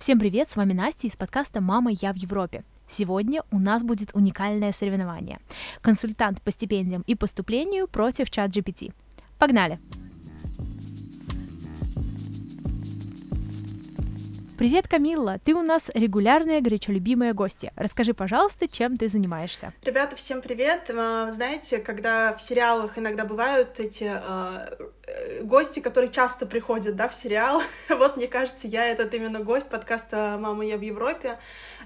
Всем 0.00 0.18
привет, 0.18 0.48
с 0.48 0.56
вами 0.56 0.72
Настя 0.72 1.08
из 1.08 1.16
подкаста 1.16 1.60
«Мама, 1.60 1.90
я 1.90 2.14
в 2.14 2.16
Европе». 2.16 2.64
Сегодня 2.86 3.42
у 3.50 3.58
нас 3.58 3.82
будет 3.82 4.08
уникальное 4.14 4.72
соревнование. 4.72 5.40
Консультант 5.82 6.40
по 6.40 6.50
стипендиям 6.50 7.04
и 7.06 7.14
поступлению 7.14 7.86
против 7.86 8.30
чат 8.30 8.50
GPT. 8.50 8.94
Погнали! 9.38 9.78
Привет, 14.60 14.88
Камилла! 14.88 15.38
Ты 15.42 15.54
у 15.54 15.62
нас 15.62 15.90
регулярная, 15.94 16.60
горячо 16.60 16.92
любимая 16.92 17.32
гостья. 17.32 17.72
Расскажи, 17.76 18.12
пожалуйста, 18.12 18.68
чем 18.68 18.98
ты 18.98 19.08
занимаешься? 19.08 19.72
Ребята, 19.80 20.16
всем 20.16 20.42
привет! 20.42 20.82
Знаете, 20.86 21.78
когда 21.78 22.34
в 22.36 22.42
сериалах 22.42 22.98
иногда 22.98 23.24
бывают 23.24 23.80
эти 23.80 24.12
э, 24.12 25.44
гости, 25.44 25.80
которые 25.80 26.12
часто 26.12 26.44
приходят, 26.44 26.94
да, 26.94 27.08
в 27.08 27.14
сериал, 27.14 27.62
вот, 27.88 28.18
мне 28.18 28.28
кажется, 28.28 28.68
я 28.68 28.86
этот 28.86 29.14
именно 29.14 29.40
гость 29.40 29.70
подкаста 29.70 30.36
«Мама, 30.38 30.66
я 30.66 30.76
в 30.76 30.82
Европе». 30.82 31.38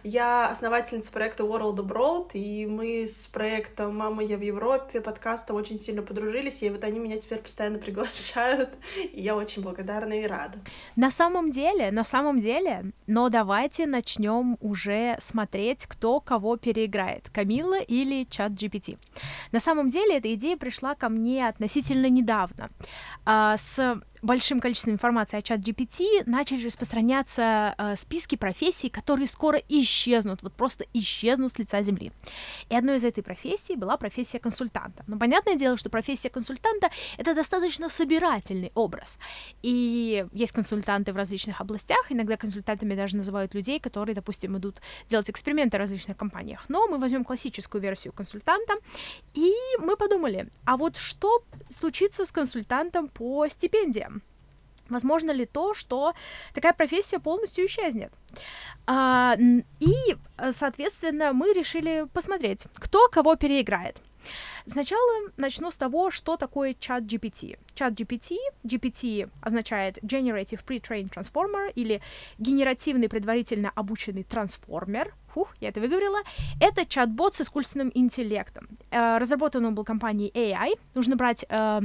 Я 0.06 0.50
основательница 0.50 1.10
проекта 1.10 1.44
World 1.44 1.76
Abroad, 1.76 2.32
и 2.34 2.66
мы 2.66 3.08
с 3.08 3.26
проектом 3.26 3.96
«Мама, 3.96 4.22
я 4.22 4.36
в 4.36 4.42
Европе» 4.42 5.00
подкаста 5.00 5.54
очень 5.54 5.78
сильно 5.78 6.02
подружились, 6.02 6.62
и 6.62 6.68
вот 6.68 6.84
они 6.84 6.98
меня 6.98 7.18
теперь 7.18 7.38
постоянно 7.38 7.78
приглашают, 7.78 8.68
и 9.02 9.22
я 9.22 9.34
очень 9.34 9.62
благодарна 9.62 10.12
и 10.12 10.26
рада. 10.26 10.58
На 10.94 11.10
самом 11.10 11.50
деле, 11.50 11.90
на 11.90 12.04
самом 12.04 12.40
деле, 12.40 12.92
но 13.06 13.30
давайте 13.30 13.86
начнем 13.86 14.58
уже 14.60 15.16
смотреть, 15.20 15.86
кто 15.86 16.20
кого 16.20 16.58
переиграет, 16.58 17.30
Камила 17.30 17.80
или 17.80 18.24
чат 18.24 18.52
GPT. 18.52 18.98
На 19.52 19.58
самом 19.58 19.88
деле, 19.88 20.18
эта 20.18 20.34
идея 20.34 20.58
пришла 20.58 20.94
ко 20.94 21.08
мне 21.08 21.48
относительно 21.48 22.10
недавно. 22.10 22.68
А, 23.24 23.56
с 23.56 23.98
большим 24.24 24.58
количеством 24.60 24.94
информации 24.94 25.36
о 25.36 25.42
чат 25.42 25.60
GPT 25.60 26.22
начали 26.26 26.64
распространяться 26.64 27.74
э, 27.76 27.96
списки 27.96 28.36
профессий, 28.36 28.88
которые 28.88 29.26
скоро 29.26 29.60
исчезнут, 29.68 30.42
вот 30.42 30.54
просто 30.54 30.84
исчезнут 30.94 31.52
с 31.52 31.58
лица 31.58 31.82
земли. 31.82 32.10
И 32.70 32.74
одной 32.74 32.96
из 32.96 33.04
этой 33.04 33.22
профессий 33.22 33.76
была 33.76 33.96
профессия 33.96 34.38
консультанта. 34.38 35.04
Но 35.06 35.18
понятное 35.18 35.56
дело, 35.56 35.76
что 35.76 35.90
профессия 35.90 36.30
консультанта— 36.30 36.90
это 37.18 37.34
достаточно 37.34 37.88
собирательный 37.88 38.72
образ. 38.74 39.18
И 39.62 40.26
есть 40.32 40.52
консультанты 40.52 41.12
в 41.12 41.16
различных 41.16 41.60
областях, 41.60 42.06
иногда 42.10 42.36
консультантами 42.36 42.94
даже 42.94 43.16
называют 43.16 43.54
людей, 43.54 43.78
которые, 43.78 44.14
допустим, 44.14 44.56
идут 44.56 44.80
делать 45.06 45.28
эксперименты 45.28 45.76
в 45.76 45.80
различных 45.80 46.16
компаниях. 46.16 46.64
Но 46.68 46.86
мы 46.86 46.98
возьмем 46.98 47.24
классическую 47.24 47.82
версию 47.82 48.12
консультанта, 48.14 48.74
и 49.34 49.52
мы 49.78 49.96
подумали, 49.96 50.48
а 50.64 50.76
вот 50.76 50.96
что 50.96 51.42
случится 51.68 52.24
с 52.24 52.32
консультантом 52.32 53.08
по 53.08 53.46
стипендиям? 53.48 54.13
Возможно 54.88 55.30
ли 55.30 55.46
то, 55.46 55.74
что 55.74 56.12
такая 56.52 56.72
профессия 56.72 57.18
полностью 57.18 57.66
исчезнет? 57.66 58.12
А, 58.86 59.36
и, 59.80 60.16
соответственно, 60.52 61.32
мы 61.32 61.52
решили 61.52 62.06
посмотреть, 62.12 62.66
кто 62.74 63.08
кого 63.08 63.36
переиграет. 63.36 64.02
Сначала 64.66 65.28
начну 65.36 65.70
с 65.70 65.76
того, 65.76 66.10
что 66.10 66.36
такое 66.36 66.74
чат 66.74 67.04
GPT. 67.04 67.58
Чат 67.74 67.92
GPT, 67.92 68.36
GPT 68.64 69.30
означает 69.42 69.98
Generative 69.98 70.64
Pre-trained 70.64 71.10
Transformer 71.10 71.72
или 71.74 72.00
генеративный 72.38 73.08
предварительно 73.08 73.70
обученный 73.74 74.24
трансформер. 74.24 75.14
Фух, 75.34 75.54
я 75.60 75.68
это 75.68 75.80
выговорила. 75.80 76.20
Это 76.60 76.86
чат-бот 76.86 77.34
с 77.34 77.42
искусственным 77.42 77.90
интеллектом. 77.94 78.68
Э, 78.90 79.18
разработан 79.18 79.64
он 79.64 79.74
был 79.74 79.84
компанией 79.84 80.30
AI. 80.30 80.78
Нужно 80.94 81.16
брать 81.16 81.44
э, 81.48 81.80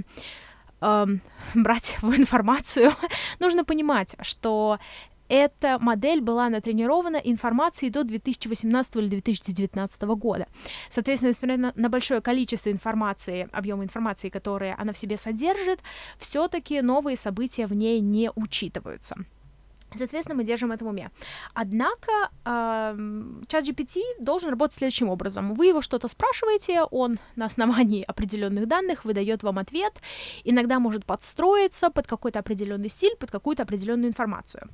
эм, 0.82 1.22
брать 1.56 1.98
в 2.02 2.16
информацию, 2.16 2.92
нужно 3.40 3.64
понимать, 3.64 4.16
что 4.22 4.80
эта 5.30 5.78
модель 5.80 6.22
была 6.22 6.50
натренирована 6.50 7.18
информацией 7.18 7.92
до 7.92 8.04
2018 8.04 8.96
или 8.96 9.08
2019 9.10 10.02
года. 10.02 10.48
Соответственно, 10.90 11.30
несмотря 11.30 11.58
на, 11.58 11.74
на 11.76 11.90
большое 11.90 12.20
количество 12.20 12.72
информации, 12.72 13.48
объем 13.52 13.84
информации, 13.84 14.30
которые 14.30 14.74
она 14.74 14.92
в 14.92 14.98
себе 14.98 15.18
содержит, 15.18 15.80
все-таки 16.18 16.82
новые 16.82 17.16
события 17.16 17.68
в 17.68 17.74
ней 17.74 18.00
не 18.00 18.32
учитываются. 18.36 19.16
Соответственно, 19.96 20.36
мы 20.36 20.44
держим 20.44 20.72
это 20.72 20.86
в 20.86 20.88
уме. 20.88 21.10
Однако 21.54 22.12
чат 22.44 23.68
GPT 23.68 24.02
должен 24.20 24.50
работать 24.50 24.78
следующим 24.78 25.10
образом. 25.10 25.54
Вы 25.54 25.68
его 25.68 25.82
что-то 25.82 26.08
спрашиваете, 26.08 26.84
он 26.84 27.18
на 27.36 27.46
основании 27.46 28.04
определенных 28.08 28.68
данных 28.68 29.06
выдает 29.06 29.44
вам 29.44 29.60
ответ, 29.60 30.02
иногда 30.44 30.80
может 30.80 31.06
подстроиться 31.06 31.90
под 31.90 32.08
какой-то 32.08 32.40
определенный 32.40 32.90
стиль, 32.90 33.16
под 33.16 33.32
какую-то 33.32 33.64
определенную 33.64 34.10
информацию. 34.10 34.70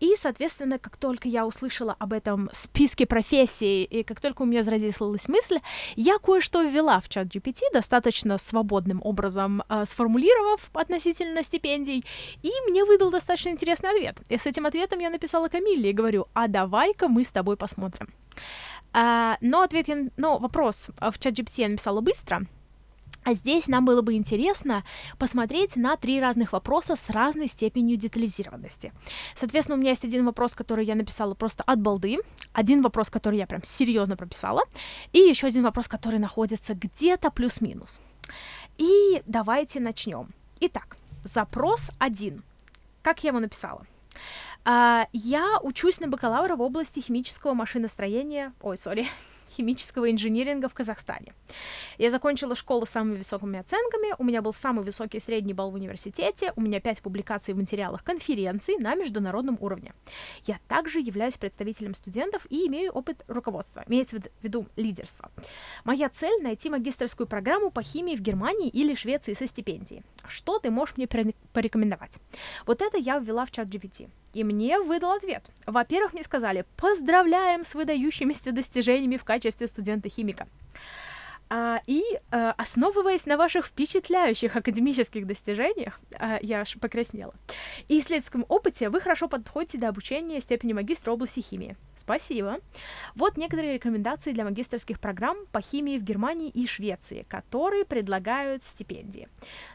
И, 0.00 0.14
соответственно, 0.16 0.78
как 0.78 0.96
только 0.96 1.28
я 1.28 1.46
услышала 1.46 1.96
об 1.98 2.12
этом 2.12 2.48
списке 2.52 3.06
профессий, 3.06 3.84
и 3.84 4.02
как 4.02 4.20
только 4.20 4.42
у 4.42 4.44
меня 4.44 4.62
зародилась 4.62 5.28
мысль, 5.28 5.58
я 5.96 6.18
кое-что 6.18 6.62
ввела 6.62 7.00
в 7.00 7.08
чат 7.08 7.26
GPT, 7.26 7.60
достаточно 7.72 8.38
свободным 8.38 9.00
образом 9.02 9.62
э, 9.68 9.84
сформулировав 9.84 10.70
относительно 10.74 11.42
стипендий, 11.42 12.04
и 12.42 12.50
мне 12.68 12.84
выдал 12.84 13.10
достаточно 13.10 13.50
интересный 13.50 13.90
ответ. 13.90 14.18
Если 14.28 14.51
этим 14.52 14.66
ответом 14.66 15.00
я 15.00 15.10
написала 15.10 15.48
Камилле 15.48 15.90
и 15.90 15.92
говорю, 15.92 16.26
а 16.34 16.48
давай-ка 16.48 17.08
мы 17.08 17.24
с 17.24 17.30
тобой 17.30 17.56
посмотрим. 17.56 18.08
А, 18.92 19.36
но 19.40 19.62
ответ 19.62 19.88
я, 19.88 19.96
но 20.16 20.38
вопрос 20.38 20.90
в 21.00 21.18
чат 21.18 21.34
GPT 21.34 21.62
я 21.62 21.68
написала 21.68 22.00
быстро, 22.00 22.46
а 23.24 23.34
здесь 23.34 23.68
нам 23.68 23.84
было 23.84 24.02
бы 24.02 24.14
интересно 24.14 24.82
посмотреть 25.18 25.76
на 25.76 25.96
три 25.96 26.20
разных 26.20 26.52
вопроса 26.52 26.96
с 26.96 27.08
разной 27.08 27.46
степенью 27.46 27.96
детализированности. 27.96 28.92
Соответственно, 29.34 29.76
у 29.76 29.80
меня 29.80 29.90
есть 29.90 30.04
один 30.04 30.26
вопрос, 30.26 30.54
который 30.54 30.84
я 30.84 30.94
написала 30.94 31.34
просто 31.34 31.62
от 31.64 31.80
балды, 31.80 32.18
один 32.52 32.82
вопрос, 32.82 33.10
который 33.10 33.38
я 33.38 33.46
прям 33.46 33.62
серьезно 33.62 34.16
прописала, 34.16 34.62
и 35.12 35.18
еще 35.18 35.46
один 35.46 35.62
вопрос, 35.62 35.88
который 35.88 36.18
находится 36.18 36.74
где-то 36.74 37.30
плюс-минус. 37.30 38.00
И 38.76 39.22
давайте 39.26 39.78
начнем. 39.80 40.28
Итак, 40.60 40.96
запрос 41.22 41.92
один. 41.98 42.42
Как 43.02 43.22
я 43.22 43.28
его 43.28 43.40
написала? 43.40 43.86
А, 44.64 45.06
я 45.12 45.58
учусь 45.62 46.00
на 46.00 46.08
бакалавра 46.08 46.56
в 46.56 46.62
области 46.62 47.00
химического 47.00 47.54
машиностроения, 47.54 48.52
ой, 48.62 48.76
сори, 48.76 49.08
химического 49.52 50.10
инжиниринга 50.10 50.68
в 50.68 50.74
Казахстане. 50.74 51.34
Я 51.98 52.10
закончила 52.10 52.54
школу 52.54 52.86
с 52.86 52.90
самыми 52.90 53.16
высокими 53.16 53.58
оценками, 53.58 54.14
у 54.18 54.24
меня 54.24 54.42
был 54.42 54.52
самый 54.52 54.84
высокий 54.84 55.20
средний 55.20 55.54
балл 55.54 55.70
в 55.70 55.74
университете, 55.74 56.52
у 56.56 56.60
меня 56.60 56.80
пять 56.80 57.02
публикаций 57.02 57.54
в 57.54 57.56
материалах 57.56 58.02
конференций 58.04 58.76
на 58.78 58.94
международном 58.94 59.56
уровне. 59.60 59.94
Я 60.44 60.58
также 60.68 61.00
являюсь 61.00 61.36
представителем 61.36 61.94
студентов 61.94 62.46
и 62.50 62.66
имею 62.66 62.92
опыт 62.92 63.24
руководства, 63.28 63.84
имеется 63.86 64.20
в 64.20 64.24
виду 64.42 64.66
лидерство. 64.76 65.30
Моя 65.84 66.08
цель— 66.08 66.40
найти 66.42 66.70
магистрскую 66.70 67.26
программу 67.26 67.70
по 67.70 67.82
химии 67.82 68.16
в 68.16 68.20
Германии 68.20 68.68
или 68.68 68.94
Швеции 68.94 69.34
со 69.34 69.46
стипендией. 69.46 70.02
Что 70.26 70.58
ты 70.58 70.70
можешь 70.70 70.96
мне 70.96 71.06
порекомендовать? 71.52 72.18
Вот 72.66 72.82
это 72.82 72.98
я 72.98 73.18
ввела 73.18 73.44
в 73.44 73.50
чат 73.50 73.68
GPT. 73.68 74.08
И 74.32 74.44
мне 74.44 74.80
выдал 74.80 75.12
ответ. 75.12 75.44
Во-первых, 75.66 76.14
мне 76.14 76.22
сказали, 76.22 76.64
поздравляем 76.76 77.64
с 77.64 77.74
выдающимися 77.74 78.52
достижениями 78.52 79.16
в 79.16 79.24
качестве 79.24 79.68
студента-химика. 79.68 80.48
А, 81.54 81.82
и 81.86 82.02
а, 82.30 82.52
основываясь 82.52 83.26
на 83.26 83.36
ваших 83.36 83.66
впечатляющих 83.66 84.56
академических 84.56 85.26
достижениях, 85.26 86.00
а, 86.18 86.38
я 86.40 86.62
аж 86.62 86.78
покраснела, 86.80 87.34
и 87.88 87.98
исследовательском 87.98 88.46
опыте 88.48 88.88
вы 88.88 89.02
хорошо 89.02 89.28
подходите 89.28 89.76
до 89.76 89.90
обучения 89.90 90.40
степени 90.40 90.72
магистра 90.72 91.12
области 91.12 91.40
химии. 91.40 91.76
Спасибо. 91.94 92.60
Вот 93.14 93.36
некоторые 93.36 93.74
рекомендации 93.74 94.32
для 94.32 94.44
магистрских 94.44 94.98
программ 94.98 95.36
по 95.52 95.60
химии 95.60 95.98
в 95.98 96.02
Германии 96.02 96.48
и 96.48 96.66
Швеции, 96.66 97.26
которые 97.28 97.84
предлагают 97.84 98.64
стипендии. 98.64 99.28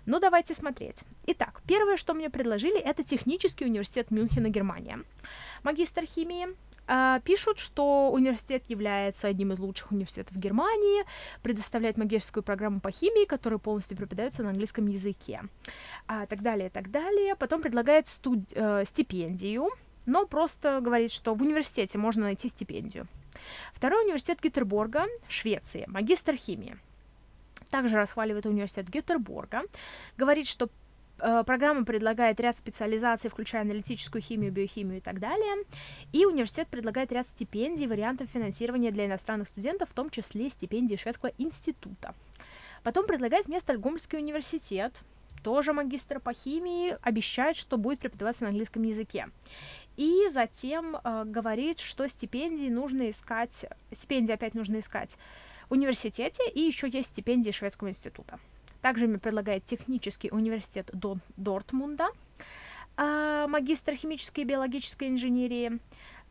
Ну, 0.07 0.19
давайте 0.19 0.55
смотреть. 0.55 1.03
Итак, 1.27 1.61
первое, 1.67 1.97
что 1.97 2.15
мне 2.15 2.31
предложили, 2.31 2.79
это 2.79 3.03
технический 3.03 3.65
университет 3.65 4.09
Мюнхена, 4.09 4.49
Германия. 4.49 5.03
Магистр 5.61 6.05
химии— 6.07 6.47
пишут, 7.23 7.59
что 7.59 8.11
университет 8.11 8.63
является 8.67 9.27
одним 9.27 9.51
из 9.51 9.59
лучших 9.59 9.91
университетов 9.91 10.37
Германии, 10.37 11.03
предоставляет 11.41 11.97
магическую 11.97 12.43
программу 12.43 12.79
по 12.79 12.91
химии, 12.91 13.25
которая 13.25 13.59
полностью 13.59 13.97
преподается 13.97 14.43
на 14.43 14.49
английском 14.49 14.87
языке. 14.87 15.41
Uh, 16.07 16.25
так 16.27 16.41
далее, 16.41 16.69
так 16.69 16.91
далее. 16.91 17.35
Потом 17.35 17.61
предлагает 17.61 18.07
студ- 18.07 18.53
uh, 18.53 18.85
стипендию, 18.85 19.69
но 20.05 20.25
просто 20.25 20.79
говорит, 20.81 21.11
что 21.11 21.33
в 21.33 21.41
университете 21.41 21.97
можно 21.97 22.23
найти 22.23 22.49
стипендию. 22.49 23.07
Второй 23.73 24.05
университет 24.05 24.39
Гетерборга, 24.41 25.05
Швеция, 25.27 25.85
магистр 25.87 26.35
химии. 26.35 26.77
Также 27.69 27.97
расхваливает 27.97 28.45
университет 28.45 28.89
Гетерборга, 28.89 29.63
говорит, 30.17 30.47
что 30.47 30.69
Э, 30.69 30.86
программа 31.17 31.85
предлагает 31.85 32.39
ряд 32.39 32.55
специализаций, 32.55 33.29
включая 33.29 33.63
аналитическую 33.63 34.21
химию, 34.21 34.51
биохимию 34.51 34.97
и 34.97 35.01
так 35.01 35.19
далее. 35.19 35.65
И 36.13 36.25
университет 36.25 36.67
предлагает 36.67 37.11
ряд 37.11 37.27
стипендий, 37.27 37.87
вариантов 37.87 38.29
финансирования 38.29 38.91
для 38.91 39.05
иностранных 39.05 39.47
студентов, 39.47 39.89
в 39.89 39.93
том 39.93 40.09
числе 40.09 40.49
стипендии 40.49 40.95
Шведского 40.95 41.31
института. 41.37 42.13
Потом 42.83 43.05
предлагает 43.05 43.47
мне 43.47 43.59
Стокгольмский 43.59 44.17
университет, 44.17 44.93
тоже 45.43 45.73
магистр 45.73 46.19
по 46.19 46.33
химии, 46.33 46.97
обещает, 47.01 47.55
что 47.55 47.77
будет 47.77 47.99
преподаваться 47.99 48.43
на 48.43 48.49
английском 48.49 48.83
языке. 48.83 49.27
И 49.95 50.27
затем 50.29 50.95
э, 50.95 51.23
говорит, 51.25 51.79
что 51.79 52.07
стипендии 52.07 52.69
нужно 52.69 53.09
искать, 53.09 53.65
стипендии 53.91 54.33
опять 54.33 54.53
нужно 54.53 54.79
искать 54.79 55.17
в 55.69 55.73
университете, 55.73 56.47
и 56.49 56.61
еще 56.61 56.87
есть 56.87 57.09
стипендии 57.09 57.51
Шведского 57.51 57.89
института. 57.89 58.39
Также 58.87 59.07
мне 59.07 59.17
предлагает 59.17 59.65
технический 59.65 60.29
университет 60.31 60.89
Дортмунда, 61.35 62.07
э, 62.95 63.45
магистр 63.49 63.91
химической 63.95 64.39
и 64.39 64.43
биологической 64.45 65.09
инженерии, 65.09 65.79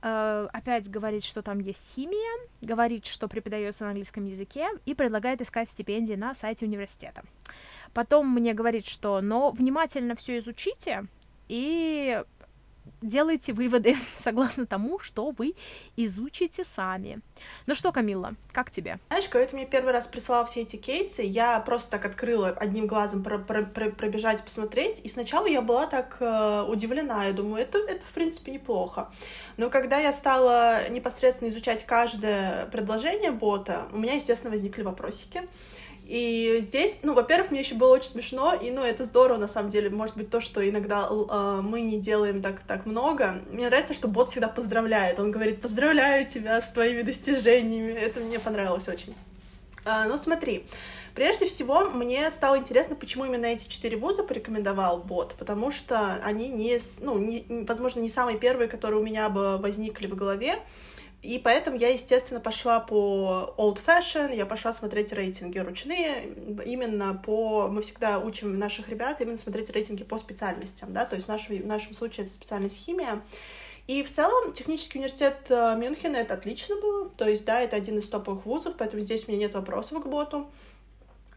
э, 0.00 0.48
опять 0.50 0.88
говорит, 0.88 1.22
что 1.22 1.42
там 1.42 1.58
есть 1.58 1.94
химия, 1.94 2.48
говорит, 2.62 3.04
что 3.04 3.28
преподается 3.28 3.84
на 3.84 3.90
английском 3.90 4.24
языке 4.24 4.68
и 4.86 4.94
предлагает 4.94 5.42
искать 5.42 5.68
стипендии 5.68 6.14
на 6.14 6.34
сайте 6.34 6.64
университета. 6.64 7.24
Потом 7.92 8.30
мне 8.30 8.54
говорит, 8.54 8.86
что 8.86 9.20
но 9.20 9.50
внимательно 9.50 10.14
все 10.14 10.38
изучите 10.38 11.04
и 11.48 12.24
делайте 13.02 13.52
выводы 13.52 13.96
согласно 14.16 14.66
тому, 14.66 14.98
что 14.98 15.30
вы 15.30 15.54
изучите 15.96 16.64
сами. 16.64 17.20
Ну 17.66 17.74
что, 17.74 17.92
Камила, 17.92 18.34
как 18.52 18.70
тебе? 18.70 18.98
Знаешь, 19.08 19.28
когда 19.28 19.46
ты 19.46 19.56
мне 19.56 19.66
первый 19.66 19.92
раз 19.92 20.06
прислала 20.06 20.46
все 20.46 20.62
эти 20.62 20.76
кейсы, 20.76 21.22
я 21.22 21.60
просто 21.60 21.90
так 21.90 22.04
открыла 22.04 22.48
одним 22.48 22.86
глазом 22.86 23.22
про 23.22 23.38
про 23.38 23.62
про 23.62 23.90
пробежать, 23.90 24.42
посмотреть, 24.42 25.00
и 25.04 25.08
сначала 25.08 25.46
я 25.46 25.62
была 25.62 25.86
так 25.86 26.16
э, 26.20 26.64
удивлена, 26.68 27.26
я 27.26 27.32
думаю, 27.32 27.62
это, 27.62 27.78
это 27.78 28.04
в 28.04 28.12
принципе 28.12 28.52
неплохо. 28.52 29.10
Но 29.56 29.70
когда 29.70 29.98
я 29.98 30.12
стала 30.12 30.88
непосредственно 30.90 31.48
изучать 31.48 31.84
каждое 31.86 32.66
предложение 32.66 33.30
бота, 33.30 33.88
у 33.92 33.98
меня, 33.98 34.14
естественно, 34.14 34.50
возникли 34.52 34.82
вопросики. 34.82 35.42
И 36.06 36.58
здесь, 36.60 37.00
ну, 37.02 37.14
во-первых, 37.14 37.50
мне 37.50 37.60
еще 37.60 37.74
было 37.74 37.94
очень 37.94 38.10
смешно, 38.10 38.54
и, 38.54 38.70
ну, 38.70 38.82
это 38.82 39.04
здорово, 39.04 39.38
на 39.38 39.48
самом 39.48 39.70
деле, 39.70 39.90
может 39.90 40.16
быть, 40.16 40.30
то, 40.30 40.40
что 40.40 40.66
иногда 40.68 41.08
э, 41.10 41.60
мы 41.62 41.80
не 41.80 41.98
делаем 41.98 42.42
так, 42.42 42.60
так 42.60 42.86
много. 42.86 43.42
Мне 43.50 43.66
нравится, 43.66 43.92
что 43.92 44.06
бот 44.06 44.30
всегда 44.30 44.46
поздравляет, 44.46 45.18
он 45.18 45.32
говорит, 45.32 45.60
поздравляю 45.60 46.24
тебя 46.24 46.62
с 46.62 46.70
твоими 46.70 47.02
достижениями, 47.02 47.90
это 47.90 48.20
мне 48.20 48.38
понравилось 48.38 48.86
очень. 48.86 49.16
А, 49.84 50.06
ну, 50.06 50.16
смотри, 50.16 50.66
прежде 51.16 51.46
всего, 51.46 51.86
мне 51.90 52.30
стало 52.30 52.58
интересно, 52.58 52.94
почему 52.94 53.24
именно 53.24 53.46
эти 53.46 53.68
четыре 53.68 53.96
вуза 53.96 54.22
порекомендовал 54.22 54.98
бот, 54.98 55.34
потому 55.36 55.72
что 55.72 56.20
они 56.22 56.48
не, 56.48 56.78
ну, 57.00 57.18
не, 57.18 57.44
возможно, 57.66 57.98
не 57.98 58.08
самые 58.08 58.38
первые, 58.38 58.68
которые 58.68 59.00
у 59.00 59.04
меня 59.04 59.28
бы 59.28 59.58
возникли 59.58 60.06
в 60.06 60.14
голове, 60.14 60.60
и 61.26 61.40
поэтому 61.40 61.76
я, 61.76 61.88
естественно, 61.88 62.38
пошла 62.38 62.78
по 62.78 63.52
old 63.58 63.80
fashion, 63.84 64.34
я 64.34 64.46
пошла 64.46 64.72
смотреть 64.72 65.12
рейтинги 65.12 65.58
ручные, 65.58 66.32
именно 66.64 67.14
по... 67.14 67.66
Мы 67.66 67.82
всегда 67.82 68.20
учим 68.20 68.58
наших 68.60 68.88
ребят 68.88 69.20
именно 69.20 69.36
смотреть 69.36 69.70
рейтинги 69.70 70.04
по 70.04 70.18
специальностям, 70.18 70.92
да, 70.92 71.04
то 71.04 71.16
есть 71.16 71.26
в 71.26 71.28
нашем, 71.28 71.56
в 71.60 71.66
нашем 71.66 71.94
случае 71.94 72.26
это 72.26 72.34
специальность 72.34 72.76
химия. 72.76 73.22
И 73.88 74.04
в 74.04 74.12
целом 74.12 74.52
технический 74.52 74.98
университет 74.98 75.46
э, 75.48 75.76
Мюнхена 75.76 76.16
это 76.16 76.34
отлично 76.34 76.76
было, 76.76 77.08
то 77.10 77.28
есть, 77.28 77.44
да, 77.44 77.60
это 77.60 77.74
один 77.74 77.98
из 77.98 78.08
топовых 78.08 78.46
вузов, 78.46 78.74
поэтому 78.78 79.02
здесь 79.02 79.26
у 79.26 79.32
меня 79.32 79.46
нет 79.46 79.54
вопросов 79.54 80.02
к 80.02 80.06
боту. 80.06 80.46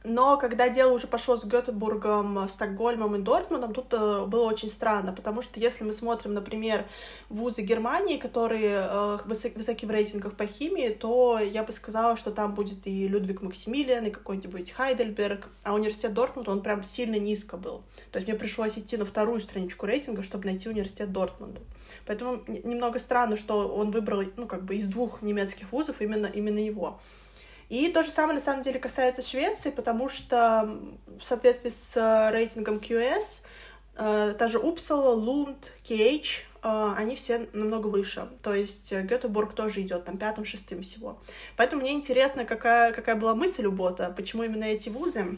Но 0.06 0.38
когда 0.38 0.70
дело 0.70 0.94
уже 0.94 1.08
пошло 1.08 1.36
с 1.36 1.44
Гетебургом, 1.44 2.48
Стокгольмом 2.48 3.18
и 3.18 3.20
Дортмундом, 3.20 3.74
тут 3.74 3.88
э, 3.92 4.26
было 4.26 4.44
очень 4.44 4.70
странно, 4.70 5.12
потому 5.12 5.42
что 5.42 5.60
если 5.60 5.84
мы 5.84 5.92
смотрим, 5.92 6.34
например, 6.34 6.86
вузы 7.28 7.64
Германии, 7.64 8.18
которые 8.18 8.88
э, 8.90 9.18
высок, 9.26 9.58
высоки 9.58 9.86
в 9.86 9.92
рейтингах 9.92 10.38
по 10.38 10.48
химии, 10.48 10.88
то 10.88 11.38
я 11.40 11.64
бы 11.64 11.74
сказала, 11.74 12.16
что 12.16 12.32
там 12.32 12.56
будет 12.56 12.88
и 12.88 13.10
Людвиг 13.10 13.42
Максимилиан, 13.42 14.06
и 14.06 14.10
какой-нибудь 14.10 14.72
Хайдельберг, 14.72 15.50
а 15.64 15.74
университет 15.74 16.14
Дортмунд, 16.14 16.48
он 16.48 16.62
прям 16.62 16.86
сильно 16.86 17.20
низко 17.20 17.58
был. 17.58 17.84
То 18.12 18.20
есть 18.20 18.28
мне 18.28 18.38
пришлось 18.38 18.78
идти 18.78 18.96
на 18.96 19.04
вторую 19.04 19.42
страничку 19.42 19.86
рейтинга, 19.86 20.24
чтобы 20.24 20.46
найти 20.46 20.70
университет 20.70 21.12
Дортмунда. 21.12 21.60
Поэтому 22.06 22.42
немного 22.48 23.00
странно, 23.00 23.36
что 23.36 23.68
он 23.68 23.92
выбрал, 23.92 24.24
ну, 24.38 24.48
как 24.48 24.64
бы 24.64 24.78
из 24.78 24.88
двух 24.88 25.22
немецких 25.22 25.74
вузов 25.74 26.02
именно, 26.02 26.28
именно 26.28 26.60
его. 26.60 27.00
И 27.70 27.88
то 27.90 28.04
же 28.04 28.10
самое, 28.10 28.40
на 28.40 28.44
самом 28.44 28.64
деле, 28.64 28.80
касается 28.80 29.22
Швеции, 29.22 29.70
потому 29.70 30.10
что 30.10 30.80
в 31.20 31.24
соответствии 31.24 31.70
с 31.70 31.96
э, 31.96 32.32
рейтингом 32.32 32.78
QS, 32.78 33.44
э, 33.96 34.36
та 34.38 34.48
же 34.48 34.58
Упсала, 34.58 35.14
Лунд, 35.14 35.72
э, 35.88 36.22
они 36.64 37.16
все 37.16 37.48
намного 37.54 37.86
выше. 37.86 38.28
То 38.42 38.56
есть 38.56 38.92
Гетеборг 38.92 39.54
тоже 39.54 39.82
идет 39.82 40.06
там 40.06 40.18
пятым, 40.18 40.46
шестым 40.46 40.82
всего. 40.82 41.20
Поэтому 41.58 41.84
мне 41.84 41.94
интересно, 41.94 42.44
какая, 42.44 42.92
какая 42.92 43.16
была 43.16 43.36
мысль 43.36 43.68
у 43.68 43.72
бота, 43.72 44.12
почему 44.18 44.44
именно 44.44 44.64
эти 44.64 44.90
вузы. 44.90 45.38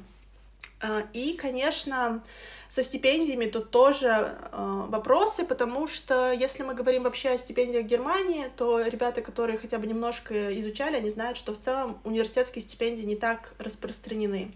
И, 1.14 1.38
конечно, 1.40 2.24
со 2.72 2.84
стипендиями 2.84 3.48
тут 3.48 3.70
тоже 3.70 4.08
э, 4.08 4.86
вопросы, 4.88 5.44
потому 5.44 5.90
что 5.90 6.32
если 6.32 6.64
мы 6.64 6.74
говорим 6.74 7.04
вообще 7.04 7.32
о 7.32 7.38
стипендиях 7.38 7.86
Германии, 7.86 8.50
то 8.56 8.82
ребята, 8.82 9.22
которые 9.22 9.58
хотя 9.58 9.78
бы 9.78 9.88
немножко 9.88 10.58
изучали, 10.58 10.96
они 10.96 11.10
знают, 11.10 11.38
что 11.38 11.54
в 11.54 11.60
целом 11.60 12.00
университетские 12.06 12.62
стипендии 12.62 13.02
не 13.02 13.18
так 13.18 13.56
распространены. 13.58 14.54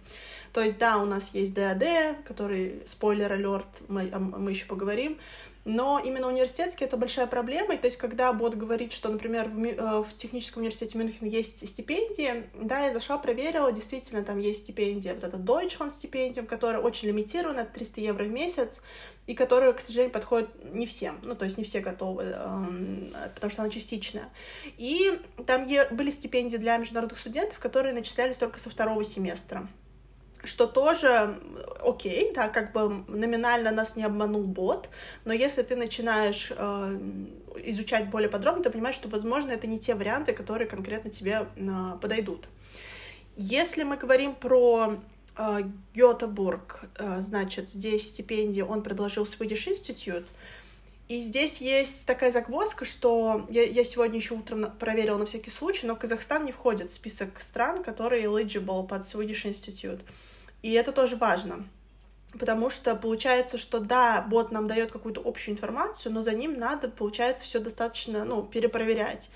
То 0.54 0.62
есть, 0.62 0.78
да, 0.78 1.00
у 1.00 1.06
нас 1.06 1.32
есть 1.34 1.54
ДАД, 1.54 2.24
который, 2.24 2.84
спойлер-алерт, 2.86 3.82
мы, 3.90 4.04
мы 4.18 4.52
еще 4.52 4.66
поговорим, 4.66 5.18
но 5.66 6.00
именно 6.00 6.28
университетский 6.28 6.86
это 6.86 6.96
большая 6.96 7.26
проблема. 7.26 7.74
И 7.74 7.78
то 7.78 7.88
есть, 7.88 7.98
когда 7.98 8.32
бот 8.32 8.54
говорит, 8.54 8.94
что, 8.94 9.10
например, 9.10 9.50
в, 9.50 9.58
э, 9.58 10.04
в 10.04 10.16
техническом 10.16 10.62
университете 10.62 10.98
Мюнхен 10.98 11.26
есть 11.26 11.68
стипендии, 11.68 12.48
да, 12.54 12.86
я 12.86 12.92
зашла, 12.92 13.18
проверила, 13.18 13.72
действительно, 13.72 14.24
там 14.24 14.38
есть 14.38 14.62
стипендия, 14.62 15.16
вот 15.16 15.24
эта 15.24 15.38
Deutschland 15.38 15.90
стипендиум, 15.90 16.46
которая 16.46 16.82
очень 16.82 17.08
лимитирована, 17.08 17.66
300 17.66 18.00
евро 18.00 18.24
в 18.24 18.30
месяц, 18.30 18.80
и 19.26 19.34
которая, 19.34 19.74
к 19.74 19.82
сожалению, 19.82 20.14
подходит 20.14 20.50
не 20.72 20.86
всем, 20.86 21.18
ну, 21.24 21.36
то 21.36 21.46
есть 21.46 21.58
не 21.58 21.64
все 21.64 21.80
готовы, 21.80 22.26
эм, 22.26 23.12
потому 23.34 23.50
что 23.52 23.64
она 23.64 23.72
частичная. 23.72 24.30
И 24.78 25.20
там 25.48 25.68
были 25.92 26.12
стипендии 26.12 26.58
для 26.58 26.78
международных 26.78 27.20
студентов, 27.20 27.58
которые 27.58 27.96
начислялись 27.96 28.38
только 28.38 28.60
со 28.60 28.70
второго 28.70 29.04
семестра 29.04 29.68
что 30.46 30.68
тоже 30.68 31.40
окей, 31.84 32.32
да, 32.34 32.48
как 32.48 32.72
бы 32.72 33.04
номинально 33.08 33.72
нас 33.72 33.96
не 33.96 34.04
обманул 34.04 34.44
бот, 34.44 34.90
но 35.26 35.34
если 35.34 35.62
ты 35.62 35.76
начинаешь 35.76 36.52
э, 36.56 37.00
изучать 37.64 38.10
более 38.10 38.30
подробно, 38.30 38.64
ты 38.64 38.70
понимаешь, 38.70 38.96
что, 38.96 39.08
возможно, 39.10 39.52
это 39.52 39.68
не 39.68 39.80
те 39.80 39.96
варианты, 39.96 40.34
которые 40.34 40.68
конкретно 40.68 41.10
тебе 41.10 41.48
э, 41.56 41.98
подойдут. 42.02 42.48
Если 43.38 43.84
мы 43.84 43.98
говорим 43.98 44.34
про 44.34 44.96
э, 45.38 45.62
Гетебург, 45.94 46.86
э, 46.96 47.22
значит, 47.22 47.70
здесь 47.70 48.10
стипендии 48.10 48.62
он 48.62 48.82
предложил 48.82 49.24
Swedish 49.24 49.68
Institute, 49.68 50.26
и 51.08 51.22
здесь 51.22 51.62
есть 51.62 52.08
такая 52.08 52.32
загвоздка, 52.32 52.84
что 52.84 53.46
я, 53.50 53.64
я 53.64 53.84
сегодня 53.84 54.18
еще 54.18 54.34
утром 54.34 54.72
проверила 54.80 55.18
на 55.18 55.28
всякий 55.28 55.52
случай, 55.52 55.86
но 55.86 55.96
Казахстан 55.96 56.46
не 56.46 56.52
входит 56.52 56.90
в 56.90 56.94
список 56.94 57.42
стран, 57.42 57.84
которые 57.84 58.24
eligible 58.24 58.88
под 58.88 59.04
Swedish 59.04 59.46
Institute. 59.46 60.02
И 60.66 60.72
это 60.72 60.92
тоже 60.92 61.16
важно. 61.16 61.64
Потому 62.40 62.72
что 62.72 62.96
получается, 62.96 63.60
что 63.60 63.80
да, 63.80 64.26
бот 64.28 64.52
нам 64.52 64.66
дает 64.66 64.92
какую-то 64.92 65.22
общую 65.24 65.54
информацию, 65.54 66.12
но 66.12 66.24
за 66.24 66.34
ним 66.34 66.58
надо, 66.58 66.90
получается, 66.90 67.46
все 67.46 67.60
достаточно, 67.60 68.26
ну, 68.26 68.42
перепроверять. 68.42 69.30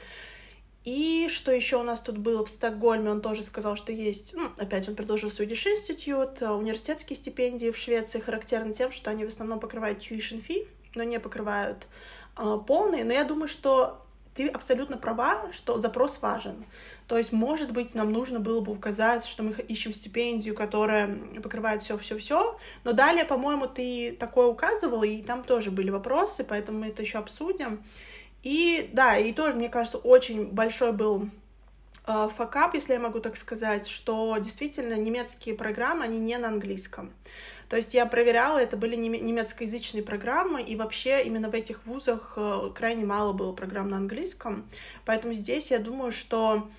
И 0.86 1.30
что 1.30 1.52
еще 1.52 1.78
у 1.78 1.84
нас 1.84 2.02
тут 2.02 2.18
было 2.18 2.44
в 2.44 2.50
Стокгольме, 2.50 3.12
он 3.12 3.22
тоже 3.22 3.44
сказал, 3.44 3.76
что 3.76 3.92
есть, 3.92 4.34
ну, 4.36 4.50
опять 4.58 4.90
он 4.90 4.96
предложил 4.96 5.30
Swedish 5.30 5.68
Institute, 5.68 6.44
а 6.44 6.56
университетские 6.56 7.16
стипендии 7.16 7.70
в 7.70 7.78
Швеции 7.78 8.20
характерны 8.20 8.74
тем, 8.74 8.92
что 8.92 9.12
они 9.12 9.24
в 9.24 9.28
основном 9.28 9.60
покрывают 9.60 10.00
tuition 10.00 10.44
fee, 10.44 10.68
но 10.96 11.04
не 11.04 11.20
покрывают 11.20 11.86
э, 12.38 12.58
полные. 12.66 13.04
Но 13.04 13.14
я 13.14 13.24
думаю, 13.24 13.50
что 13.50 14.04
ты 14.34 14.48
абсолютно 14.48 14.98
права, 14.98 15.54
что 15.54 15.78
запрос 15.78 16.24
важен. 16.24 16.66
То 17.10 17.18
есть, 17.18 17.32
может 17.32 17.72
быть, 17.72 17.96
нам 17.96 18.14
нужно 18.14 18.40
было 18.40 18.62
бы 18.62 18.72
указать, 18.72 19.26
что 19.26 19.42
мы 19.42 19.54
ищем 19.54 19.94
стипендию, 19.94 20.54
которая 20.54 21.10
покрывает 21.42 21.82
все, 21.82 21.98
все, 21.98 22.20
все. 22.20 22.56
Но 22.84 22.94
далее, 22.94 23.26
по-моему, 23.26 23.66
ты 23.66 24.16
такое 24.20 24.46
указывала, 24.46 25.04
и 25.04 25.24
там 25.24 25.44
тоже 25.44 25.72
были 25.72 25.90
вопросы, 25.90 26.44
поэтому 26.44 26.82
мы 26.82 26.90
это 26.90 27.02
еще 27.02 27.18
обсудим. 27.18 27.84
И 28.44 28.92
да, 28.94 29.18
и 29.18 29.34
тоже, 29.34 29.58
мне 29.58 29.70
кажется, 29.70 29.98
очень 29.98 30.52
большой 30.52 30.92
был 30.92 31.30
э, 32.06 32.30
факап, 32.32 32.76
если 32.76 32.94
я 32.94 33.00
могу 33.00 33.22
так 33.22 33.38
сказать, 33.38 33.88
что 33.88 34.38
действительно 34.38 34.94
немецкие 34.94 35.56
программы, 35.56 36.04
они 36.04 36.20
не 36.20 36.38
на 36.38 36.50
английском. 36.50 37.12
То 37.70 37.76
есть 37.76 37.96
я 37.96 38.06
проверяла, 38.06 38.60
это 38.60 38.78
были 38.78 38.96
немецкоязычные 38.96 40.04
программы, 40.04 40.62
и 40.62 40.76
вообще 40.76 41.24
именно 41.24 41.50
в 41.50 41.56
этих 41.56 41.88
вузах 41.88 42.34
э, 42.36 42.70
крайне 42.76 43.04
мало 43.04 43.34
было 43.34 43.52
программ 43.52 43.90
на 43.90 43.98
английском. 43.98 44.70
Поэтому 45.06 45.34
здесь 45.34 45.72
я 45.72 45.80
думаю, 45.80 46.12
что 46.12 46.70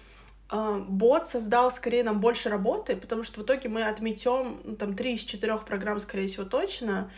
бот 0.50 1.28
создал 1.28 1.70
скорее 1.70 2.02
нам 2.04 2.20
больше 2.20 2.48
работы, 2.48 2.96
потому 2.96 3.22
что 3.22 3.40
в 3.40 3.44
итоге 3.44 3.68
мы 3.68 3.84
отметем 3.84 4.60
ну, 4.64 4.76
там 4.76 4.94
три 4.94 5.14
из 5.14 5.20
четырех 5.20 5.64
программ, 5.64 6.00
скорее 6.00 6.26
всего, 6.26 6.44
точно, 6.44 7.10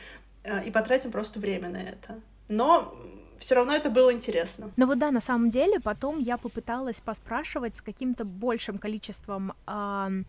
э, 0.45 0.67
и 0.67 0.71
потратим 0.71 1.11
просто 1.11 1.41
время 1.41 1.71
на 1.71 1.79
это. 1.79 2.21
Но 2.49 2.95
все 3.39 3.55
равно 3.55 3.73
это 3.73 3.91
было 3.91 4.12
интересно. 4.12 4.71
Ну 4.77 4.87
вот 4.87 4.99
да, 4.99 5.11
на 5.11 5.21
самом 5.21 5.51
деле, 5.51 5.81
потом 5.81 6.21
я 6.21 6.37
попыталась 6.37 7.01
поспрашивать 7.01 7.77
с 7.77 7.81
каким-то 7.81 8.25
большим 8.25 8.79
количеством 8.79 9.53
э, 9.67 10.23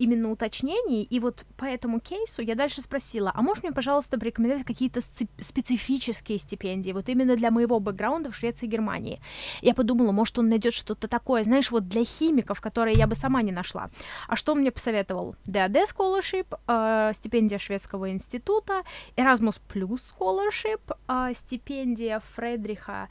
именно 0.00 0.30
уточнений, 0.30 1.02
и 1.02 1.20
вот 1.20 1.44
по 1.56 1.66
этому 1.66 2.00
кейсу 2.00 2.42
я 2.42 2.54
дальше 2.54 2.80
спросила, 2.80 3.30
а 3.34 3.42
можешь 3.42 3.62
мне, 3.62 3.72
пожалуйста, 3.72 4.18
порекомендовать 4.18 4.64
какие-то 4.64 5.00
специфические 5.40 6.38
стипендии, 6.38 6.92
вот 6.92 7.08
именно 7.10 7.36
для 7.36 7.50
моего 7.50 7.78
бэкграунда 7.80 8.30
в 8.30 8.34
Швеции 8.34 8.66
и 8.66 8.68
Германии? 8.70 9.20
Я 9.60 9.74
подумала, 9.74 10.12
может, 10.12 10.38
он 10.38 10.48
найдет 10.48 10.72
что-то 10.72 11.06
такое, 11.06 11.42
знаешь, 11.44 11.70
вот 11.70 11.86
для 11.86 12.04
химиков, 12.04 12.62
которые 12.62 12.96
я 12.96 13.06
бы 13.06 13.14
сама 13.14 13.42
не 13.42 13.52
нашла. 13.52 13.90
А 14.26 14.36
что 14.36 14.52
он 14.52 14.60
мне 14.60 14.70
посоветовал? 14.70 15.36
DAD 15.46 15.84
Scholarship, 15.84 16.58
э, 16.66 17.12
стипендия 17.12 17.58
Шведского 17.58 18.10
института, 18.10 18.82
Erasmus 19.16 19.60
Plus 19.68 20.00
Scholarship, 20.18 20.80
э, 21.08 21.34
стипендия 21.34 22.22
Фредриха 22.34 23.08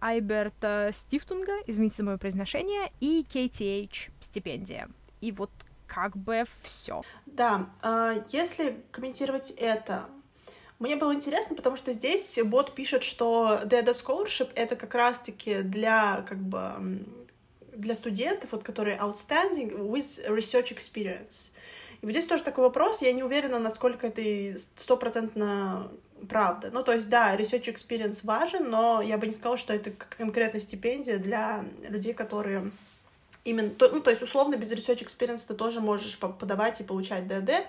Айберта 0.00 0.90
Стифтунга, 0.92 1.52
извините 1.66 1.96
за 1.96 2.04
мое 2.04 2.16
произношение, 2.16 2.92
и 3.00 3.26
KTH 3.28 4.10
стипендия. 4.20 4.88
И 5.20 5.32
вот 5.32 5.50
как 5.92 6.16
бы 6.16 6.44
все. 6.62 7.02
Да, 7.26 7.68
э, 7.82 8.22
если 8.30 8.82
комментировать 8.90 9.50
это, 9.50 10.06
мне 10.78 10.96
было 10.96 11.14
интересно, 11.14 11.54
потому 11.54 11.76
что 11.76 11.92
здесь 11.92 12.38
бот 12.44 12.74
пишет, 12.74 13.04
что 13.04 13.60
DAD 13.64 13.94
Scholarship— 13.94 14.50
это 14.54 14.74
как 14.74 14.94
раз-таки 14.94 15.62
для, 15.62 16.24
как 16.28 16.38
бы, 16.38 17.04
для 17.76 17.94
студентов, 17.94 18.52
вот, 18.52 18.62
которые 18.62 18.98
outstanding 18.98 19.88
with 19.88 20.26
research 20.28 20.76
experience. 20.76 21.50
И 22.00 22.06
вот 22.06 22.12
здесь 22.12 22.26
тоже 22.26 22.42
такой 22.42 22.64
вопрос, 22.64 23.02
я 23.02 23.12
не 23.12 23.22
уверена, 23.22 23.58
насколько 23.58 24.08
это 24.08 24.58
стопроцентно 24.76 25.88
правда. 26.28 26.70
Ну, 26.72 26.82
то 26.82 26.92
есть, 26.94 27.08
да, 27.08 27.36
research 27.36 27.72
experience 27.72 28.20
важен, 28.24 28.70
но 28.70 29.02
я 29.02 29.18
бы 29.18 29.26
не 29.26 29.32
сказала, 29.32 29.58
что 29.58 29.72
это 29.72 29.90
конкретно 29.90 30.58
стипендия 30.58 31.18
для 31.18 31.64
людей, 31.88 32.14
которые 32.14 32.72
именно, 33.44 33.72
ну, 33.78 34.00
то 34.00 34.10
есть, 34.10 34.22
условно, 34.22 34.56
без 34.56 34.72
research 34.72 35.04
experience 35.04 35.44
ты 35.46 35.54
тоже 35.54 35.80
можешь 35.80 36.18
подавать 36.18 36.80
и 36.80 36.84
получать 36.84 37.26
ДД. 37.26 37.66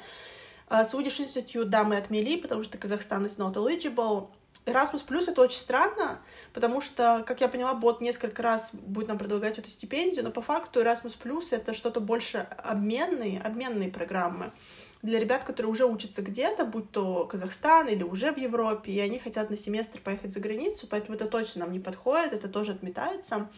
Swedish 0.69 1.19
Institute, 1.19 1.65
да, 1.65 1.83
мы 1.83 1.97
отмели, 1.97 2.37
потому 2.37 2.63
что 2.63 2.77
Казахстан 2.77 3.25
is 3.25 3.37
not 3.37 3.53
eligible. 3.53 4.29
Erasmus 4.65 5.05
Plus 5.05 5.29
это 5.29 5.41
очень 5.41 5.57
странно, 5.57 6.19
потому 6.53 6.79
что, 6.79 7.23
как 7.27 7.41
я 7.41 7.49
поняла, 7.49 7.73
бот 7.73 7.99
несколько 7.99 8.41
раз 8.41 8.73
будет 8.73 9.09
нам 9.09 9.17
предлагать 9.17 9.59
эту 9.59 9.69
стипендию, 9.69 10.23
но 10.23 10.31
по 10.31 10.41
факту 10.41 10.81
Erasmus 10.81 11.17
Plus 11.21 11.47
это 11.51 11.73
что-то 11.73 11.99
больше 11.99 12.37
обменные, 12.37 13.41
обменные 13.41 13.91
программы 13.91 14.53
для 15.01 15.19
ребят, 15.19 15.43
которые 15.43 15.69
уже 15.69 15.85
учатся 15.85 16.21
где-то, 16.21 16.63
будь 16.63 16.91
то 16.91 17.25
Казахстан 17.25 17.89
или 17.89 18.03
уже 18.03 18.31
в 18.31 18.37
Европе, 18.37 18.93
и 18.93 18.99
они 19.01 19.19
хотят 19.19 19.49
на 19.49 19.57
семестр 19.57 19.99
поехать 19.99 20.31
за 20.31 20.39
границу, 20.39 20.87
поэтому 20.89 21.17
это 21.17 21.27
точно 21.27 21.65
нам 21.65 21.73
не 21.73 21.79
подходит, 21.81 22.31
это 22.31 22.47
тоже 22.47 22.71
отметается. 22.71 23.49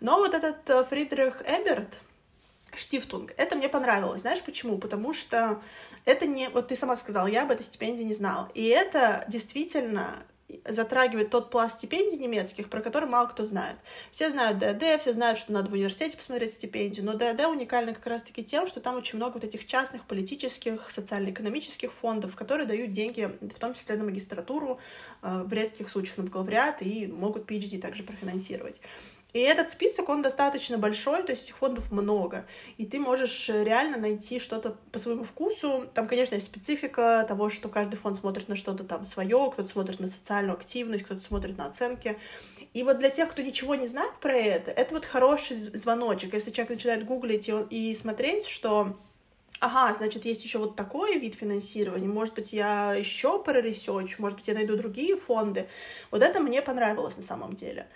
Но 0.00 0.18
вот 0.18 0.34
этот 0.34 0.68
э, 0.68 0.84
Фридрих 0.84 1.42
Эберт, 1.46 1.88
Штифтунг, 2.74 3.32
это 3.36 3.56
мне 3.56 3.68
понравилось. 3.68 4.22
Знаешь 4.22 4.42
почему? 4.42 4.78
Потому 4.78 5.14
что 5.14 5.60
это 6.04 6.26
не... 6.26 6.48
Вот 6.48 6.68
ты 6.68 6.76
сама 6.76 6.96
сказала, 6.96 7.26
я 7.26 7.42
об 7.42 7.50
этой 7.50 7.64
стипендии 7.64 8.02
не 8.02 8.14
знала. 8.14 8.50
И 8.54 8.66
это 8.66 9.24
действительно 9.28 10.24
затрагивает 10.64 11.30
тот 11.30 11.50
пласт 11.50 11.78
стипендий 11.78 12.18
немецких, 12.18 12.68
про 12.68 12.80
который 12.80 13.08
мало 13.08 13.26
кто 13.26 13.44
знает. 13.44 13.76
Все 14.10 14.30
знают 14.30 14.58
ДД, 14.58 15.00
все 15.00 15.12
знают, 15.12 15.38
что 15.38 15.52
надо 15.52 15.70
в 15.70 15.72
университете 15.72 16.16
посмотреть 16.16 16.54
стипендию, 16.54 17.04
но 17.04 17.14
ДД 17.14 17.46
уникально 17.46 17.94
как 17.94 18.06
раз-таки 18.06 18.44
тем, 18.44 18.68
что 18.68 18.80
там 18.80 18.96
очень 18.96 19.16
много 19.16 19.34
вот 19.34 19.44
этих 19.44 19.66
частных 19.66 20.04
политических, 20.04 20.90
социально-экономических 20.90 21.92
фондов, 21.92 22.36
которые 22.36 22.66
дают 22.66 22.92
деньги, 22.92 23.28
в 23.40 23.58
том 23.58 23.74
числе 23.74 23.96
на 23.96 24.04
магистратуру, 24.04 24.78
э, 25.22 25.42
в 25.42 25.52
редких 25.52 25.90
случаях 25.90 26.16
на 26.18 26.24
бакалавриат, 26.24 26.80
и 26.80 27.06
могут 27.08 27.50
PhD 27.50 27.80
также 27.80 28.04
профинансировать. 28.04 28.80
И 29.36 29.40
этот 29.40 29.68
список, 29.68 30.08
он 30.08 30.22
достаточно 30.22 30.78
большой, 30.78 31.22
то 31.22 31.32
есть 31.32 31.44
этих 31.44 31.58
фондов 31.58 31.92
много. 31.92 32.46
И 32.78 32.86
ты 32.86 32.98
можешь 32.98 33.50
реально 33.50 33.98
найти 33.98 34.40
что-то 34.40 34.78
по 34.92 34.98
своему 34.98 35.24
вкусу. 35.24 35.84
Там, 35.92 36.06
конечно, 36.08 36.36
есть 36.36 36.46
специфика 36.46 37.22
того, 37.28 37.50
что 37.50 37.68
каждый 37.68 37.96
фонд 37.96 38.16
смотрит 38.16 38.48
на 38.48 38.56
что-то 38.56 38.82
там 38.84 39.04
свое, 39.04 39.50
кто-то 39.52 39.68
смотрит 39.68 40.00
на 40.00 40.08
социальную 40.08 40.56
активность, 40.56 41.04
кто-то 41.04 41.20
смотрит 41.20 41.58
на 41.58 41.66
оценки. 41.66 42.18
И 42.72 42.82
вот 42.82 42.98
для 42.98 43.10
тех, 43.10 43.30
кто 43.30 43.42
ничего 43.42 43.74
не 43.74 43.88
знает 43.88 44.14
про 44.22 44.32
это, 44.32 44.70
это 44.70 44.94
вот 44.94 45.04
хороший 45.04 45.56
звоночек. 45.56 46.32
Если 46.32 46.50
человек 46.50 46.70
начинает 46.70 47.04
гуглить 47.04 47.48
и, 47.48 47.52
он, 47.52 47.66
и 47.68 47.94
смотреть, 47.94 48.46
что 48.46 48.96
ага, 49.60 49.92
значит, 49.92 50.24
есть 50.24 50.44
еще 50.44 50.56
вот 50.56 50.76
такой 50.76 51.18
вид 51.18 51.34
финансирования, 51.34 52.08
может 52.08 52.34
быть, 52.34 52.54
я 52.54 52.94
еще 52.94 53.42
проресечу, 53.42 54.16
может 54.16 54.38
быть, 54.38 54.48
я 54.48 54.54
найду 54.54 54.78
другие 54.78 55.14
фонды. 55.14 55.68
Вот 56.10 56.22
это 56.22 56.40
мне 56.40 56.62
понравилось 56.62 57.18
на 57.18 57.22
самом 57.22 57.54
деле. 57.54 57.86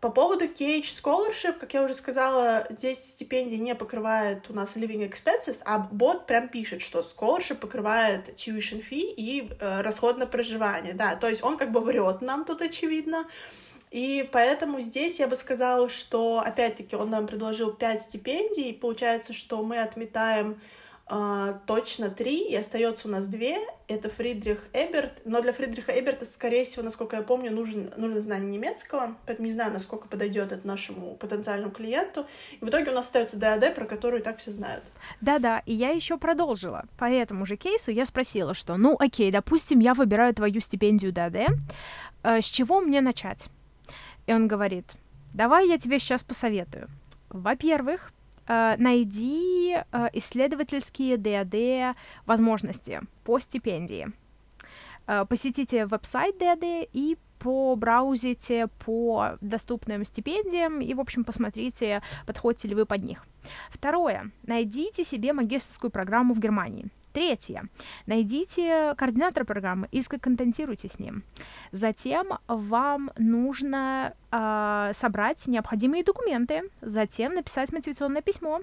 По 0.00 0.08
поводу 0.08 0.46
KH 0.46 0.84
Scholarship, 1.02 1.58
как 1.58 1.74
я 1.74 1.82
уже 1.82 1.92
сказала, 1.92 2.66
здесь 2.70 2.98
стипендии 2.98 3.56
не 3.56 3.74
покрывает 3.74 4.48
у 4.48 4.54
нас 4.54 4.74
living 4.74 5.06
expenses, 5.06 5.60
а 5.66 5.78
бот 5.78 6.26
прям 6.26 6.48
пишет, 6.48 6.80
что 6.80 7.00
scholarship 7.00 7.56
покрывает 7.56 8.28
tuition 8.30 8.82
fee 8.82 9.12
и 9.14 9.50
э, 9.60 9.82
расход 9.82 10.16
на 10.16 10.26
проживание, 10.26 10.94
да, 10.94 11.16
то 11.16 11.28
есть 11.28 11.44
он 11.44 11.58
как 11.58 11.70
бы 11.70 11.80
врет 11.80 12.22
нам 12.22 12.46
тут 12.46 12.62
очевидно, 12.62 13.26
и 13.90 14.26
поэтому 14.32 14.80
здесь 14.80 15.18
я 15.18 15.26
бы 15.26 15.36
сказала, 15.36 15.90
что, 15.90 16.40
опять-таки, 16.40 16.96
он 16.96 17.10
нам 17.10 17.26
предложил 17.26 17.72
5 17.72 18.00
стипендий, 18.00 18.70
и 18.70 18.72
получается, 18.72 19.34
что 19.34 19.62
мы 19.62 19.80
отметаем 19.80 20.60
точно 21.66 22.08
три, 22.08 22.48
и 22.48 22.54
остается 22.54 23.08
у 23.08 23.10
нас 23.10 23.26
две. 23.26 23.58
Это 23.88 24.08
Фридрих 24.08 24.68
Эберт. 24.72 25.22
Но 25.24 25.42
для 25.42 25.52
Фридриха 25.52 25.98
Эберта, 25.98 26.24
скорее 26.24 26.64
всего, 26.64 26.84
насколько 26.84 27.16
я 27.16 27.22
помню, 27.22 27.50
нужен, 27.50 27.92
нужно 27.96 28.20
знание 28.20 28.48
немецкого, 28.48 29.16
поэтому 29.26 29.48
не 29.48 29.52
знаю, 29.52 29.72
насколько 29.72 30.06
подойдет 30.06 30.52
это 30.52 30.64
нашему 30.64 31.16
потенциальному 31.16 31.72
клиенту. 31.72 32.26
И 32.60 32.64
в 32.64 32.68
итоге 32.68 32.92
у 32.92 32.94
нас 32.94 33.06
остается 33.06 33.38
ДАД, 33.38 33.74
про 33.74 33.86
которую 33.86 34.20
и 34.20 34.24
так 34.24 34.38
все 34.38 34.52
знают. 34.52 34.84
Да-да, 35.20 35.62
и 35.66 35.74
я 35.74 35.90
еще 35.90 36.16
продолжила. 36.16 36.84
По 36.96 37.06
этому 37.06 37.44
же 37.44 37.56
кейсу 37.56 37.90
я 37.90 38.04
спросила, 38.04 38.54
что, 38.54 38.76
ну, 38.76 38.94
окей, 38.96 39.32
допустим, 39.32 39.80
я 39.80 39.94
выбираю 39.94 40.32
твою 40.32 40.60
стипендию 40.60 41.12
ДАД, 41.12 41.36
э, 42.22 42.40
с 42.40 42.44
чего 42.44 42.80
мне 42.80 43.00
начать? 43.00 43.48
И 44.28 44.32
он 44.32 44.46
говорит, 44.46 44.94
давай 45.34 45.66
я 45.66 45.76
тебе 45.76 45.98
сейчас 45.98 46.22
посоветую. 46.22 46.88
Во-первых, 47.30 48.12
найди 48.78 49.76
э, 49.76 50.08
исследовательские 50.12 51.16
ДАД 51.16 51.96
возможности 52.26 53.00
по 53.24 53.38
стипендии. 53.38 54.08
Э, 55.06 55.24
посетите 55.28 55.86
веб-сайт 55.86 56.38
ДАД 56.38 56.88
и 56.92 57.16
побраузите 57.38 58.68
по 58.84 59.38
доступным 59.40 60.04
стипендиям 60.04 60.80
и, 60.80 60.92
в 60.94 61.00
общем, 61.00 61.24
посмотрите, 61.24 62.02
подходите 62.26 62.68
ли 62.68 62.74
вы 62.74 62.86
под 62.86 63.02
них. 63.02 63.26
Второе. 63.70 64.30
Найдите 64.42 65.04
себе 65.04 65.32
магистрскую 65.32 65.90
программу 65.90 66.34
в 66.34 66.38
Германии. 66.38 66.88
Третье. 67.12 67.68
Найдите 68.06 68.94
координатора 68.96 69.44
программы 69.44 69.88
и 69.90 70.00
сконтентируйте 70.00 70.88
с 70.88 71.00
ним. 71.00 71.24
Затем 71.72 72.38
вам 72.46 73.10
нужно 73.18 74.14
э, 74.30 74.90
собрать 74.92 75.46
необходимые 75.48 76.04
документы, 76.04 76.62
затем 76.80 77.34
написать 77.34 77.72
мотивационное 77.72 78.22
письмо, 78.22 78.60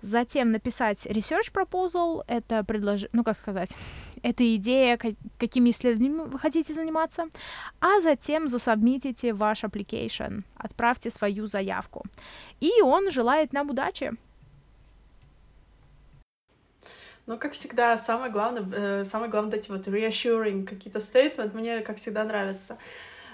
затем 0.00 0.50
написать 0.50 1.06
research 1.06 1.52
proposal, 1.52 2.24
это 2.26 2.64
предложение, 2.64 3.10
ну 3.12 3.22
как 3.22 3.38
сказать, 3.38 3.76
это 4.22 4.56
идея, 4.56 4.98
какими 5.38 5.70
исследованиями 5.70 6.28
вы 6.28 6.38
хотите 6.40 6.74
заниматься, 6.74 7.26
а 7.80 8.00
затем 8.00 8.48
засобмитите 8.48 9.32
ваш 9.32 9.62
application, 9.62 10.42
отправьте 10.56 11.10
свою 11.10 11.46
заявку. 11.46 12.04
И 12.58 12.82
он 12.82 13.10
желает 13.12 13.52
нам 13.52 13.70
удачи. 13.70 14.16
Ну, 17.26 17.38
как 17.38 17.54
всегда, 17.54 17.98
самое 17.98 18.30
главное, 18.30 18.64
э, 18.72 19.04
самое 19.04 19.30
главное, 19.30 19.58
эти 19.58 19.68
вот 19.68 19.88
reassuring 19.88 20.64
какие-то 20.64 21.00
statement 21.00 21.54
мне, 21.54 21.80
как 21.80 21.98
всегда, 21.98 22.22
нравятся. 22.24 22.78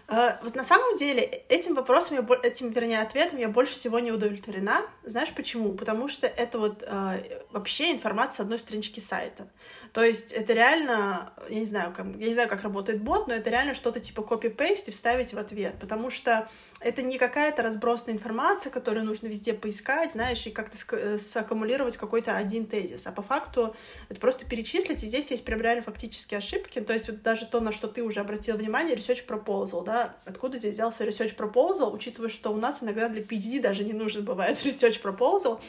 Э, 0.09 0.39
на 0.55 0.65
самом 0.65 0.97
деле, 0.97 1.23
этим 1.23 1.75
вопросом, 1.75 2.17
я, 2.17 2.37
этим, 2.43 2.71
вернее, 2.71 3.03
ответом 3.03 3.39
я 3.39 3.49
больше 3.49 3.75
всего 3.75 3.99
не 3.99 4.11
удовлетворена. 4.11 4.81
Знаешь 5.05 5.33
почему? 5.35 5.75
Потому 5.75 6.09
что 6.09 6.27
это 6.27 6.59
вот 6.59 6.83
э, 6.83 7.43
вообще 7.51 7.93
информация 7.93 8.39
с 8.39 8.41
одной 8.41 8.59
странички 8.59 9.01
сайта. 9.01 9.47
То 9.93 10.03
есть 10.03 10.33
это 10.33 10.55
реально, 10.55 11.35
я 11.51 11.61
не 11.61 11.67
знаю, 11.67 11.93
как, 11.95 12.07
я 12.07 12.29
не 12.29 12.33
знаю, 12.33 12.49
как 12.49 12.63
работает 12.63 13.03
бот, 13.03 13.29
но 13.29 13.35
это 13.35 13.51
реально 13.51 13.75
что-то 13.75 14.01
типа 14.01 14.21
copy-paste 14.21 14.85
и 14.87 14.91
вставить 14.91 15.35
в 15.35 15.39
ответ, 15.39 15.75
потому 15.79 16.11
что 16.11 16.49
это 16.81 17.03
не 17.03 17.19
какая-то 17.19 17.63
разбросанная 17.63 18.17
информация, 18.17 18.73
которую 18.73 19.05
нужно 19.05 19.27
везде 19.27 19.53
поискать, 19.53 20.13
знаешь, 20.13 20.47
и 20.47 20.51
как-то 20.51 20.79
э, 20.97 21.19
саккумулировать 21.19 21.99
какой-то 21.99 22.35
один 22.35 22.67
тезис, 22.67 23.03
а 23.05 23.13
по 23.13 23.21
факту 23.21 23.77
это 24.09 24.19
просто 24.19 24.47
перечислить, 24.47 25.05
и 25.05 25.09
здесь 25.09 25.31
есть 25.31 25.45
прям 25.45 25.61
реально 25.61 25.83
фактические 25.83 26.39
ошибки, 26.39 26.81
то 26.81 26.95
есть 26.95 27.11
вот 27.11 27.21
даже 27.23 27.45
то, 27.45 27.61
на 27.61 27.71
что 27.71 27.87
ты 27.87 28.03
уже 28.03 28.21
обратил 28.21 28.57
внимание, 28.57 28.97
research 28.97 29.27
proposal, 29.27 29.85
да, 29.85 30.17
откуда 30.25 30.57
здесь 30.57 30.75
взялся 30.75 31.05
research 31.05 31.37
proposal, 31.37 31.93
учитывая, 31.93 32.31
что 32.31 32.51
у 32.51 32.57
нас 32.57 32.83
иногда 32.83 33.11
для 33.11 33.21
PhD 33.21 33.61
даже 33.61 33.85
не 33.85 33.93
нужен 33.93 34.25
бывает 34.25 34.59
research 34.65 35.03
proposal, 35.03 35.61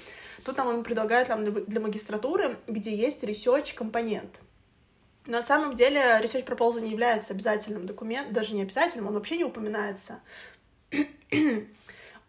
Тут 0.43 0.57
нам 0.57 0.67
он 0.67 0.83
предлагает 0.83 1.29
нам 1.29 1.43
для 1.65 1.79
магистратуры, 1.79 2.57
где 2.67 2.95
есть 2.95 3.23
research 3.23 3.73
компонент. 3.75 4.39
На 5.25 5.41
самом 5.41 5.75
деле 5.75 6.01
research 6.21 6.45
proposal 6.45 6.81
не 6.81 6.91
является 6.91 7.33
обязательным 7.33 7.85
документом, 7.85 8.33
даже 8.33 8.55
не 8.55 8.61
обязательным, 8.61 9.07
он 9.07 9.13
вообще 9.13 9.37
не 9.37 9.45
упоминается. 9.45 10.19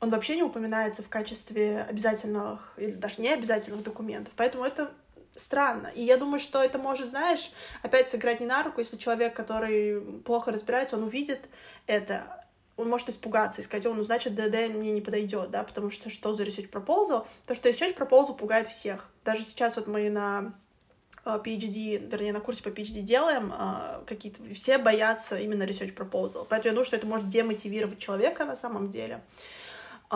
он 0.01 0.11
вообще 0.11 0.37
не 0.37 0.43
упоминается 0.43 1.03
в 1.03 1.09
качестве 1.09 1.83
обязательных 1.83 2.75
или 2.77 2.93
даже 2.93 3.21
не 3.21 3.33
обязательных 3.33 3.83
документов. 3.83 4.33
Поэтому 4.37 4.65
это 4.65 4.93
странно. 5.35 5.89
И 5.89 6.03
я 6.03 6.17
думаю, 6.17 6.39
что 6.39 6.63
это 6.63 6.79
может, 6.79 7.09
знаешь, 7.09 7.51
опять 7.83 8.09
сыграть 8.09 8.41
не 8.41 8.47
на 8.47 8.63
руку, 8.63 8.81
если 8.81 8.97
человек, 8.97 9.35
который 9.35 10.01
плохо 10.23 10.53
разбирается, 10.53 10.97
он 10.97 11.05
увидит 11.05 11.49
это, 11.87 12.44
он 12.77 12.89
может 12.89 13.09
испугаться 13.09 13.61
и 13.61 13.65
сказать, 13.65 13.87
о, 13.87 13.95
ну, 13.95 14.03
значит, 14.03 14.35
ДД 14.35 14.75
мне 14.75 14.93
не 14.93 15.01
подойдет, 15.01 15.51
да, 15.51 15.63
потому 15.63 15.91
что 15.91 16.11
что 16.11 16.35
за 16.35 16.43
research 16.45 16.71
proposal? 16.71 17.27
То, 17.47 17.55
что 17.55 17.69
research 17.69 17.97
proposal 17.97 18.37
пугает 18.37 18.69
всех. 18.69 19.09
Даже 19.25 19.43
сейчас 19.45 19.77
вот 19.77 19.87
мы 19.87 20.11
на 20.11 20.55
э, 21.25 21.41
PhD, 21.45 22.11
вернее, 22.11 22.33
на 22.33 22.41
курсе 22.41 22.63
по 22.63 22.69
PhD 22.69 23.01
делаем, 23.03 23.53
э, 23.53 24.03
какие-то 24.07 24.43
все 24.55 24.79
боятся 24.79 25.39
именно 25.39 25.63
research 25.63 25.95
proposal. 25.95 26.47
Поэтому 26.49 26.71
я 26.71 26.73
думаю, 26.73 26.85
что 26.85 26.97
это 26.97 27.07
может 27.07 27.29
демотивировать 27.29 27.99
человека 27.99 28.45
на 28.45 28.57
самом 28.57 28.91
деле. 28.91 29.23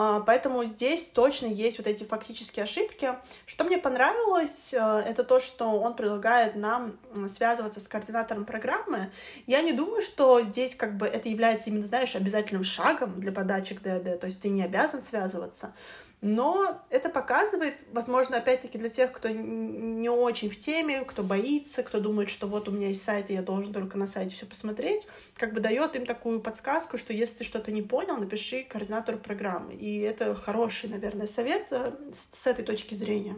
А, 0.01 0.21
поэтому 0.21 0.63
здесь 0.63 1.09
точно 1.09 1.47
есть 1.47 1.77
вот 1.77 1.85
эти 1.85 2.05
фактические 2.05 2.63
ошибки. 2.63 3.15
Что 3.45 3.65
мне 3.65 3.77
понравилось, 3.77 4.69
э, 4.71 4.77
это 4.77 5.25
то, 5.25 5.41
что 5.41 5.71
он 5.71 5.93
предлагает 5.93 6.55
нам 6.55 6.97
связываться 7.27 7.81
с 7.81 7.87
координатором 7.89 8.45
программы. 8.45 9.11
Я 9.45 9.61
не 9.61 9.73
думаю, 9.73 10.01
что 10.01 10.39
здесь 10.39 10.73
как 10.73 10.95
бы 10.95 11.05
это 11.05 11.27
является 11.27 11.69
именно, 11.69 11.85
знаешь, 11.85 12.15
обязательным 12.15 12.63
шагом 12.63 13.19
для 13.19 13.33
подачи 13.33 13.75
к 13.75 13.81
ДД, 13.81 14.21
то 14.21 14.27
есть 14.27 14.39
ты 14.39 14.47
не 14.47 14.63
обязан 14.63 15.01
связываться. 15.01 15.73
Но 16.21 16.81
это 16.89 17.07
показывает, 17.07 17.75
возможно, 17.93 18.37
опять-таки 18.37 18.77
для 18.77 18.89
тех, 18.89 19.13
кто 19.13 19.29
не 19.29 20.09
очень 20.09 20.49
в 20.49 20.59
теме, 20.59 21.05
кто 21.05 21.23
боится, 21.23 21.81
кто 21.81 22.01
думает, 22.01 22.29
что 22.29 22.47
вот 22.47 22.67
у 22.67 22.71
меня 22.71 22.89
есть 22.89 23.03
сайт, 23.03 23.29
и 23.29 23.33
я 23.33 23.41
должен 23.41 23.71
только 23.71 23.97
на 23.97 24.05
сайте 24.05 24.35
все 24.35 24.45
посмотреть, 24.45 25.07
как 25.35 25.53
бы 25.53 25.61
дает 25.61 25.95
им 25.95 26.05
такую 26.05 26.41
подсказку, 26.41 26.97
что 26.97 27.13
если 27.13 27.37
ты 27.37 27.43
что-то 27.45 27.71
не 27.71 27.81
понял, 27.81 28.17
напиши 28.17 28.63
координатору 28.63 29.17
программы. 29.17 29.75
И 29.75 29.99
это 29.99 30.35
хороший, 30.35 30.89
наверное, 30.89 31.27
совет 31.27 31.67
э, 31.71 31.93
с 32.13 32.45
этой 32.45 32.65
точки 32.65 32.95
зрения. 32.95 33.37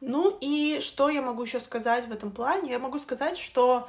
Ну 0.00 0.38
и 0.40 0.80
что 0.80 1.10
я 1.10 1.20
могу 1.20 1.42
еще 1.42 1.60
сказать 1.60 2.06
в 2.06 2.12
этом 2.12 2.30
плане? 2.30 2.70
Я 2.70 2.78
могу 2.78 2.98
сказать, 2.98 3.36
что 3.36 3.88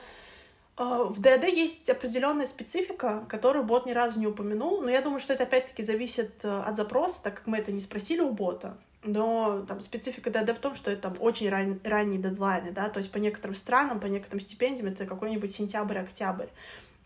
в 0.77 1.19
ДД 1.21 1.45
есть 1.45 1.89
определенная 1.89 2.47
специфика, 2.47 3.25
которую 3.29 3.63
бот 3.63 3.85
ни 3.85 3.91
разу 3.91 4.19
не 4.19 4.27
упомянул, 4.27 4.81
но 4.81 4.89
я 4.89 5.01
думаю, 5.01 5.21
что 5.21 5.33
это 5.33 5.43
опять-таки 5.43 5.83
зависит 5.83 6.43
э, 6.43 6.49
от 6.49 6.75
запроса, 6.75 7.23
так 7.23 7.35
как 7.35 7.47
мы 7.47 7.57
это 7.57 7.71
не 7.71 7.79
спросили 7.79 8.19
у 8.19 8.31
бота. 8.31 8.77
Но 9.01 9.63
там 9.67 9.79
специфика 9.79 10.31
ДД 10.31 10.49
в 10.49 10.59
том, 10.59 10.75
что 10.75 10.91
это 10.91 11.03
там 11.03 11.17
очень 11.19 11.47
ран... 11.47 11.79
ранние 11.83 12.19
дедлайны, 12.19 12.71
да, 12.71 12.89
то 12.89 12.97
есть 12.97 13.09
по 13.09 13.17
некоторым 13.17 13.55
странам, 13.55 14.01
по 14.01 14.07
некоторым 14.07 14.41
стипендиям 14.41 14.87
это 14.87 15.05
какой-нибудь 15.05 15.53
сентябрь-октябрь. 15.53 16.47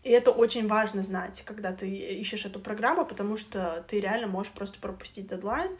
И 0.02 0.10
это 0.10 0.30
очень 0.30 0.66
важно 0.66 1.04
знать, 1.04 1.42
когда 1.44 1.72
ты 1.72 1.88
ищешь 1.88 2.46
эту 2.46 2.58
программу, 2.58 3.04
потому 3.04 3.36
что 3.36 3.84
ты 3.86 4.00
реально 4.00 4.26
можешь 4.26 4.52
просто 4.52 4.78
пропустить 4.80 5.28
дедлайн. 5.28 5.70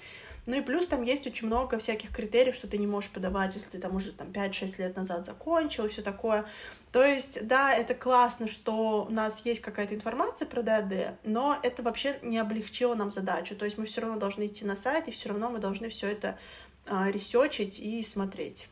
Ну 0.47 0.57
и 0.57 0.61
плюс 0.63 0.89
там 0.89 1.03
есть 1.03 1.27
очень 1.27 1.47
много 1.47 1.79
всяких 1.79 2.11
критериев, 2.11 2.55
что 2.55 2.67
ты 2.67 2.79
не 2.79 2.87
можешь 2.87 3.11
подавать, 3.11 3.55
если 3.55 3.71
ты 3.71 3.79
там 3.79 3.97
уже 3.97 4.13
там 4.13 4.29
5-6 4.29 4.79
лет 4.79 4.97
назад 4.97 5.27
закончил 5.27 5.85
и 5.85 5.89
все 5.89 6.03
такое. 6.03 6.47
То 6.93 7.05
есть, 7.05 7.47
да, 7.47 7.73
это 7.73 7.95
классно, 7.95 8.49
что 8.49 9.05
у 9.09 9.13
нас 9.13 9.41
есть 9.45 9.61
какая-то 9.61 9.95
информация 9.95 10.47
про 10.47 10.63
ДАД, 10.63 11.19
но 11.25 11.59
это 11.63 11.83
вообще 11.83 12.19
не 12.23 12.39
облегчило 12.39 12.95
нам 12.95 13.13
задачу. 13.13 13.55
То 13.55 13.65
есть 13.65 13.79
мы 13.79 13.87
все 13.87 14.01
равно 14.01 14.19
должны 14.19 14.47
идти 14.47 14.65
на 14.65 14.77
сайт, 14.77 15.07
и 15.09 15.13
все 15.13 15.29
равно 15.29 15.51
мы 15.51 15.59
должны 15.59 15.89
все 15.91 16.09
это 16.09 16.39
а, 16.87 17.11
ресечить 17.11 17.79
и 17.79 18.03
смотреть. 18.03 18.69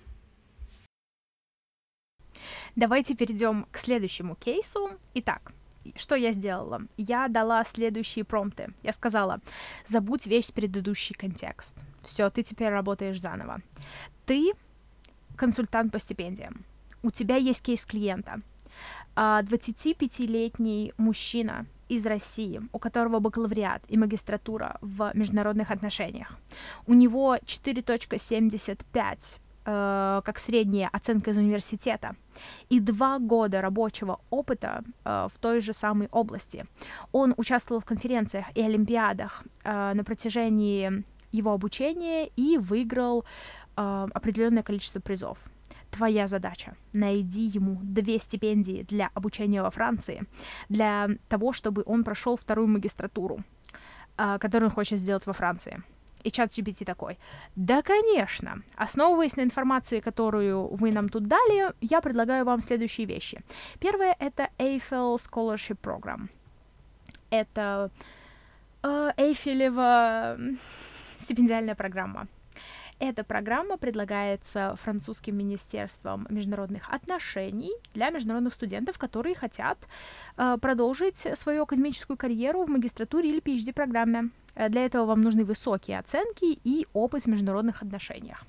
Давайте 2.75 3.15
перейдем 3.15 3.67
к 3.71 3.79
следующему 3.79 4.35
кейсу. 4.37 4.91
Итак, 5.15 5.53
что 5.97 6.15
я 6.15 6.33
сделала? 6.33 6.83
Я 6.97 7.29
дала 7.29 7.65
следующие 7.65 8.25
промпты. 8.25 8.73
Я 8.83 8.93
сказала, 8.93 9.41
забудь 9.85 10.27
весь 10.27 10.51
предыдущий 10.51 11.15
контекст. 11.15 11.77
Все, 12.03 12.31
ты 12.31 12.43
теперь 12.43 12.71
работаешь 12.71 13.21
заново. 13.21 13.61
Ты 14.27 14.53
консультант 15.37 15.93
по 15.93 15.99
стипендиям. 15.99 16.65
У 17.03 17.11
тебя 17.11 17.37
есть 17.37 17.63
кейс 17.63 17.85
клиента. 17.85 18.41
25-летний 19.17 20.93
а, 20.97 21.03
мужчина 21.03 21.67
из 21.89 22.07
России, 22.07 22.61
у 22.73 22.79
которого 22.79 23.19
бакалавриат 23.19 23.83
и 23.89 23.97
магистратура 23.97 24.79
в 24.81 25.11
международных 25.15 25.71
отношениях. 25.71 26.37
У 26.87 26.95
него 26.95 27.37
4.75 27.37 29.41
э, 29.69 30.23
как 30.25 30.39
средняя 30.39 30.89
оценка 30.93 31.31
из 31.31 31.37
университета 31.37 32.17
и 32.71 32.81
два 32.81 33.19
года 33.19 33.61
рабочего 33.61 34.21
опыта 34.31 34.83
э, 35.05 35.29
в 35.33 35.39
той 35.39 35.61
же 35.61 35.73
самой 35.73 36.09
области. 36.11 36.67
Он 37.13 37.35
участвовал 37.37 37.81
в 37.81 37.85
конференциях 37.85 38.47
и 38.55 38.63
олимпиадах 38.63 39.45
э, 39.65 39.93
на 39.95 40.05
протяжении 40.05 41.05
его 41.33 41.53
обучения 41.53 42.29
и 42.37 42.59
выиграл 42.59 43.25
э, 43.77 44.07
определенное 44.15 44.63
количество 44.63 45.01
призов. 45.01 45.39
Твоя 45.91 46.27
задача— 46.27 46.77
найди 46.93 47.43
ему 47.43 47.79
две 47.83 48.19
стипендии 48.19 48.85
для 48.89 49.11
обучения 49.15 49.63
во 49.63 49.71
Франции, 49.71 50.23
для 50.69 51.09
того, 51.29 51.53
чтобы 51.53 51.83
он 51.87 52.05
прошел 52.05 52.37
вторую 52.37 52.69
магистратуру, 52.69 53.39
э, 54.17 54.39
которую 54.39 54.71
он 54.71 54.75
хочет 54.75 54.99
сделать 54.99 55.27
во 55.27 55.33
Франции. 55.33 55.83
И 56.25 56.31
чат 56.31 56.51
GPT 56.51 56.85
такой, 56.85 57.19
да, 57.57 57.83
конечно. 57.83 58.63
Основываясь 58.77 59.37
на 59.37 59.43
информации, 59.43 60.01
которую 60.01 60.69
вы 60.75 60.93
нам 60.93 61.09
тут 61.09 61.25
дали, 61.25 61.73
я 61.81 62.01
предлагаю 62.01 62.45
вам 62.45 62.61
следующие 62.61 63.07
вещи. 63.07 63.43
Первое— 63.81 64.17
это 64.19 64.49
Eiffel 64.59 65.17
Scholarship 65.17 65.79
Program. 65.81 66.29
Это 67.31 67.91
э, 68.83 69.11
Эйфелева 69.17 70.39
стипендиальная 71.19 71.75
программа. 71.75 72.27
Эта 73.01 73.23
программа 73.23 73.77
предлагается 73.77 74.75
французским 74.77 75.37
министерством 75.37 76.27
международных 76.31 76.93
отношений 76.93 77.71
для 77.95 78.11
международных 78.11 78.55
студентов, 78.55 78.99
которые 78.99 79.37
хотят 79.37 79.79
э, 80.37 80.59
продолжить 80.61 81.29
свою 81.35 81.63
академическую 81.63 82.17
карьеру 82.17 82.65
в 82.65 82.69
магистратуре 82.69 83.31
или 83.31 83.41
PhD-программе. 83.41 84.31
Э, 84.57 84.69
для 84.69 84.85
этого 84.85 85.07
вам 85.07 85.21
нужны 85.21 85.45
высокие 85.45 85.99
оценки 86.01 86.59
и 86.65 86.87
опыт 86.93 87.23
в 87.23 87.27
международных 87.29 87.83
отношениях. 87.83 88.45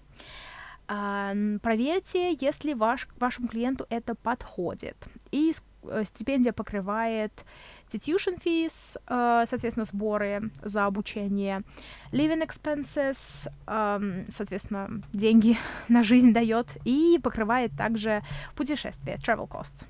А, 0.88 1.36
проверьте, 1.62 2.36
если 2.42 2.74
ваш, 2.74 3.08
вашему 3.20 3.48
клиенту 3.48 3.86
это 3.92 4.16
подходит. 4.16 4.98
И 5.32 5.54
стипендия 6.04 6.54
покрывает 6.54 7.46
tuition 7.90 8.42
fees, 8.42 9.00
э, 9.08 9.46
соответственно, 9.48 9.86
сборы 9.86 10.52
за 10.62 10.86
обучение, 10.86 11.64
living 12.12 12.46
expenses, 12.46 13.50
эм, 13.68 14.26
соответственно, 14.30 15.02
деньги 15.14 15.58
на 15.88 16.04
жизнь 16.04 16.34
дает, 16.34 16.78
и 16.86 17.20
покрывает 17.22 17.72
также 17.78 18.24
путешествия, 18.56 19.16
travel 19.16 19.48
costs. 19.48 19.86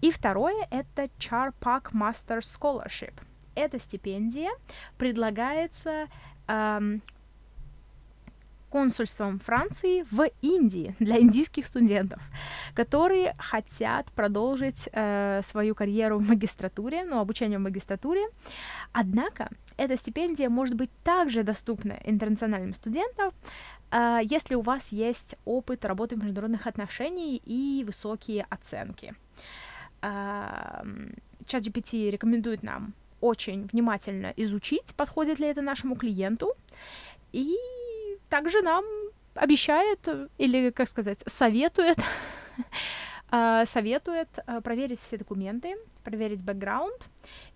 И 0.00 0.10
второе— 0.10 0.66
это 0.70 1.08
Charpak 1.18 1.92
Master 1.92 2.40
Scholarship— 2.40 3.14
эта 3.58 3.78
стипендия 3.78 4.50
предлагается 4.96 6.06
эм, 6.46 7.02
консульством 8.78 9.40
Франции 9.40 10.04
в 10.10 10.30
Индии 10.40 10.94
для 11.00 11.18
индийских 11.18 11.66
студентов, 11.66 12.20
которые 12.74 13.34
хотят 13.38 14.06
продолжить 14.12 14.88
э, 14.92 15.40
свою 15.42 15.74
карьеру 15.74 16.18
в 16.18 16.28
магистратуре, 16.28 17.04
ну, 17.04 17.18
обучение 17.18 17.58
в 17.58 17.62
магистратуре. 17.62 18.22
Однако 18.92 19.48
эта 19.76 19.96
стипендия 19.96 20.48
может 20.48 20.76
быть 20.76 20.90
также 21.02 21.42
доступна 21.42 21.98
интернациональным 22.04 22.72
студентам, 22.74 23.32
э, 23.90 24.20
если 24.22 24.54
у 24.54 24.60
вас 24.60 24.92
есть 24.92 25.34
опыт 25.44 25.84
работы 25.84 26.14
в 26.14 26.22
международных 26.22 26.68
отношениях 26.68 27.40
и 27.46 27.84
высокие 27.84 28.46
оценки. 28.50 29.14
Э, 30.02 30.84
ChatGPT 31.46 32.10
рекомендует 32.10 32.62
нам 32.62 32.92
очень 33.20 33.66
внимательно 33.72 34.32
изучить, 34.36 34.94
подходит 34.94 35.40
ли 35.40 35.48
это 35.48 35.62
нашему 35.62 35.96
клиенту, 35.96 36.54
и 37.32 37.56
также 38.28 38.62
нам 38.62 38.84
обещает, 39.34 40.08
или, 40.38 40.70
как 40.70 40.88
сказать, 40.88 41.22
советует, 41.26 41.98
а, 43.30 43.64
советует 43.66 44.28
а, 44.46 44.60
проверить 44.60 45.00
все 45.00 45.16
документы, 45.16 45.76
проверить 46.04 46.44
бэкграунд 46.44 47.06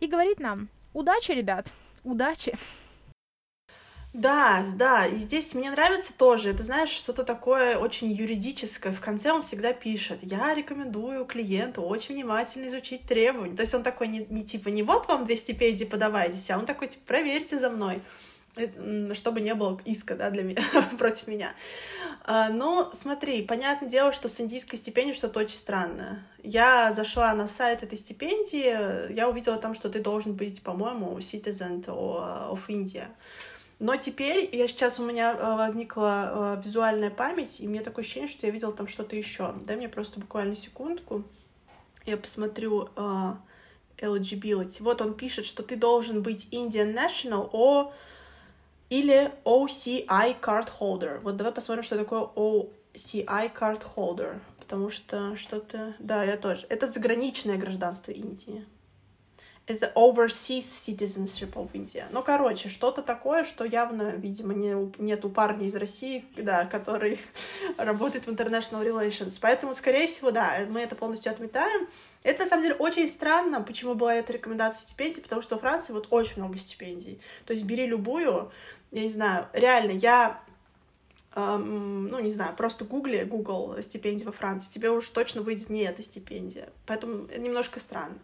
и 0.01 0.07
говорит 0.07 0.41
нам, 0.41 0.69
удачи, 0.93 1.33
ребят, 1.33 1.73
удачи. 2.05 2.57
Да, 4.13 4.67
да, 4.75 5.07
и 5.07 5.17
здесь 5.17 5.55
мне 5.55 5.71
нравится 5.71 6.13
тоже, 6.13 6.51
это, 6.51 6.63
знаешь, 6.63 6.91
что-то 6.91 7.25
такое 7.25 7.79
очень 7.79 8.13
юридическое. 8.13 8.93
В 8.93 9.01
конце 9.01 9.33
он 9.33 9.41
всегда 9.41 9.73
пишет, 9.73 10.19
я 10.21 10.53
рекомендую 10.55 11.25
клиенту 11.25 11.81
очень 11.81 12.17
внимательно 12.17 12.69
изучить 12.69 13.07
требования. 13.07 13.57
То 13.57 13.63
есть 13.63 13.75
он 13.75 13.83
такой 13.83 14.09
не, 14.09 14.27
не 14.29 14.45
типа, 14.45 14.69
не 14.69 14.83
вот 14.83 15.09
вам 15.09 15.25
две 15.25 15.39
стипендии 15.39 15.85
подавайтесь, 15.85 16.51
а 16.51 16.59
он 16.59 16.67
такой, 16.67 16.89
типа, 16.89 17.05
проверьте 17.07 17.59
за 17.59 17.71
мной. 17.71 18.03
Чтобы 19.15 19.41
не 19.41 19.55
было 19.55 19.81
иска, 19.85 20.15
да, 20.15 20.31
для 20.31 20.43
меня, 20.43 20.62
против 20.99 21.27
меня. 21.27 21.55
А, 22.25 22.51
но 22.51 22.91
смотри, 22.93 23.43
понятное 23.43 23.88
дело, 23.88 24.12
что 24.12 24.29
с 24.29 24.41
индийской 24.41 24.79
стипендией 24.79 25.17
что-то 25.17 25.41
очень 25.41 25.57
странное. 25.57 26.23
Я 26.43 26.93
зашла 26.93 27.33
на 27.35 27.49
сайт 27.49 27.83
этой 27.83 27.99
стипендии, 27.99 29.12
я 29.12 29.29
увидела 29.29 29.57
там, 29.57 29.75
что 29.75 29.88
ты 29.88 30.01
должен 30.01 30.35
быть, 30.35 30.62
по-моему, 30.62 31.19
citizen 31.19 31.85
of 31.85 32.61
India. 32.69 33.07
Но 33.79 33.97
теперь, 33.97 34.49
я 34.55 34.69
сейчас 34.69 35.01
у 35.01 35.05
меня 35.05 35.37
а, 35.37 35.57
возникла 35.57 36.05
а, 36.05 36.62
визуальная 36.65 37.11
память, 37.11 37.59
и 37.61 37.67
мне 37.67 37.81
такое 37.81 38.05
ощущение, 38.05 38.29
что 38.29 38.47
я 38.47 38.53
видела 38.53 38.73
там 38.73 38.87
что-то 38.87 39.17
еще. 39.17 39.55
Дай 39.65 39.77
мне 39.77 39.88
просто 39.88 40.21
буквально 40.21 40.55
секундку. 40.55 41.25
Я 42.05 42.17
посмотрю 42.17 42.88
uh, 42.97 43.37
eligibility. 43.99 44.77
Вот 44.81 45.01
он 45.01 45.15
пишет, 45.15 45.47
что 45.47 45.62
ты 45.62 45.77
должен 45.77 46.23
быть 46.23 46.49
Indian 46.51 46.95
National 46.95 47.49
о 47.53 47.93
или 48.92 49.33
OCI 49.46 50.38
card 50.38 50.68
holder. 50.78 51.20
Вот 51.20 51.38
давай 51.38 51.55
посмотрим, 51.55 51.83
что 51.83 51.96
такое 51.96 52.20
OCI 52.37 53.50
card 53.59 53.83
holder, 53.96 54.38
потому 54.59 54.90
что 54.90 55.35
что-то... 55.35 55.94
Да, 55.98 56.22
я 56.24 56.37
тоже. 56.37 56.66
Это 56.68 56.87
заграничное 56.87 57.57
гражданство 57.57 58.11
Индии. 58.11 58.66
Это 59.66 59.92
overseas 59.94 60.64
citizenship 60.87 61.55
of 61.55 61.70
India. 61.72 62.05
Ну, 62.11 62.22
короче, 62.22 62.68
что-то 62.68 63.00
такое, 63.00 63.44
что 63.44 63.64
явно, 63.64 64.11
видимо, 64.11 64.52
не, 64.52 64.92
нет 64.98 65.24
у 65.24 65.31
парня 65.31 65.68
из 65.68 65.74
России, 65.74 66.26
да, 66.37 66.66
который 66.66 67.18
работает 67.78 68.26
в 68.26 68.28
international 68.28 68.85
relations. 68.85 69.38
Поэтому, 69.40 69.72
скорее 69.72 70.07
всего, 70.07 70.33
да, 70.33 70.66
мы 70.68 70.81
это 70.81 70.96
полностью 70.96 71.33
отметаем. 71.33 71.88
Это, 72.24 72.42
на 72.42 72.48
самом 72.48 72.64
деле, 72.64 72.74
очень 72.74 73.09
странно, 73.09 73.62
почему 73.62 73.94
была 73.94 74.16
эта 74.16 74.33
рекомендация 74.33 74.83
стипендий, 74.83 75.22
потому 75.22 75.42
что 75.42 75.55
во 75.55 75.61
Франции 75.61 75.92
вот 75.92 76.09
очень 76.11 76.37
много 76.37 76.59
стипендий. 76.59 77.20
То 77.46 77.52
есть 77.52 77.64
бери 77.64 77.87
любую, 77.87 78.52
я 78.92 79.02
не 79.02 79.09
знаю, 79.09 79.46
реально, 79.52 79.92
я 79.92 80.40
эм, 81.35 82.09
ну, 82.09 82.20
не 82.20 82.31
знаю, 82.31 82.55
просто 82.57 82.85
гугли, 82.85 83.24
Google 83.24 83.76
стипендия 83.83 84.26
во 84.26 84.33
Франции, 84.33 84.70
тебе 84.70 84.90
уж 84.90 85.09
точно 85.09 85.42
выйдет 85.42 85.70
не 85.70 85.83
эта 85.83 86.02
стипендия. 86.02 86.68
Поэтому 86.87 87.26
немножко 87.37 87.81
странно. 87.81 88.18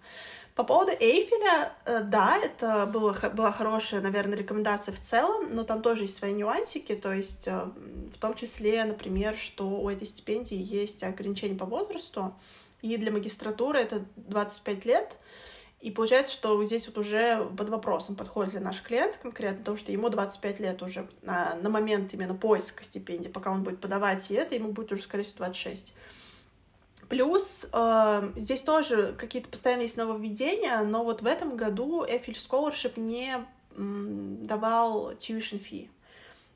По 0.55 0.65
поводу 0.65 0.91
Эйфеля, 0.91 1.73
э, 1.85 2.01
да, 2.03 2.37
это 2.37 2.85
было, 2.87 3.17
была 3.33 3.53
хорошая, 3.53 4.01
наверное, 4.01 4.37
рекомендация 4.37 4.93
в 4.93 5.01
целом, 5.01 5.55
но 5.55 5.63
там 5.63 5.83
тоже 5.83 6.03
есть 6.03 6.17
свои 6.17 6.33
нюансики, 6.33 6.97
то 6.97 7.13
есть 7.13 7.47
э, 7.47 7.71
в 8.13 8.19
том 8.19 8.35
числе, 8.35 8.85
например, 8.85 9.37
что 9.37 9.69
у 9.69 9.89
этой 9.89 10.09
стипендии 10.09 10.59
есть 10.59 11.03
ограничение 11.05 11.57
по 11.57 11.65
возрасту, 11.65 12.35
и 12.83 12.97
для 12.97 13.13
магистратуры 13.13 13.79
это 13.79 14.05
25 14.17 14.85
лет, 14.85 15.17
и 15.81 15.93
получается, 15.93 16.33
что 16.33 16.63
здесь 16.65 16.89
вот 16.89 16.99
уже 16.99 17.49
под 17.57 17.69
вопросом, 17.69 18.17
подходит 18.17 18.55
ли 18.55 18.61
наш 18.61 18.83
клиент 18.83 19.17
конкретно, 19.19 19.59
потому 19.59 19.77
что 19.77 19.93
ему 19.93 20.09
25 20.09 20.61
лет 20.61 20.83
уже 20.83 21.09
на, 21.23 21.55
на 21.55 21.69
момент 21.69 22.13
именно 22.15 22.35
поиска 22.35 22.83
стипендии, 22.83 23.29
пока 23.29 23.53
он 23.53 23.63
будет 23.63 23.81
подавать 23.81 24.29
и 24.31 24.35
это, 24.35 24.57
ему 24.57 24.73
будет 24.73 24.91
уже, 24.91 25.03
скорее 25.03 25.23
всего, 25.23 25.39
26. 25.39 25.95
Плюс 27.09 27.69
э, 27.73 28.33
здесь 28.37 28.63
тоже 28.63 29.15
какие-то 29.17 29.49
постоянные 29.49 29.85
есть 29.85 29.97
нововведения, 29.97 30.83
но 30.83 31.05
вот 31.05 31.23
в 31.23 31.27
этом 31.27 31.57
году 31.57 32.05
Эфель 32.07 32.35
Scholarship 32.35 32.99
не 32.99 33.47
м, 33.77 34.43
давал 34.45 35.13
tuition 35.13 35.63
fee. 35.63 35.89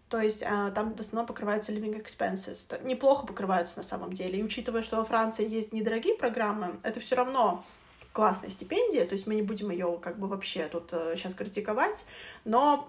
То 0.09 0.21
есть 0.21 0.43
э, 0.43 0.73
там 0.75 0.95
в 0.95 1.01
основном 1.01 1.27
покрываются 1.27 1.73
living 1.73 2.05
expenses. 2.05 2.85
Неплохо 2.85 3.27
покрываются 3.27 3.79
на 3.79 3.85
самом 3.85 4.13
деле. 4.13 4.41
И 4.41 4.43
учитывая, 4.43 4.83
что 4.83 4.97
во 4.97 5.05
Франции 5.05 5.49
есть 5.49 5.73
недорогие 5.73 6.17
программы, 6.17 6.81
это 6.83 7.01
все 7.01 7.15
равно 7.15 7.65
классная 8.12 8.51
стипендия, 8.51 9.07
то 9.07 9.14
есть 9.14 9.27
мы 9.27 9.35
не 9.35 9.42
будем 9.42 9.70
ее 9.70 9.98
как 10.01 10.18
бы 10.18 10.27
вообще 10.27 10.68
тут 10.68 10.92
э, 10.92 11.14
сейчас 11.16 11.35
критиковать, 11.35 12.05
но 12.44 12.88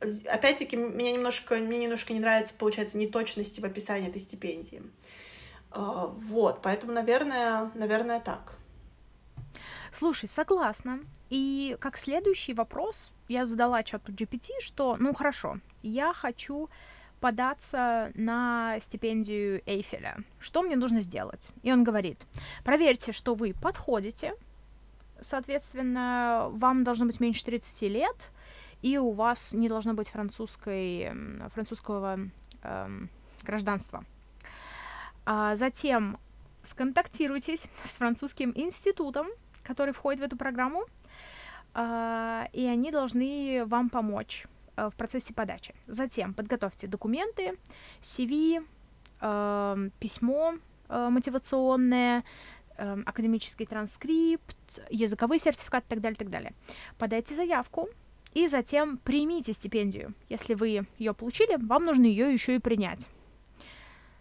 опять-таки 0.00 0.76
меня 0.76 1.12
немножко, 1.12 1.56
мне 1.56 1.78
немножко 1.78 2.12
не 2.12 2.20
нравится, 2.20 2.54
получается, 2.54 2.98
неточности 2.98 3.60
в 3.60 3.64
описании 3.64 4.08
этой 4.08 4.20
стипендии. 4.20 4.82
Э, 5.72 6.08
вот, 6.08 6.62
поэтому, 6.62 6.92
наверное, 6.92 7.70
наверное, 7.74 8.20
так. 8.20 8.56
Слушай, 9.92 10.28
согласна. 10.28 11.00
И 11.30 11.76
как 11.80 11.96
следующий 11.96 12.54
вопрос 12.54 13.12
я 13.28 13.46
задала 13.46 13.82
чату 13.84 14.10
GPT, 14.10 14.48
что, 14.60 14.96
ну 14.98 15.14
хорошо, 15.14 15.58
я 15.82 16.12
хочу 16.12 16.68
податься 17.24 18.12
на 18.16 18.78
стипендию 18.80 19.62
Эйфеля. 19.64 20.18
Что 20.38 20.60
мне 20.60 20.76
нужно 20.76 21.00
сделать? 21.00 21.48
И 21.62 21.72
он 21.72 21.82
говорит, 21.82 22.20
проверьте, 22.64 23.12
что 23.12 23.34
вы 23.34 23.54
подходите, 23.54 24.34
соответственно, 25.22 26.50
вам 26.50 26.84
должно 26.84 27.06
быть 27.06 27.20
меньше 27.20 27.42
30 27.46 27.82
лет, 27.90 28.30
и 28.82 28.98
у 28.98 29.12
вас 29.12 29.54
не 29.54 29.70
должно 29.70 29.94
быть 29.94 30.10
французской, 30.10 31.12
французского 31.48 32.18
эм, 32.62 33.08
гражданства. 33.42 34.04
А 35.24 35.56
затем 35.56 36.18
сконтактируйтесь 36.60 37.70
с 37.86 37.96
французским 37.96 38.52
институтом, 38.54 39.28
который 39.62 39.94
входит 39.94 40.20
в 40.20 40.24
эту 40.24 40.36
программу, 40.36 40.84
а, 41.72 42.48
и 42.52 42.66
они 42.66 42.90
должны 42.90 43.64
вам 43.64 43.88
помочь 43.88 44.44
Э, 44.44 44.53
в 44.76 44.92
процессе 44.96 45.34
подачи. 45.34 45.74
Затем 45.86 46.34
подготовьте 46.34 46.86
документы, 46.86 47.58
CV, 48.00 48.64
э, 49.20 49.90
письмо 49.98 50.54
э, 50.88 51.08
мотивационное, 51.08 52.24
э, 52.76 52.96
академический 53.06 53.66
транскрипт, 53.66 54.80
языковой 54.90 55.38
сертификат 55.38 55.84
и 55.84 55.88
так 55.88 56.00
далее, 56.00 56.16
так 56.16 56.30
далее. 56.30 56.52
Подайте 56.98 57.34
заявку 57.34 57.88
и 58.34 58.46
затем 58.46 58.98
примите 58.98 59.52
стипендию. 59.52 60.14
Если 60.28 60.54
вы 60.54 60.86
ее 60.98 61.14
получили, 61.14 61.56
вам 61.56 61.84
нужно 61.84 62.04
ее 62.04 62.32
еще 62.32 62.56
и 62.56 62.58
принять. 62.58 63.08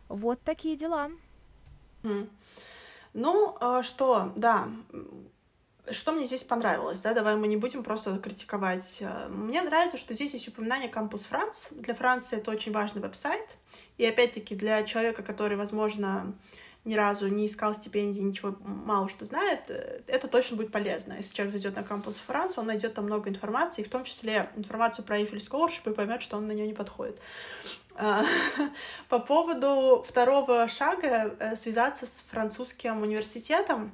Вот 0.07 0.41
такие 0.41 0.75
дела. 0.77 1.09
Ну, 3.13 3.57
а 3.59 3.83
что, 3.83 4.33
да, 4.35 4.69
что 5.91 6.13
мне 6.13 6.25
здесь 6.25 6.43
понравилось, 6.43 7.01
да, 7.01 7.13
давай 7.13 7.35
мы 7.35 7.47
не 7.47 7.57
будем 7.57 7.83
просто 7.83 8.17
критиковать. 8.17 8.97
Э, 9.01 9.27
мне 9.27 9.61
нравится, 9.61 9.97
что 9.97 10.13
здесь 10.13 10.33
есть 10.33 10.47
упоминание 10.47 10.89
Campus 10.89 11.27
France. 11.29 11.67
Для 11.71 11.93
Франции 11.93 12.37
это 12.37 12.51
очень 12.51 12.71
важный 12.71 13.01
веб-сайт. 13.01 13.45
И 13.97 14.05
опять-таки 14.05 14.55
для 14.55 14.83
человека, 14.83 15.23
который, 15.23 15.57
возможно, 15.57 16.33
ни 16.85 16.95
разу 16.95 17.27
не 17.27 17.45
искал 17.45 17.73
стипендии, 17.73 18.19
ничего 18.19 18.55
мало 18.61 19.07
что 19.09 19.25
знает, 19.25 19.61
э, 19.69 20.01
это 20.07 20.27
точно 20.27 20.57
будет 20.57 20.71
полезно. 20.71 21.13
Если 21.13 21.35
человек 21.35 21.53
зайдет 21.53 21.75
на 21.75 21.81
Campus 21.81 22.17
France, 22.25 22.53
он 22.57 22.67
найдет 22.67 22.93
там 22.93 23.05
много 23.05 23.29
информации, 23.29 23.83
в 23.83 23.89
том 23.89 24.03
числе 24.03 24.49
информацию 24.55 25.05
про 25.05 25.19
Eiffel 25.19 25.37
Scholarship 25.37 25.89
и 25.91 25.93
поймет, 25.93 26.21
что 26.21 26.37
он 26.37 26.47
на 26.47 26.51
нее 26.51 26.67
не 26.67 26.73
подходит. 26.73 27.19
А, 27.95 28.25
по 29.09 29.19
поводу 29.19 30.03
второго 30.07 30.67
шага 30.67 31.35
э, 31.39 31.55
связаться 31.55 32.05
с 32.05 32.25
французским 32.29 33.01
университетом, 33.01 33.91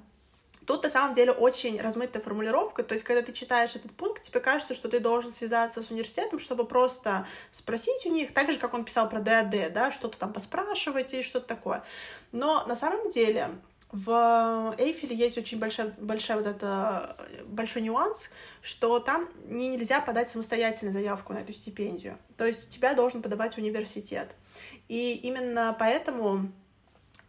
Тут 0.70 0.84
на 0.84 0.92
самом 0.92 1.16
деле 1.16 1.32
очень 1.32 1.82
размытая 1.82 2.22
формулировка, 2.22 2.84
то 2.84 2.94
есть 2.94 3.04
когда 3.04 3.24
ты 3.24 3.34
читаешь 3.34 3.76
этот 3.76 3.92
пункт, 3.92 4.22
тебе 4.22 4.40
кажется, 4.40 4.76
что 4.76 4.88
ты 4.88 5.00
должен 5.00 5.34
связаться 5.34 5.82
с 5.82 5.90
университетом, 5.90 6.40
чтобы 6.40 6.64
просто 6.64 7.26
спросить 7.52 8.06
у 8.06 8.12
них, 8.12 8.36
так 8.36 8.52
же, 8.52 8.60
как 8.60 8.76
он 8.76 8.86
писал 8.86 9.10
про 9.10 9.20
ДАД, 9.20 9.74
да, 9.74 9.92
что-то 9.92 10.20
там 10.20 10.32
поспрашивать 10.32 11.12
и 11.16 11.24
что-то 11.24 11.48
такое. 11.48 11.84
Но 12.32 12.68
на 12.68 12.76
самом 12.76 13.10
деле 13.10 13.50
в 13.92 14.76
Эйфеле 14.78 15.16
есть 15.16 15.40
очень 15.40 15.58
большой, 15.58 15.88
большой 15.98 16.36
вот 16.36 16.46
это, 16.46 17.18
большой 17.48 17.82
нюанс, 17.82 18.30
что 18.62 19.00
там 19.00 19.28
нельзя 19.46 20.02
подать 20.02 20.30
самостоятельно 20.30 20.92
заявку 20.92 21.34
на 21.34 21.40
эту 21.40 21.52
стипендию. 21.52 22.20
То 22.38 22.46
есть 22.46 22.70
тебя 22.70 22.94
должен 22.94 23.24
подавать 23.24 23.58
университет. 23.58 24.36
И 24.88 25.16
именно 25.16 25.76
поэтому 25.80 26.52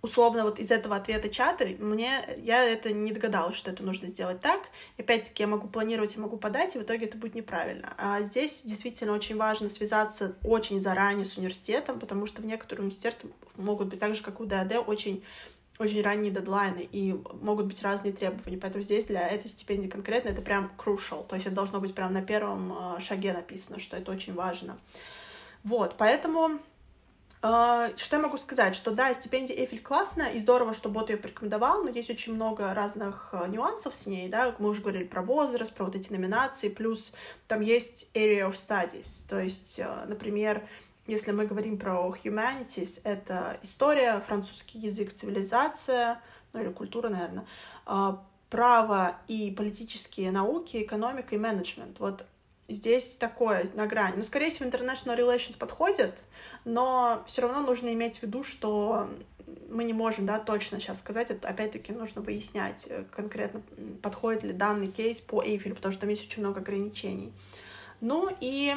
условно 0.03 0.45
вот 0.45 0.59
из 0.59 0.71
этого 0.71 0.97
ответа 0.97 1.29
чата 1.29 1.67
мне 1.79 2.23
я 2.39 2.65
это 2.65 2.93
не 2.93 3.13
догадалась, 3.13 3.57
что 3.57 3.71
это 3.71 3.83
нужно 3.83 4.09
сделать 4.09 4.41
так. 4.41 4.61
И 4.97 5.03
опять-таки 5.03 5.43
я 5.43 5.47
могу 5.47 5.69
планировать, 5.69 6.15
я 6.15 6.23
могу 6.23 6.37
подать, 6.37 6.75
и 6.75 6.79
в 6.79 6.83
итоге 6.83 7.07
это 7.07 7.19
будет 7.19 7.35
неправильно. 7.35 7.95
А 7.99 8.21
здесь 8.23 8.63
действительно 8.63 9.13
очень 9.13 9.37
важно 9.37 9.69
связаться 9.69 10.37
очень 10.43 10.81
заранее 10.81 11.27
с 11.27 11.37
университетом, 11.37 11.99
потому 11.99 12.27
что 12.27 12.43
в 12.43 12.47
некоторых 12.47 12.81
университетах 12.81 13.31
могут 13.57 13.89
быть 13.89 14.01
так 14.01 14.15
же, 14.15 14.23
как 14.23 14.41
у 14.41 14.47
ДАД, 14.47 14.85
очень 14.87 15.23
очень 15.79 16.03
ранние 16.03 16.31
дедлайны, 16.31 16.87
и 16.93 17.15
могут 17.41 17.65
быть 17.65 17.83
разные 17.83 18.13
требования. 18.13 18.59
Поэтому 18.59 18.83
здесь 18.83 19.07
для 19.07 19.27
этой 19.27 19.49
стипендии 19.49 19.89
конкретно 19.89 20.29
это 20.29 20.43
прям 20.43 20.71
crucial. 20.77 21.27
То 21.27 21.37
есть 21.37 21.47
это 21.47 21.55
должно 21.55 21.81
быть 21.81 21.95
прям 21.95 22.13
на 22.13 22.21
первом 22.21 22.73
а, 22.73 23.01
шаге 23.01 23.33
написано, 23.33 23.81
что 23.81 23.97
это 23.97 24.13
очень 24.13 24.35
важно. 24.35 24.79
Вот, 25.65 25.97
поэтому 25.97 26.61
что 27.41 28.17
я 28.17 28.19
могу 28.19 28.37
сказать? 28.37 28.77
Что 28.77 28.91
да, 28.91 29.15
стипендия 29.15 29.57
Эйфель 29.57 29.81
классная, 29.81 30.33
и 30.33 30.39
здорово, 30.39 30.75
что 30.75 30.91
бот 30.91 31.09
ее 31.09 31.17
порекомендовал, 31.17 31.83
но 31.83 31.89
есть 31.89 32.11
очень 32.11 32.35
много 32.35 32.75
разных 32.75 33.31
а, 33.33 33.47
нюансов 33.49 33.95
с 33.95 34.07
ней, 34.07 34.29
да, 34.29 34.55
мы 34.59 34.69
уже 34.69 34.83
говорили 34.83 35.05
про 35.05 35.23
возраст, 35.23 35.75
про 35.75 35.87
вот 35.87 35.97
эти 35.97 36.13
номинации, 36.13 36.69
плюс 36.69 37.15
там 37.49 37.63
есть 37.63 38.11
area 38.13 38.47
of 38.47 38.53
studies, 38.53 39.27
то 39.27 39.41
есть, 39.41 39.81
а, 39.81 40.05
например, 40.07 40.69
если 41.07 41.33
мы 41.33 41.47
говорим 41.47 41.79
про 41.79 42.15
humanities, 42.23 43.01
это 43.05 43.59
история, 43.63 44.21
французский 44.21 44.79
язык, 44.79 45.15
цивилизация, 45.15 46.21
ну 46.53 46.61
или 46.61 46.71
культура, 46.71 47.09
наверное, 47.09 47.47
право 48.51 49.17
и 49.29 49.51
политические 49.51 50.31
науки, 50.31 50.83
экономика 50.83 51.35
и 51.35 51.39
менеджмент. 51.39 51.99
Вот 52.01 52.27
здесь 52.71 53.17
такое 53.17 53.69
на 53.75 53.87
грани. 53.87 54.15
Ну, 54.17 54.23
скорее 54.23 54.51
всего, 54.51 54.69
international 54.69 55.19
relations 55.19 55.59
подходит, 55.59 56.23
но 56.65 57.23
все 57.27 57.43
равно 57.43 57.61
нужно 57.61 57.93
иметь 57.93 58.19
в 58.19 58.23
виду, 58.23 58.43
что 58.43 59.09
мы 59.69 59.85
не 59.85 59.93
можем, 59.93 60.27
да, 60.27 60.39
точно 60.39 60.81
сейчас 60.81 61.01
сказать, 61.01 61.31
это 61.31 61.49
опять-таки 61.49 61.93
нужно 61.93 62.23
выяснять 62.23 62.87
э, 62.89 63.05
конкретно, 63.11 63.63
подходит 64.03 64.45
ли 64.45 64.53
данный 64.53 64.89
кейс 64.89 65.21
по 65.21 65.43
Эйфелю, 65.43 65.75
потому 65.75 65.93
что 65.93 66.03
там 66.03 66.11
есть 66.11 66.27
очень 66.27 66.43
много 66.43 66.61
ограничений. 66.61 67.33
Ну 68.01 68.29
и 68.41 68.75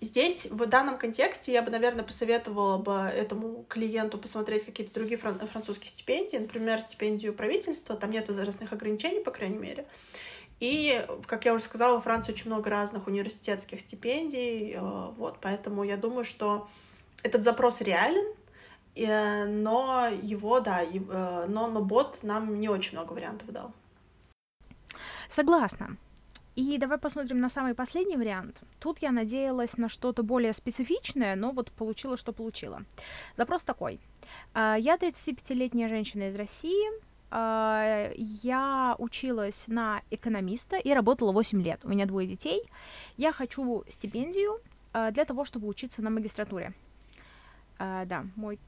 здесь, 0.00 0.46
в 0.46 0.66
данном 0.66 0.98
контексте, 0.98 1.52
я 1.52 1.62
бы, 1.62 1.70
наверное, 1.70 2.04
посоветовала 2.04 2.78
бы 2.78 2.92
этому 2.92 3.64
клиенту 3.68 4.18
посмотреть 4.18 4.64
какие-то 4.64 4.94
другие 4.94 5.18
фран- 5.18 5.46
французские 5.48 5.90
стипендии, 5.90 6.36
например, 6.36 6.80
стипендию 6.80 7.34
правительства, 7.34 7.96
там 7.96 8.10
нет 8.10 8.28
возрастных 8.28 8.72
ограничений, 8.72 9.20
по 9.20 9.30
крайней 9.30 9.58
мере. 9.58 9.86
И, 10.60 11.04
как 11.26 11.44
я 11.44 11.54
уже 11.54 11.64
сказала, 11.64 11.96
во 11.96 12.02
Франции 12.02 12.32
очень 12.32 12.46
много 12.46 12.70
разных 12.70 13.06
университетских 13.06 13.80
стипендий, 13.80 14.72
э, 14.72 14.80
вот, 15.16 15.38
поэтому 15.40 15.84
я 15.84 15.96
думаю, 15.96 16.24
что 16.24 16.68
этот 17.22 17.42
запрос 17.42 17.80
реален, 17.80 18.24
э, 18.94 19.46
но 19.46 20.08
его, 20.22 20.60
да, 20.60 20.82
э, 20.82 21.46
но, 21.48 21.66
но 21.66 21.82
бот 21.82 22.18
нам 22.22 22.60
не 22.60 22.68
очень 22.68 22.92
много 22.92 23.12
вариантов 23.12 23.50
дал. 23.50 23.72
Согласна. 25.28 25.96
И 26.54 26.78
давай 26.78 26.98
посмотрим 26.98 27.40
на 27.40 27.48
самый 27.48 27.74
последний 27.74 28.16
вариант. 28.16 28.62
Тут 28.78 28.98
я 29.02 29.10
надеялась 29.10 29.76
на 29.76 29.88
что-то 29.88 30.22
более 30.22 30.52
специфичное, 30.52 31.34
но 31.34 31.50
вот 31.50 31.72
получила, 31.72 32.16
что 32.16 32.32
получила. 32.32 32.84
Запрос 33.36 33.64
такой. 33.64 33.98
Я 34.54 34.96
35-летняя 34.96 35.88
женщина 35.88 36.28
из 36.28 36.36
России, 36.36 36.86
а, 36.92 37.13
я 37.36 38.94
училась 38.98 39.66
на 39.66 40.02
экономиста 40.10 40.76
и 40.76 40.92
работала 40.92 41.32
8 41.32 41.62
лет. 41.62 41.84
У 41.84 41.88
меня 41.88 42.06
двое 42.06 42.28
детей. 42.28 42.62
Я 43.16 43.32
хочу 43.32 43.84
стипендию 43.88 44.60
а, 44.92 45.10
для 45.10 45.24
того, 45.24 45.44
чтобы 45.44 45.66
учиться 45.66 46.02
на 46.02 46.10
магистратуре. 46.10 46.72
А, 47.78 48.04
да, 48.04 48.26
мой, 48.36 48.60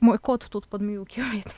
мой 0.00 0.18
кот 0.18 0.46
тут 0.48 0.68
подмюкивает. 0.68 1.54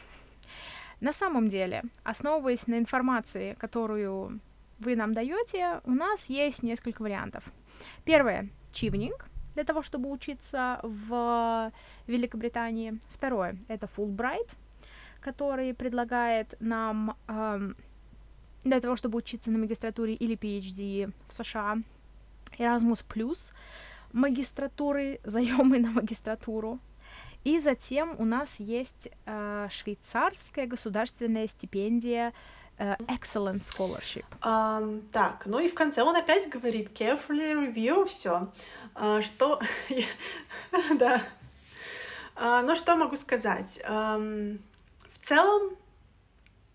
На 1.01 1.12
самом 1.12 1.49
деле, 1.49 1.83
основываясь 2.05 2.66
на 2.66 2.79
информации, 2.79 3.55
которую 3.59 4.40
вы 4.79 4.97
нам 4.97 5.12
даете, 5.12 5.81
у 5.85 5.90
нас 5.90 6.31
есть 6.31 6.62
несколько 6.62 7.03
вариантов. 7.03 7.45
Первое— 8.05 8.49
чивнинг, 8.73 9.29
для 9.55 9.64
того, 9.64 9.83
чтобы 9.83 10.11
учиться 10.11 10.81
в 10.83 11.73
Великобритании. 12.07 12.99
Второе— 13.11 13.59
это 13.68 13.87
Fulbright— 13.87 14.57
который 15.22 15.72
предлагает 15.72 16.54
нам 16.61 17.16
эм, 17.28 17.76
для 18.64 18.80
того, 18.80 18.96
чтобы 18.96 19.18
учиться 19.18 19.50
на 19.50 19.58
магистратуре 19.58 20.14
или 20.14 20.37
PhD 20.37 21.12
в 21.26 21.32
США. 21.32 21.78
Erasmus 22.58 23.04
Plus, 23.08 23.52
магистратуры, 24.12 25.20
заемы 25.24 25.78
на 25.78 25.90
магистратуру. 25.90 26.78
И 27.44 27.58
затем 27.58 28.14
у 28.18 28.24
нас 28.24 28.61
есть 28.61 29.08
э, 29.26 29.68
швейцарская 29.68 30.66
государственная 30.66 31.48
стипендия 31.48 32.32
э, 32.78 32.94
Excellent 33.08 33.58
Scholarship. 33.58 34.24
Um, 34.42 35.02
так, 35.11 35.46
ну 35.46 35.58
и 35.58 35.68
в 35.68 35.74
конце 35.74 36.02
он 36.02 36.14
опять 36.14 36.48
говорит 36.48 36.92
carefully 36.96 37.52
review 37.52 38.06
все. 38.06 38.52
Uh, 38.94 39.22
что... 39.22 39.61
да. 40.98 41.24
Uh, 42.37 42.62
ну 42.62 42.76
что 42.76 42.94
могу 42.94 43.16
сказать? 43.16 43.80
Um, 43.88 44.61
в 45.22 45.26
целом, 45.26 45.76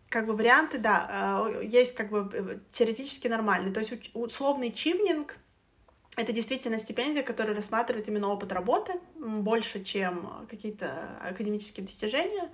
как 0.10 0.26
бы 0.26 0.34
варианты, 0.34 0.78
да, 0.78 1.52
э, 1.52 1.66
есть 1.66 1.96
как 1.96 2.10
бы 2.10 2.30
э, 2.34 2.60
теоретически 2.72 3.28
нормальные. 3.28 3.74
То 3.74 3.82
есть 3.82 3.92
условный 4.14 4.72
чивнинг— 4.72 5.36
это 6.16 6.32
действительно 6.32 6.80
стипендия, 6.80 7.24
которая 7.24 7.56
рассматривает 7.56 8.08
именно 8.08 8.30
опыт 8.30 8.54
работы 8.54 8.94
больше, 9.16 9.84
чем 9.84 10.48
какие-то 10.50 11.18
академические 11.22 11.86
достижения. 11.86 12.50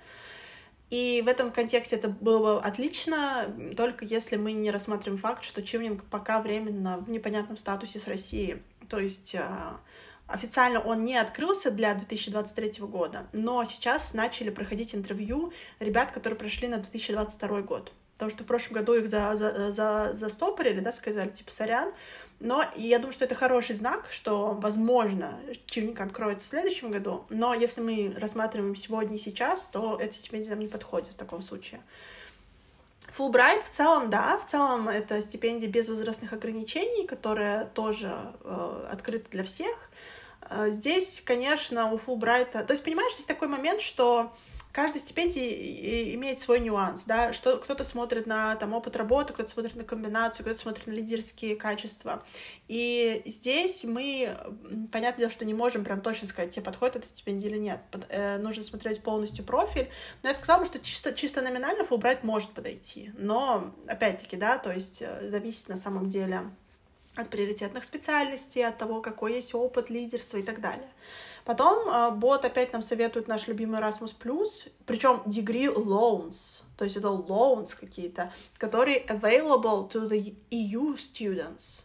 И 0.90 1.22
в 1.24 1.28
этом 1.28 1.52
контексте 1.52 1.96
это 1.96 2.08
было 2.08 2.56
бы 2.56 2.60
отлично, 2.60 3.54
только 3.76 4.04
если 4.04 4.36
мы 4.36 4.52
не 4.52 4.72
рассматриваем 4.72 5.20
факт, 5.20 5.44
что 5.44 5.62
чивнинг 5.62 6.04
пока 6.04 6.42
временно 6.42 6.98
в 6.98 7.08
непонятном 7.08 7.56
статусе 7.56 8.00
с 8.00 8.08
Россией. 8.08 8.62
То 8.88 8.98
есть 8.98 9.34
э, 9.36 9.42
Официально 10.26 10.80
он 10.80 11.04
не 11.04 11.16
открылся 11.16 11.70
для 11.70 11.94
2023 11.94 12.86
года, 12.86 13.26
но 13.32 13.62
сейчас 13.64 14.14
начали 14.14 14.48
проходить 14.48 14.94
интервью 14.94 15.52
ребят, 15.80 16.12
которые 16.12 16.38
прошли 16.38 16.66
на 16.66 16.78
2022 16.78 17.60
год. 17.62 17.92
Потому 18.14 18.30
что 18.30 18.44
в 18.44 18.46
прошлом 18.46 18.74
году 18.74 18.94
их 18.94 19.08
за, 19.08 19.36
за, 19.36 19.72
за, 19.72 20.12
застопорили, 20.14 20.80
да, 20.80 20.92
сказали, 20.92 21.28
типа, 21.30 21.50
сорян. 21.50 21.92
Но 22.40 22.64
я 22.74 22.98
думаю, 22.98 23.12
что 23.12 23.24
это 23.24 23.34
хороший 23.34 23.74
знак, 23.74 24.08
что, 24.10 24.54
возможно, 24.54 25.38
чивник 25.66 26.00
откроется 26.00 26.46
в 26.46 26.50
следующем 26.50 26.90
году. 26.90 27.26
Но 27.28 27.54
если 27.54 27.80
мы 27.80 28.14
рассматриваем 28.18 28.76
сегодня 28.76 29.16
и 29.16 29.20
сейчас, 29.20 29.68
то 29.68 29.98
эта 30.00 30.16
стипендия 30.16 30.50
нам 30.50 30.60
не 30.60 30.68
подходит 30.68 31.08
в 31.08 31.16
таком 31.16 31.42
случае. 31.42 31.80
Фулбрайт 33.08 33.62
в 33.64 33.70
целом, 33.70 34.10
да, 34.10 34.38
в 34.38 34.50
целом 34.50 34.88
это 34.88 35.22
стипендия 35.22 35.68
без 35.68 35.88
возрастных 35.88 36.32
ограничений, 36.32 37.06
которая 37.06 37.66
тоже 37.66 38.12
э, 38.42 38.88
открыта 38.90 39.30
для 39.30 39.44
всех. 39.44 39.90
Э, 40.50 40.70
здесь, 40.70 41.22
конечно, 41.24 41.92
у 41.92 41.98
Фулбрайта... 41.98 42.64
То 42.64 42.72
есть, 42.72 42.84
понимаешь, 42.84 43.14
здесь 43.14 43.26
такой 43.26 43.48
момент, 43.48 43.80
что 43.80 44.32
каждая 44.74 45.00
стипендия 45.00 46.14
имеет 46.14 46.40
свой 46.40 46.58
нюанс, 46.58 47.04
да, 47.04 47.32
что 47.32 47.58
кто-то 47.58 47.84
смотрит 47.84 48.26
на 48.26 48.56
там 48.56 48.74
опыт 48.74 48.96
работы, 48.96 49.32
кто-то 49.32 49.48
смотрит 49.48 49.76
на 49.76 49.84
комбинацию, 49.84 50.44
кто-то 50.44 50.60
смотрит 50.60 50.88
на 50.88 50.90
лидерские 50.90 51.54
качества. 51.54 52.24
И 52.66 53.22
здесь 53.24 53.84
мы, 53.84 54.36
понятное 54.90 55.20
дело, 55.20 55.30
что 55.30 55.44
не 55.44 55.54
можем 55.54 55.84
прям 55.84 56.00
точно 56.00 56.26
сказать, 56.26 56.50
тебе 56.50 56.64
подходит 56.64 56.96
эта 56.96 57.06
стипендия 57.06 57.48
или 57.50 57.58
нет. 57.58 57.80
Под, 57.92 58.06
э, 58.08 58.38
нужно 58.38 58.64
смотреть 58.64 59.00
полностью 59.02 59.44
профиль. 59.44 59.88
Но 60.24 60.28
я 60.28 60.34
сказала 60.34 60.60
бы, 60.60 60.66
что 60.66 60.80
чисто, 60.80 61.14
чисто 61.14 61.40
номинально 61.40 61.84
Фулбрайт 61.84 62.24
может 62.24 62.50
подойти. 62.50 63.12
Но, 63.16 63.72
опять-таки, 63.86 64.36
да, 64.36 64.58
то 64.58 64.72
есть 64.72 65.02
э, 65.02 65.28
зависит 65.28 65.68
на 65.68 65.76
самом 65.76 66.08
деле 66.08 66.50
от 67.16 67.30
приоритетных 67.30 67.84
специальностей, 67.84 68.66
от 68.66 68.78
того, 68.78 69.00
какой 69.00 69.34
есть 69.34 69.54
опыт 69.54 69.90
лидерства 69.90 70.38
и 70.38 70.42
так 70.42 70.60
далее. 70.60 70.88
Потом 71.44 71.88
э, 71.88 72.10
бот 72.12 72.44
опять 72.44 72.72
нам 72.72 72.82
советует 72.82 73.28
наш 73.28 73.48
любимый 73.48 73.80
Erasmus+, 73.80 74.14
причем 74.86 75.22
degree 75.26 75.72
loans, 75.72 76.62
то 76.76 76.84
есть 76.84 76.96
это 76.96 77.08
loans 77.08 77.78
какие-то, 77.78 78.32
которые 78.56 79.04
available 79.04 79.90
to 79.90 80.08
the 80.08 80.34
EU 80.50 80.96
students. 80.96 81.82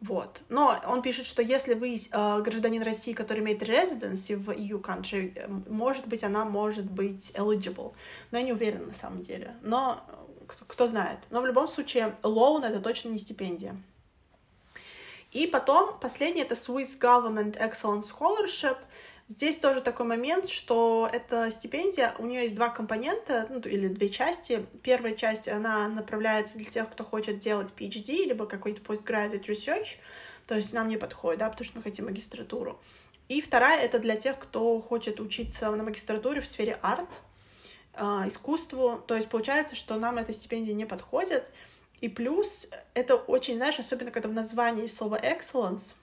Вот. 0.00 0.42
Но 0.48 0.80
он 0.86 1.02
пишет, 1.02 1.26
что 1.26 1.42
если 1.42 1.74
вы 1.74 1.96
э, 1.96 2.42
гражданин 2.42 2.82
России, 2.82 3.12
который 3.12 3.40
имеет 3.40 3.62
residency 3.62 4.36
в 4.36 4.50
EU 4.50 4.80
country, 4.80 5.32
э, 5.34 5.48
может 5.48 6.06
быть, 6.06 6.22
она 6.22 6.44
может 6.44 6.88
быть 6.88 7.32
eligible. 7.34 7.94
Но 8.30 8.38
я 8.38 8.44
не 8.44 8.52
уверена 8.52 8.86
на 8.86 8.94
самом 8.94 9.22
деле. 9.22 9.56
Но 9.62 10.04
кто, 10.56 10.86
знает. 10.86 11.18
Но 11.30 11.40
в 11.40 11.46
любом 11.46 11.68
случае, 11.68 12.16
loan— 12.22 12.64
это 12.68 12.80
точно 12.80 13.10
не 13.10 13.18
стипендия. 13.18 13.76
И 15.32 15.46
потом, 15.46 15.98
последний— 16.00 16.40
это 16.42 16.54
Swiss 16.54 16.98
Government 16.98 17.58
Excellent 17.58 18.02
Scholarship. 18.02 18.78
Здесь 19.28 19.58
тоже 19.58 19.82
такой 19.82 20.06
момент, 20.06 20.48
что 20.48 21.06
эта 21.12 21.50
стипендия, 21.50 22.14
у 22.18 22.24
нее 22.24 22.44
есть 22.44 22.54
два 22.54 22.70
компонента, 22.70 23.46
ну, 23.50 23.60
или 23.60 23.88
две 23.88 24.08
части. 24.08 24.66
Первая 24.82 25.14
часть, 25.14 25.48
она 25.48 25.86
направляется 25.88 26.56
для 26.56 26.70
тех, 26.70 26.90
кто 26.90 27.04
хочет 27.04 27.38
делать 27.38 27.68
PhD, 27.76 28.24
либо 28.24 28.46
какой-то 28.46 28.80
postgraduate 28.80 29.44
research, 29.44 29.98
то 30.46 30.54
есть 30.54 30.72
нам 30.72 30.88
не 30.88 30.96
подходит, 30.96 31.40
да, 31.40 31.50
потому 31.50 31.66
что 31.66 31.76
мы 31.76 31.82
хотим 31.82 32.06
магистратуру. 32.06 32.80
И 33.28 33.42
вторая— 33.42 33.78
это 33.82 33.98
для 33.98 34.16
тех, 34.16 34.38
кто 34.38 34.80
хочет 34.80 35.20
учиться 35.20 35.70
на 35.70 35.82
магистратуре 35.82 36.40
в 36.40 36.46
сфере 36.46 36.78
арт, 36.80 37.10
искусству. 37.98 39.02
То 39.06 39.16
есть 39.16 39.28
получается, 39.28 39.76
что 39.76 39.96
нам 39.96 40.18
эта 40.18 40.32
стипендия 40.32 40.74
не 40.74 40.86
подходит. 40.86 41.44
И 42.00 42.08
плюс 42.08 42.70
это 42.94 43.16
очень, 43.16 43.56
знаешь, 43.56 43.78
особенно 43.78 44.10
когда 44.10 44.28
в 44.28 44.32
названии 44.32 44.86
слово 44.86 45.20
excellence, 45.20 45.94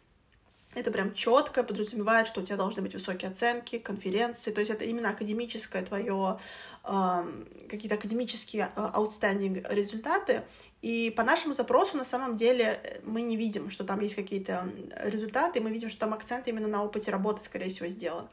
это 0.75 0.91
прям 0.91 1.13
четко 1.13 1.63
подразумевает, 1.63 2.27
что 2.27 2.41
у 2.41 2.43
тебя 2.43 2.57
должны 2.57 2.81
быть 2.81 2.93
высокие 2.93 3.31
оценки, 3.31 3.79
конференции, 3.79 4.51
то 4.51 4.59
есть 4.59 4.69
это 4.69 4.83
именно 4.83 5.09
академическое 5.09 5.85
твое, 5.85 6.37
э, 6.83 7.23
какие-то 7.69 7.95
академические 7.95 8.71
э, 8.75 8.89
outstanding 8.93 9.65
результаты. 9.73 10.43
И 10.81 11.13
по 11.15 11.23
нашему 11.23 11.53
запросу 11.53 11.95
на 11.95 12.03
самом 12.03 12.35
деле 12.35 13.01
мы 13.05 13.21
не 13.21 13.37
видим, 13.37 13.71
что 13.71 13.85
там 13.85 14.01
есть 14.01 14.15
какие-то 14.15 14.69
результаты, 14.99 15.61
мы 15.61 15.71
видим, 15.71 15.89
что 15.89 16.01
там 16.01 16.13
акцент 16.13 16.45
именно 16.49 16.67
на 16.67 16.83
опыте 16.83 17.09
работы, 17.09 17.41
скорее 17.41 17.69
всего, 17.69 17.87
сделан. 17.87 18.27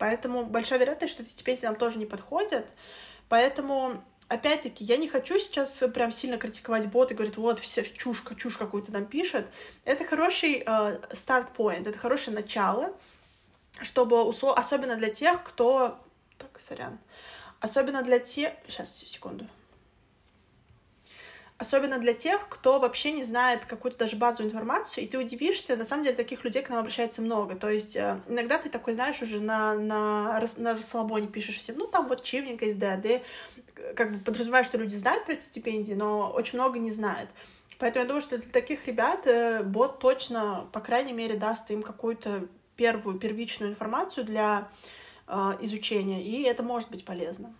Поэтому 0.00 0.46
большая 0.46 0.78
вероятность, 0.78 1.12
что 1.12 1.22
эти 1.22 1.28
стипендии 1.28 1.66
нам 1.66 1.76
тоже 1.76 1.98
не 1.98 2.06
подходят. 2.06 2.64
Поэтому 3.28 4.02
опять-таки, 4.28 4.82
я 4.82 4.96
не 4.96 5.08
хочу 5.08 5.38
сейчас 5.38 5.84
прям 5.92 6.10
сильно 6.10 6.38
критиковать 6.38 6.86
бот 6.86 7.10
и 7.10 7.14
говорить, 7.14 7.36
вот, 7.36 7.58
все 7.58 7.84
чушь, 7.84 8.24
чушь 8.38 8.56
какую-то 8.56 8.92
нам 8.92 9.04
пишет. 9.04 9.46
Это 9.84 10.06
хороший 10.06 10.64
старт 11.12 11.48
uh, 11.50 11.54
point, 11.54 11.86
это 11.86 11.98
хорошее 11.98 12.34
начало, 12.34 12.96
чтобы, 13.82 14.24
услов... 14.24 14.56
особенно 14.56 14.96
для 14.96 15.10
тех, 15.10 15.44
кто... 15.44 16.00
Так, 16.38 16.58
сорян. 16.66 16.98
Особенно 17.60 18.02
для 18.02 18.20
тех... 18.20 18.54
Сейчас, 18.68 18.96
секунду. 18.96 19.46
Особенно 21.60 21.98
для 21.98 22.14
тех, 22.14 22.48
кто 22.48 22.80
вообще 22.80 23.12
не 23.12 23.24
знает 23.24 23.66
какую-то 23.66 23.98
даже 23.98 24.16
базовую 24.16 24.48
информацию, 24.48 25.04
и 25.04 25.06
ты 25.06 25.18
удивишься, 25.18 25.76
на 25.76 25.84
самом 25.84 26.04
деле 26.04 26.16
таких 26.16 26.42
людей 26.42 26.62
к 26.62 26.70
нам 26.70 26.78
обращается 26.78 27.20
много. 27.20 27.54
То 27.54 27.68
есть 27.68 27.96
э, 27.96 28.18
иногда 28.28 28.56
ты 28.56 28.70
такой, 28.70 28.94
знаешь, 28.94 29.20
уже 29.20 29.40
на, 29.40 29.74
на, 29.74 30.42
на 30.56 30.72
расслабоне 30.72 31.28
пишешь 31.28 31.58
всем, 31.58 31.76
ну 31.76 31.86
там 31.86 32.08
вот 32.08 32.24
чивненько 32.24 32.64
из 32.64 32.76
ДАД, 32.76 33.22
как 33.94 34.10
бы 34.10 34.18
подразумеваешь, 34.20 34.66
что 34.66 34.78
люди 34.78 34.96
знают 34.96 35.26
про 35.26 35.34
эти 35.34 35.42
стипендии, 35.42 35.92
но 35.92 36.30
очень 36.30 36.58
много 36.58 36.78
не 36.78 36.90
знают. 36.90 37.28
Поэтому 37.78 38.04
я 38.04 38.08
думаю, 38.08 38.22
что 38.22 38.38
для 38.38 38.50
таких 38.50 38.86
ребят 38.86 39.26
э, 39.26 39.62
бот 39.62 39.98
точно, 39.98 40.66
по 40.72 40.80
крайней 40.80 41.12
мере, 41.12 41.36
даст 41.36 41.70
им 41.70 41.82
какую-то 41.82 42.46
первую, 42.76 43.18
первичную 43.18 43.70
информацию 43.70 44.24
для 44.24 44.70
э, 45.26 45.58
изучения, 45.60 46.22
и 46.24 46.42
это 46.44 46.62
может 46.62 46.90
быть 46.90 47.04
полезно. 47.04 47.54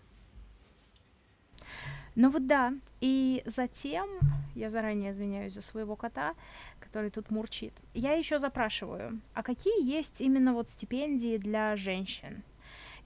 Ну 2.20 2.28
вот 2.28 2.46
да, 2.46 2.74
и 3.00 3.42
затем, 3.46 4.06
я 4.54 4.68
заранее 4.68 5.12
извиняюсь 5.12 5.54
за 5.54 5.62
своего 5.62 5.96
кота, 5.96 6.34
который 6.78 7.08
тут 7.08 7.30
мурчит, 7.30 7.72
я 7.94 8.12
еще 8.12 8.38
запрашиваю, 8.38 9.22
а 9.32 9.42
какие 9.42 9.82
есть 9.82 10.20
именно 10.20 10.52
вот 10.52 10.68
стипендии 10.68 11.38
для 11.38 11.76
женщин? 11.76 12.42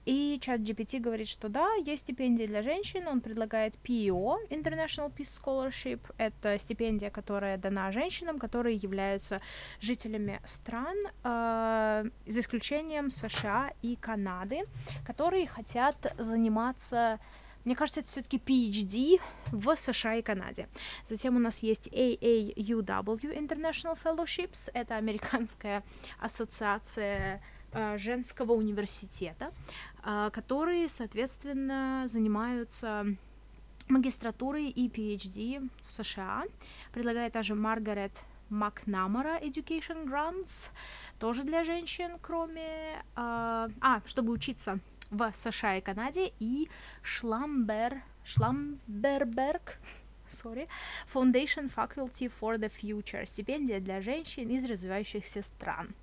И 0.03 0.37
чат 0.41 0.59
GPT 0.59 0.99
говорит, 0.99 1.29
что 1.29 1.47
да, 1.47 1.75
есть 1.75 2.01
стипендии 2.01 2.45
для 2.45 2.61
женщин, 2.61 3.07
он 3.07 3.21
предлагает 3.21 3.75
PEO, 3.85 4.35
International 4.49 5.09
Peace 5.09 5.41
Scholarship, 5.41 6.01
это 6.17 6.59
стипендия, 6.59 7.09
которая 7.09 7.57
дана 7.57 7.93
женщинам, 7.93 8.37
которые 8.37 8.75
являются 8.75 9.39
жителями 9.79 10.41
стран, 10.43 10.97
э, 11.23 12.09
за 12.25 12.39
исключением 12.41 13.09
США 13.09 13.71
и 13.81 13.95
Канады, 13.95 14.65
которые 15.05 15.47
хотят 15.47 16.13
заниматься 16.17 17.17
мне 17.65 17.75
кажется, 17.75 17.99
это 18.01 18.09
все-таки 18.09 18.37
PhD 18.37 19.19
в 19.51 19.75
США 19.75 20.15
и 20.15 20.21
Канаде. 20.21 20.69
Затем 21.03 21.35
у 21.35 21.39
нас 21.39 21.63
есть 21.63 21.87
AAUW 21.87 23.35
International 23.35 23.97
Fellowships, 24.01 24.69
это 24.73 24.95
американская 24.97 25.83
ассоциация 26.19 27.41
э, 27.71 27.97
женского 27.97 28.53
университета, 28.53 29.51
э, 30.03 30.29
которые, 30.31 30.87
соответственно, 30.87 32.03
занимаются 32.07 33.05
магистратурой 33.89 34.69
и 34.69 34.87
PhD 34.87 35.67
в 35.81 35.91
США. 35.91 36.43
Предлагает 36.93 37.33
также 37.33 37.55
Маргарет 37.55 38.23
Макнамара 38.49 39.39
Education 39.39 40.05
Grants, 40.05 40.69
тоже 41.19 41.43
для 41.43 41.63
женщин, 41.63 42.19
кроме... 42.21 43.03
Э, 43.15 43.69
а, 43.81 44.01
чтобы 44.05 44.31
учиться 44.33 44.79
в 45.15 45.31
США 45.33 45.77
и 45.77 45.81
Канаде, 45.81 46.31
и 46.39 46.69
Шламбер, 47.01 48.01
Шламберберг, 48.23 49.77
sorry, 50.27 50.67
Foundation 51.13 51.71
Faculty 51.73 52.31
for 52.39 52.57
the 52.57 52.71
Future, 52.81 53.25
стипендия 53.25 53.79
для 53.79 54.01
женщин 54.01 54.49
из 54.49 54.65
развивающихся 54.65 55.41
стран. 55.41 55.93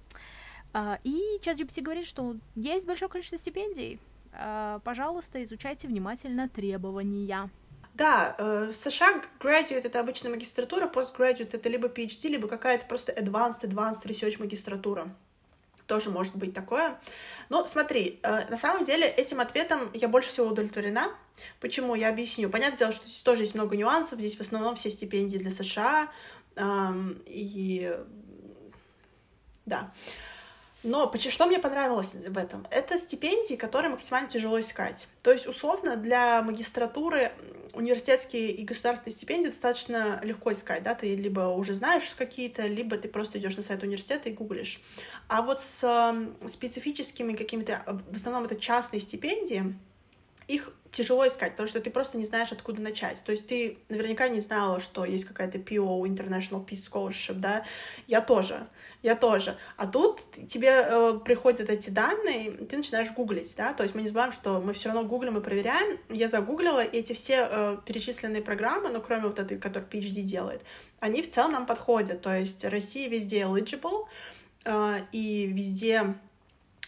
Uh, 0.73 0.99
и 1.05 1.39
ChatGPT 1.43 1.83
говорит, 1.83 2.07
что 2.07 2.37
есть 2.55 2.87
большое 2.87 3.11
количество 3.11 3.39
стипендий. 3.39 4.01
Uh, 4.33 4.81
пожалуйста, 4.81 5.43
изучайте 5.43 5.87
внимательно 5.87 6.49
требования. 6.49 7.51
Да, 7.95 8.35
э, 8.39 8.71
в 8.73 8.75
США 8.75 9.23
graduate— 9.39 9.83
это 9.85 10.01
обычно 10.01 10.31
магистратура, 10.31 10.87
postgraduate— 10.87 11.51
это 11.53 11.69
либо 11.69 11.89
PhD, 11.89 12.29
либо 12.31 12.49
какая-то 12.49 12.87
просто 12.87 13.13
advanced, 13.13 13.61
advanced 13.61 14.07
research 14.07 14.41
магистратура 14.41 15.15
тоже 15.87 16.11
может 16.11 16.37
быть 16.37 16.55
такое. 16.55 16.99
Но 17.49 17.67
смотри, 17.67 18.21
э, 18.23 18.49
на 18.49 18.57
самом 18.57 18.85
деле 18.85 19.07
этим 19.07 19.41
ответом 19.41 19.91
я 19.95 20.09
больше 20.09 20.31
всего 20.31 20.49
удовлетворена. 20.49 21.13
Почему? 21.61 21.95
Я 21.95 22.09
объясню. 22.09 22.49
Понятное 22.49 22.79
дело, 22.79 22.93
что 22.93 23.07
здесь 23.07 23.23
тоже 23.23 23.43
есть 23.43 23.55
много 23.55 23.77
нюансов. 23.77 24.19
Здесь 24.19 24.37
в 24.37 24.41
основном 24.41 24.77
все 24.77 24.91
стипендии 24.91 25.39
для 25.39 25.51
США. 25.51 26.09
И 27.27 27.97
да. 29.65 29.93
Но 30.83 31.13
что 31.17 31.47
мне 31.47 31.59
понравилось 31.59 32.15
в 32.15 32.37
этом? 32.37 32.67
Это 32.71 32.99
стипендии, 32.99 33.55
которые 33.55 33.91
максимально 33.91 34.29
тяжело 34.29 34.61
искать. 34.61 35.07
То 35.23 35.33
есть, 35.33 35.47
условно, 35.47 35.97
для 35.97 36.43
магистратуры 36.43 37.33
университетские 37.73 38.51
и 38.51 38.65
государственные 38.65 39.15
стипендии 39.15 39.49
достаточно 39.49 40.21
легко 40.23 40.53
искать, 40.53 40.83
да, 40.83 40.95
ты 40.95 41.15
либо 41.15 41.41
уже 41.41 41.75
знаешь 41.75 42.13
какие-то, 42.19 42.67
либо 42.67 42.99
ты 42.99 43.09
просто 43.09 43.39
идешь 43.39 43.57
на 43.57 43.63
сайт 43.63 43.83
университета 43.83 44.29
и 44.29 44.33
гуглишь. 44.33 44.81
А 45.29 45.41
вот 45.41 45.61
с 45.61 46.15
специфическими 46.49 47.35
какими-то, 47.35 47.83
в 48.11 48.15
основном 48.15 48.45
это 48.45 48.57
частные 48.57 49.01
стипендии, 49.01 49.75
их 50.49 50.73
тяжело 50.93 51.27
искать, 51.27 51.53
потому 51.53 51.69
что 51.69 51.81
ты 51.81 51.91
просто 51.91 52.19
не 52.19 52.25
знаешь, 52.25 52.53
откуда 52.53 52.83
начать. 52.83 53.23
То 53.25 53.33
есть 53.33 53.49
ты 53.49 53.79
наверняка 53.89 54.29
не 54.29 54.41
знала, 54.41 54.79
что 54.81 55.05
есть 55.05 55.25
какая-то 55.25 55.59
PO, 55.59 56.03
International 56.03 56.65
Peace 56.65 56.91
Scholarship, 56.91 57.35
да? 57.35 57.65
Я 58.07 58.21
тоже, 58.21 58.67
я 59.03 59.17
тоже. 59.17 59.57
А 59.77 59.87
тут 59.87 60.21
тебе 60.51 60.69
э, 60.69 61.19
приходят 61.25 61.71
эти 61.71 61.89
данные, 61.89 62.53
ты 62.53 62.77
начинаешь 62.77 63.11
гуглить, 63.13 63.55
да? 63.57 63.73
То 63.73 63.85
есть 63.85 63.95
мы 63.95 64.03
не 64.03 64.09
забываем, 64.09 64.33
что 64.33 64.61
мы 64.61 64.75
все 64.75 64.91
равно 64.91 65.05
гуглим 65.05 65.39
и 65.39 65.41
проверяем. 65.41 65.99
Я 66.11 66.29
загуглила, 66.29 66.85
и 66.85 66.99
эти 66.99 67.15
все 67.15 67.49
э, 67.51 67.77
перечисленные 67.87 68.43
программы, 68.43 68.91
ну, 68.91 69.01
кроме 69.01 69.23
вот 69.29 69.39
этой, 69.39 69.59
которая 69.59 69.89
PhD 69.89 70.23
делает, 70.23 70.63
они 71.01 71.23
в 71.23 71.31
целом 71.31 71.53
нам 71.53 71.67
подходят. 71.67 72.21
То 72.21 72.37
есть 72.37 72.65
Россия 72.67 73.09
везде 73.09 73.41
eligible, 73.43 74.07
э, 74.67 74.99
и 75.13 75.47
везде 75.47 76.15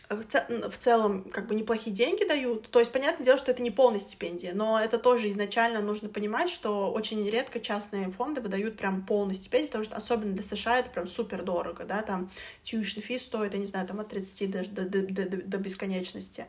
в, 0.09 0.77
целом 0.77 1.25
как 1.31 1.47
бы 1.47 1.55
неплохие 1.55 1.95
деньги 1.95 2.25
дают. 2.25 2.69
То 2.71 2.79
есть, 2.79 2.93
понятное 2.93 3.25
дело, 3.25 3.39
что 3.39 3.51
это 3.53 3.63
не 3.63 3.71
полная 3.71 4.01
стипендия, 4.01 4.53
но 4.55 4.79
это 4.79 4.99
тоже 4.99 5.31
изначально 5.31 5.81
нужно 5.81 6.09
понимать, 6.09 6.51
что 6.51 6.93
очень 6.93 7.29
редко 7.29 7.61
частные 7.61 8.11
фонды 8.11 8.41
выдают 8.41 8.77
прям 8.77 9.05
полную 9.07 9.37
стипендию, 9.37 9.69
потому 9.69 9.85
что 9.85 9.97
особенно 9.97 10.35
для 10.35 10.43
США 10.43 10.81
это 10.81 10.91
прям 10.91 11.09
супер 11.09 11.43
дорого, 11.43 11.85
да, 11.85 12.03
там 12.03 12.31
tuition 12.65 13.07
fee 13.07 13.19
стоит, 13.19 13.55
я 13.55 13.59
не 13.59 13.67
знаю, 13.67 13.87
там 13.87 14.01
от 14.01 14.09
30 14.09 14.51
до, 14.51 14.65
до, 14.65 14.85
до, 14.85 15.01
до, 15.03 15.37
до 15.43 15.59
бесконечности. 15.59 16.47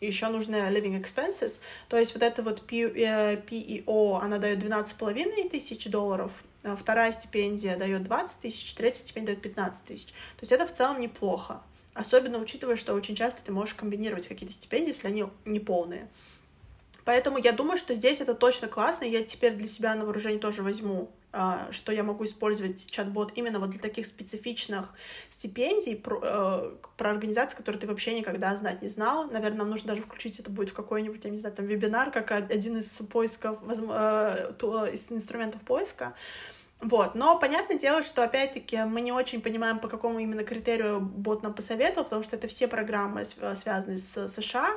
Еще 0.00 0.26
нужны 0.28 0.56
living 0.56 1.00
expenses, 1.00 1.60
то 1.88 1.96
есть 1.96 2.14
вот 2.14 2.22
эта 2.22 2.42
вот 2.42 2.70
PEO, 2.70 4.20
она 4.20 4.38
дает 4.38 4.58
12,5 4.62 5.50
тысяч 5.50 5.86
долларов, 5.86 6.32
а 6.64 6.76
вторая 6.76 7.12
стипендия 7.12 7.76
дает 7.76 8.04
20 8.04 8.40
тысяч, 8.40 8.74
третья 8.74 9.00
стипендия 9.00 9.34
дает 9.34 9.42
15 9.42 9.84
тысяч. 9.84 10.06
То 10.06 10.42
есть 10.42 10.52
это 10.52 10.66
в 10.66 10.74
целом 10.74 11.00
неплохо. 11.00 11.62
Особенно 11.94 12.38
учитывая, 12.38 12.76
что 12.76 12.94
очень 12.94 13.14
часто 13.14 13.42
ты 13.44 13.52
можешь 13.52 13.74
комбинировать 13.74 14.26
какие-то 14.26 14.54
стипендии, 14.54 14.88
если 14.88 15.08
они 15.08 15.26
не 15.44 15.60
полные. 15.60 16.08
Поэтому 17.04 17.38
я 17.38 17.52
думаю, 17.52 17.76
что 17.76 17.94
здесь 17.94 18.20
это 18.20 18.34
точно 18.34 18.68
классно. 18.68 19.04
Я 19.04 19.24
теперь 19.24 19.54
для 19.54 19.68
себя 19.68 19.94
на 19.94 20.04
вооружение 20.04 20.38
тоже 20.38 20.62
возьму, 20.62 21.10
а, 21.32 21.68
что 21.72 21.92
я 21.92 22.04
могу 22.04 22.24
использовать 22.24 22.90
чат-бот 22.90 23.32
именно 23.34 23.58
вот 23.58 23.70
для 23.70 23.80
таких 23.80 24.06
специфичных 24.06 24.88
стипендий 25.30 25.96
про, 25.96 26.20
э, 26.22 26.70
про 26.96 27.10
организации, 27.10 27.56
которые 27.56 27.80
ты 27.80 27.86
вообще 27.86 28.14
никогда 28.14 28.56
знать 28.56 28.82
не 28.82 28.88
знал. 28.88 29.30
Наверное, 29.30 29.58
нам 29.58 29.70
нужно 29.70 29.88
даже 29.88 30.02
включить 30.02 30.38
это 30.38 30.50
будет 30.50 30.70
в 30.70 30.74
какой-нибудь, 30.74 31.24
я 31.24 31.30
не 31.30 31.36
знаю, 31.36 31.54
там 31.54 31.66
вебинар, 31.66 32.10
как 32.10 32.30
один 32.30 32.78
из 32.78 32.88
поисков, 33.10 33.58
э, 33.66 34.52
из 34.92 35.10
инструментов 35.10 35.60
поиска. 35.62 36.14
Вот, 36.82 37.14
но 37.14 37.38
понятное 37.38 37.78
дело, 37.78 38.02
что 38.02 38.24
опять-таки 38.24 38.76
мы 38.78 39.02
не 39.02 39.12
очень 39.12 39.40
понимаем, 39.40 39.78
по 39.78 39.86
какому 39.86 40.18
именно 40.18 40.42
критерию 40.42 41.00
бот 41.00 41.44
нам 41.44 41.54
посоветовал, 41.54 42.02
потому 42.02 42.24
что 42.24 42.34
это 42.34 42.48
все 42.48 42.66
программы 42.66 43.24
связаны 43.24 43.98
с 43.98 44.28
США, 44.28 44.76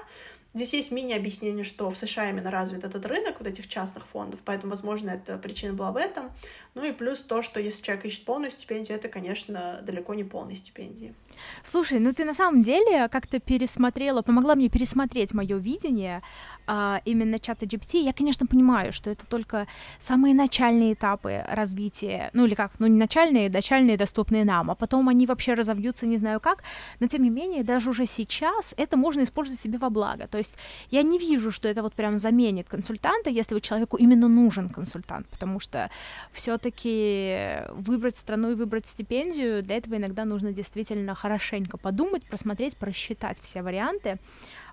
Здесь 0.56 0.72
есть 0.72 0.91
мини-объяснение, 0.91 1.65
что 1.65 1.91
в 1.91 1.98
США 1.98 2.30
именно 2.30 2.50
развит 2.50 2.86
этот 2.86 3.06
рынок 3.06 3.36
вот 3.39 3.48
этих 3.48 3.68
частных 3.68 4.06
фондов, 4.08 4.39
поэтому, 4.46 4.72
возможно, 4.72 5.10
эта 5.10 5.38
причина 5.38 5.74
была 5.74 5.91
в 5.91 5.98
этом. 5.98 6.32
Ну 6.76 6.84
и 6.86 6.94
плюс 6.94 7.22
то, 7.22 7.41
что 7.41 7.60
если 7.60 7.84
человек 7.84 8.06
ищет 8.06 8.24
полную 8.24 8.52
стипендию, 8.52 8.98
это, 8.98 9.10
конечно, 9.10 9.82
далеко 9.84 10.13
не 10.13 10.24
полная 10.24 10.56
стипендия. 10.56 11.13
Слушай, 11.62 12.00
ну 12.00 12.13
ты 12.13 12.24
на 12.24 12.34
самом 12.34 12.62
деле 12.62 13.10
как-то 13.10 13.39
пересмотрела, 13.39 14.22
помогла 14.22 14.56
мне 14.56 14.70
пересмотреть 14.70 15.34
мое 15.34 15.58
видение 15.58 16.22
а, 16.68 17.02
именно 17.06 17.38
чата 17.39 17.65
GPT. 17.65 18.00
Я, 18.00 18.13
конечно, 18.13 18.48
понимаю, 18.48 18.94
что 18.94 19.10
это 19.10 19.26
только 19.26 19.68
самые 20.00 20.34
начальные 20.34 20.94
этапы 20.94 21.44
развития, 21.50 22.30
ну 22.34 22.46
или 22.46 22.56
как, 22.56 22.72
ну 22.80 22.88
не 22.88 22.98
начальные, 22.98 23.50
начальные, 23.50 23.98
доступные 23.98 24.46
нам, 24.46 24.72
а 24.72 24.76
потом 24.76 25.10
они 25.10 25.26
вообще 25.28 25.54
разовьются 25.54 26.06
не 26.06 26.18
знаю 26.18 26.39
как, 26.39 26.63
но 27.00 27.08
тем 27.08 27.24
не 27.24 27.30
менее, 27.30 27.63
даже 27.63 27.89
уже 27.89 28.06
сейчас 28.06 28.74
это 28.78 28.98
можно 28.98 29.24
использовать 29.24 29.60
себе 29.60 29.78
во 29.78 29.89
благо. 29.89 30.28
То 30.28 30.38
есть 30.38 30.45
я 30.90 31.04
не 31.04 31.18
вижу, 31.18 31.52
что 31.52 31.68
это 31.68 31.82
вот 31.82 31.94
прям 31.94 32.18
заменит 32.18 32.68
консультанта, 32.68 33.30
если 33.30 33.54
вот 33.54 33.64
человеку 33.64 33.98
именно 33.98 34.28
нужен 34.28 34.70
консультант, 34.70 35.28
потому 35.28 35.60
что 35.60 35.90
все-таки 36.32 37.62
выбрать 37.72 38.16
страну 38.16 38.52
и 38.52 38.56
выбрать 38.56 38.88
стипендию, 38.88 39.64
для 39.64 39.78
этого 39.78 39.98
иногда 39.98 40.26
нужно 40.26 40.52
действительно 40.52 41.16
хорошенько 41.16 41.78
подумать, 41.78 42.24
просмотреть, 42.24 42.78
просчитать 42.78 43.42
все 43.42 43.62
варианты. 43.62 44.18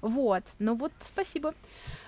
Вот, 0.01 0.45
ну 0.59 0.75
вот 0.75 0.93
спасибо. 1.03 1.55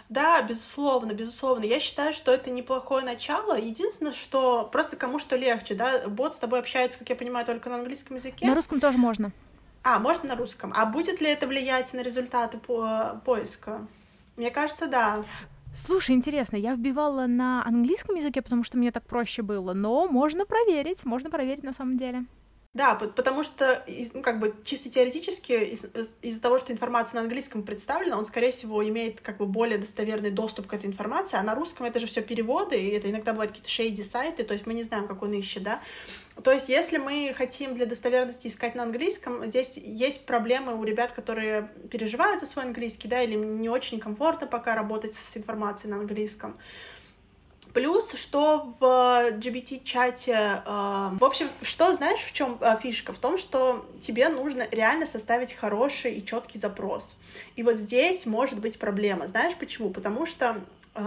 Да, 0.08 0.42
безусловно, 0.42 1.12
безусловно. 1.12 1.64
Я 1.64 1.80
считаю, 1.80 2.12
что 2.12 2.32
это 2.32 2.50
неплохое 2.50 3.04
начало. 3.04 3.58
Единственное, 3.58 4.12
что 4.12 4.68
просто 4.70 4.96
кому 4.96 5.18
что 5.18 5.36
легче, 5.36 5.74
да, 5.74 6.06
бот 6.08 6.34
с 6.34 6.38
тобой 6.38 6.58
общается, 6.58 6.98
как 6.98 7.08
я 7.08 7.16
понимаю, 7.16 7.46
только 7.46 7.70
на 7.70 7.76
английском 7.76 8.16
языке. 8.16 8.46
На 8.46 8.54
русском 8.54 8.80
тоже 8.80 8.98
можно. 8.98 9.32
А, 9.84 9.98
можно 9.98 10.30
на 10.30 10.36
русском. 10.36 10.72
А 10.74 10.86
будет 10.86 11.20
ли 11.20 11.28
это 11.28 11.46
влиять 11.46 11.92
на 11.92 12.00
результаты 12.00 12.56
по 12.56 13.20
поиска? 13.24 13.86
Мне 14.36 14.50
кажется, 14.50 14.86
да. 14.86 15.24
Слушай, 15.74 16.14
интересно, 16.14 16.56
я 16.56 16.74
вбивала 16.74 17.26
на 17.26 17.62
английском 17.66 18.16
языке, 18.16 18.40
потому 18.40 18.64
что 18.64 18.78
мне 18.78 18.90
так 18.92 19.04
проще 19.04 19.42
было, 19.42 19.74
но 19.74 20.06
можно 20.08 20.46
проверить, 20.46 21.04
можно 21.04 21.30
проверить 21.30 21.62
на 21.62 21.72
самом 21.72 21.96
деле. 21.96 22.24
Да, 22.74 22.96
потому 22.96 23.44
что, 23.44 23.84
ну, 24.14 24.20
как 24.20 24.40
бы, 24.40 24.52
чисто 24.64 24.90
теоретически, 24.90 25.52
из- 25.52 25.86
из-за 26.22 26.40
того, 26.42 26.58
что 26.58 26.72
информация 26.72 27.14
на 27.14 27.20
английском 27.20 27.62
представлена, 27.62 28.18
он, 28.18 28.26
скорее 28.26 28.50
всего, 28.50 28.82
имеет, 28.88 29.20
как 29.20 29.36
бы, 29.36 29.46
более 29.46 29.78
достоверный 29.78 30.32
доступ 30.32 30.66
к 30.66 30.74
этой 30.74 30.86
информации, 30.86 31.36
а 31.36 31.44
на 31.44 31.54
русском 31.54 31.86
это 31.86 32.00
же 32.00 32.08
все 32.08 32.20
переводы, 32.20 32.76
и 32.76 32.88
это 32.88 33.08
иногда 33.08 33.30
бывают 33.30 33.52
какие-то 33.52 33.70
шейди 33.70 34.02
сайты, 34.02 34.42
то 34.42 34.54
есть 34.54 34.66
мы 34.66 34.74
не 34.74 34.82
знаем, 34.82 35.06
как 35.06 35.22
он 35.22 35.32
ищет, 35.34 35.62
да. 35.62 35.82
То 36.42 36.50
есть, 36.50 36.68
если 36.68 36.98
мы 36.98 37.32
хотим 37.36 37.76
для 37.76 37.86
достоверности 37.86 38.48
искать 38.48 38.74
на 38.74 38.82
английском, 38.82 39.46
здесь 39.46 39.76
есть 39.76 40.26
проблемы 40.26 40.74
у 40.74 40.82
ребят, 40.82 41.12
которые 41.12 41.70
переживают 41.92 42.40
за 42.40 42.48
свой 42.48 42.64
английский, 42.64 43.06
да, 43.06 43.22
или 43.22 43.36
не 43.36 43.68
очень 43.68 44.00
комфортно 44.00 44.48
пока 44.48 44.74
работать 44.74 45.14
с 45.14 45.36
информацией 45.36 45.92
на 45.92 45.98
английском. 46.00 46.58
Плюс, 47.74 48.12
что 48.12 48.72
в 48.78 48.84
GPT-чате... 49.32 50.62
Э, 50.64 51.10
в 51.18 51.24
общем, 51.24 51.50
что 51.62 51.92
знаешь, 51.92 52.20
в 52.20 52.32
чем 52.32 52.56
э, 52.60 52.78
фишка? 52.80 53.12
В 53.12 53.18
том, 53.18 53.36
что 53.36 53.84
тебе 54.00 54.28
нужно 54.28 54.66
реально 54.70 55.06
составить 55.06 55.52
хороший 55.52 56.14
и 56.14 56.24
четкий 56.24 56.58
запрос. 56.58 57.16
И 57.56 57.64
вот 57.64 57.76
здесь 57.76 58.26
может 58.26 58.60
быть 58.60 58.78
проблема. 58.78 59.26
Знаешь 59.26 59.56
почему? 59.56 59.90
Потому 59.90 60.24
что 60.24 60.60
э, 60.94 61.00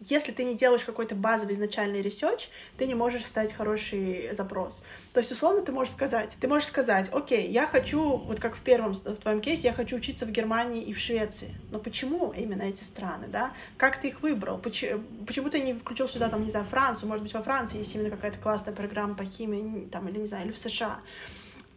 если 0.00 0.32
ты 0.32 0.44
не 0.44 0.54
делаешь 0.56 0.84
какой-то 0.84 1.14
базовый 1.14 1.54
изначальный 1.54 2.00
research, 2.00 2.48
ты 2.78 2.86
не 2.86 2.94
можешь 2.94 3.24
ставить 3.24 3.52
хороший 3.52 4.34
запрос. 4.34 4.82
То 5.12 5.18
есть, 5.18 5.30
условно, 5.30 5.62
ты 5.62 5.72
можешь 5.72 5.92
сказать, 5.92 6.36
ты 6.40 6.48
можешь 6.48 6.68
сказать, 6.68 7.08
окей, 7.12 7.50
я 7.50 7.66
хочу, 7.66 8.16
вот 8.16 8.40
как 8.40 8.56
в 8.56 8.60
первом, 8.62 8.94
в 8.94 9.16
твоем 9.16 9.40
кейсе, 9.40 9.68
я 9.68 9.72
хочу 9.72 9.96
учиться 9.96 10.24
в 10.24 10.30
Германии 10.30 10.82
и 10.82 10.92
в 10.94 10.98
Швеции. 10.98 11.54
Но 11.70 11.78
почему 11.78 12.32
именно 12.32 12.62
эти 12.62 12.84
страны, 12.84 13.26
да? 13.28 13.52
Как 13.76 14.00
ты 14.00 14.08
их 14.08 14.22
выбрал? 14.22 14.58
Почему, 14.58 15.02
почему 15.26 15.50
ты 15.50 15.60
не 15.60 15.74
включил 15.74 16.08
сюда, 16.08 16.28
там, 16.28 16.44
не 16.44 16.50
знаю, 16.50 16.66
Францию? 16.66 17.08
Может 17.08 17.22
быть, 17.22 17.34
во 17.34 17.42
Франции 17.42 17.78
есть 17.78 17.94
именно 17.94 18.10
какая-то 18.10 18.38
классная 18.38 18.74
программа 18.74 19.14
по 19.14 19.24
химии, 19.24 19.86
там, 19.90 20.08
или, 20.08 20.18
не 20.18 20.26
знаю, 20.26 20.46
или 20.46 20.52
в 20.52 20.58
США. 20.58 21.00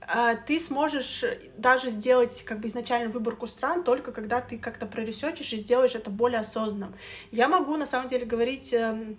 А, 0.08 0.36
ты 0.36 0.60
сможешь 0.60 1.24
даже 1.58 1.90
сделать 1.90 2.44
как 2.44 2.60
бы 2.60 2.68
изначальную 2.68 3.12
выборку 3.12 3.48
стран 3.48 3.84
только 3.84 4.12
когда 4.12 4.42
ты 4.42 4.58
как-то 4.58 4.86
проресечишь 4.86 5.54
и 5.54 5.58
сделаешь 5.58 5.96
это 5.96 6.10
более 6.10 6.40
осознанным. 6.40 6.96
Я 7.32 7.48
могу 7.48 7.78
на 7.78 7.88
самом 7.88 8.08
деле 8.08 8.26
говорить 8.26 8.74
эм, 8.74 9.18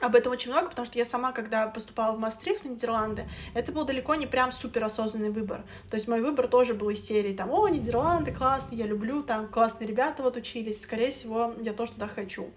об 0.00 0.14
этом 0.14 0.32
очень 0.32 0.50
много, 0.50 0.68
потому 0.68 0.86
что 0.86 0.98
я 0.98 1.04
сама, 1.04 1.32
когда 1.32 1.68
поступала 1.68 2.14
в 2.14 2.18
Мастрихт, 2.18 2.64
в 2.64 2.68
Нидерланды, 2.68 3.28
это 3.54 3.72
был 3.72 3.84
далеко 3.84 4.14
не 4.14 4.26
прям 4.26 4.52
супер 4.52 4.84
осознанный 4.84 5.30
выбор. 5.30 5.64
То 5.88 5.96
есть 5.96 6.08
мой 6.08 6.20
выбор 6.20 6.48
тоже 6.48 6.74
был 6.74 6.90
из 6.90 7.04
серии, 7.04 7.34
там, 7.34 7.50
о, 7.50 7.68
Нидерланды, 7.68 8.32
классные, 8.32 8.80
я 8.80 8.86
люблю, 8.86 9.22
там, 9.22 9.48
классные 9.48 9.88
ребята 9.88 10.22
вот 10.22 10.36
учились, 10.36 10.82
скорее 10.82 11.12
всего, 11.12 11.54
я 11.60 11.72
тоже 11.72 11.92
туда 11.92 12.08
хочу. 12.08 12.50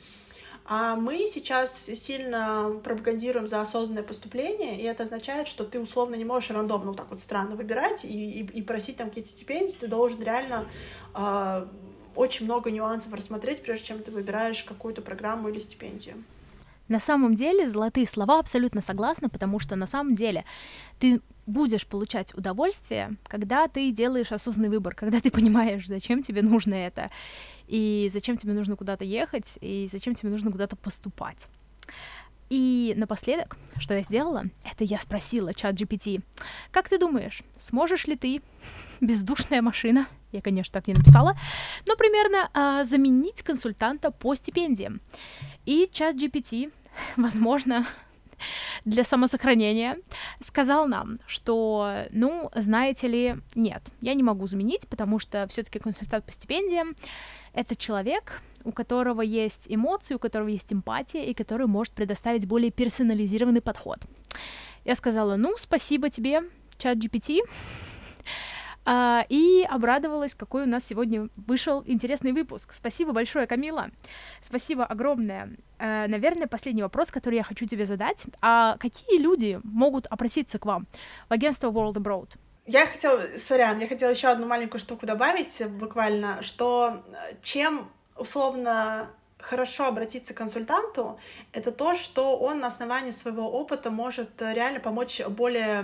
А 0.70 0.98
мы 0.98 1.28
сейчас 1.28 1.86
сильно 1.86 2.82
пропагандируем 2.84 3.48
за 3.48 3.62
осознанное 3.62 4.04
поступление, 4.04 4.78
и 4.78 4.84
это 4.84 5.04
означает, 5.04 5.48
что 5.48 5.64
ты 5.64 5.80
условно 5.80 6.16
не 6.16 6.26
можешь 6.26 6.52
рандомно 6.52 6.88
вот 6.88 6.98
так 6.98 7.10
вот 7.10 7.22
странно 7.22 7.56
выбирать 7.56 8.04
и, 8.04 8.42
и, 8.42 8.46
и 8.46 8.62
просить 8.62 8.98
там 8.98 9.08
какие-то 9.08 9.30
стипендии, 9.30 9.78
ты 9.80 9.88
должен 9.88 10.22
реально 10.22 10.68
э, 11.16 11.68
очень 12.16 12.46
много 12.46 12.70
нюансов 12.70 13.14
рассмотреть, 13.14 13.62
прежде 13.62 13.88
чем 13.88 14.04
ты 14.04 14.12
выбираешь 14.12 14.62
какую-то 14.64 15.02
программу 15.02 15.48
или 15.48 15.60
стипендию. 15.62 16.22
На 16.90 17.00
самом 17.00 17.36
деле, 17.36 17.68
золотые 17.68 18.06
слова 18.06 18.40
абсолютно 18.40 18.82
согласны, 18.82 19.30
потому 19.30 19.60
что 19.60 19.78
на 19.78 19.86
самом 19.86 20.16
деле 20.16 20.44
ты 21.00 21.22
будешь 21.46 21.88
получать 21.88 22.34
удовольствие, 22.34 23.16
когда 23.24 23.68
ты 23.68 23.92
делаешь 23.92 24.32
осознанный 24.32 24.70
выбор, 24.70 24.96
когда 24.96 25.20
ты 25.22 25.32
понимаешь, 25.32 25.88
зачем 25.88 26.22
тебе 26.22 26.42
нужно 26.42 26.76
это, 26.76 27.10
и 27.68 28.10
зачем 28.12 28.38
тебе 28.38 28.54
нужно 28.54 28.76
куда-то 28.76 29.06
ехать, 29.06 29.58
и 29.62 29.88
зачем 29.92 30.16
тебе 30.16 30.30
нужно 30.30 30.52
куда-то 30.52 30.76
поступать. 30.76 31.50
И 32.50 32.94
напоследок, 32.96 33.58
что 33.78 33.94
я 33.94 34.02
сделала, 34.02 34.46
это 34.64 34.86
я 34.86 35.00
спросила 35.00 35.54
чат 35.54 35.76
GPT, 35.76 36.22
как 36.72 36.88
ты 36.88 36.98
думаешь, 36.98 37.44
сможешь 37.60 38.08
ли 38.08 38.16
ты, 38.16 38.42
бездушная 39.02 39.62
машина, 39.62 40.08
я, 40.32 40.42
конечно, 40.42 40.74
так 40.74 40.88
не 40.88 40.94
написала, 40.94 41.38
но 41.86 41.96
примерно 41.96 42.50
а, 42.54 42.84
заменить 42.84 43.44
консультанта 43.44 44.12
по 44.12 44.34
стипендиям. 44.36 45.02
И 45.66 45.90
чат 45.92 46.16
GPT, 46.16 46.72
возможно, 47.18 47.86
для 48.86 49.04
самосохранения, 49.04 49.98
сказал 50.40 50.88
нам, 50.88 51.20
что, 51.28 52.06
ну, 52.12 52.50
знаете 52.56 53.08
ли, 53.08 53.36
нет, 53.56 53.84
я 54.00 54.14
не 54.14 54.24
могу 54.24 54.48
заменить, 54.48 54.88
потому 54.88 55.20
что 55.20 55.48
все-таки 55.50 55.80
консультант 55.80 56.26
по 56.26 56.32
стипендиям— 56.32 56.96
это 57.58 57.76
человек, 57.76 58.42
у 58.64 58.72
которого 58.72 59.22
есть 59.22 59.66
эмоции, 59.68 60.14
у 60.14 60.20
которого 60.20 60.50
есть 60.50 60.72
эмпатия, 60.72 61.24
и 61.24 61.34
который 61.34 61.66
может 61.66 61.94
предоставить 61.94 62.46
более 62.46 62.70
персонализированный 62.72 63.62
подход. 63.62 64.00
Я 64.86 64.96
сказала, 64.96 65.38
ну, 65.38 65.56
спасибо 65.58 66.10
тебе, 66.10 66.44
чат 66.78 66.98
GPT, 66.98 67.40
а, 68.86 69.26
и 69.28 69.66
обрадовалась, 69.68 70.36
какой 70.36 70.64
у 70.64 70.68
нас 70.68 70.86
сегодня 70.86 71.30
вышел 71.36 71.84
интересный 71.88 72.32
выпуск. 72.32 72.74
Спасибо 72.74 73.12
большое, 73.12 73.48
Камила. 73.48 73.90
Спасибо 74.40 74.86
огромное. 74.86 75.50
А, 75.80 76.08
наверное, 76.08 76.48
последний 76.48 76.84
вопрос, 76.84 77.10
который 77.10 77.36
я 77.36 77.44
хочу 77.44 77.66
тебе 77.66 77.86
задать. 77.86 78.28
А 78.40 78.78
какие 78.78 79.20
люди 79.20 79.60
могут 79.64 80.06
обратиться 80.08 80.60
к 80.60 80.66
вам 80.66 80.86
в 81.28 81.34
агентство 81.34 81.72
World 81.72 81.96
Abroad? 81.96 82.30
Я 82.68 82.86
хотела, 82.86 83.24
сорян, 83.38 83.80
я 83.80 83.88
хотела 83.88 84.10
еще 84.10 84.28
одну 84.28 84.46
маленькую 84.46 84.82
штуку 84.82 85.06
добавить, 85.06 85.66
буквально, 85.66 86.44
что 86.44 87.02
чем 87.42 87.90
условно 88.18 89.10
хорошо 89.40 89.86
обратиться 89.86 90.34
к 90.34 90.38
консультанту, 90.38 91.18
это 91.54 91.72
то, 91.72 91.94
что 91.94 92.38
он 92.38 92.60
на 92.60 92.68
основании 92.68 93.12
своего 93.12 93.50
опыта 93.50 93.90
может 93.90 94.42
э, 94.42 94.54
реально 94.54 94.80
помочь 94.80 95.22
более 95.30 95.84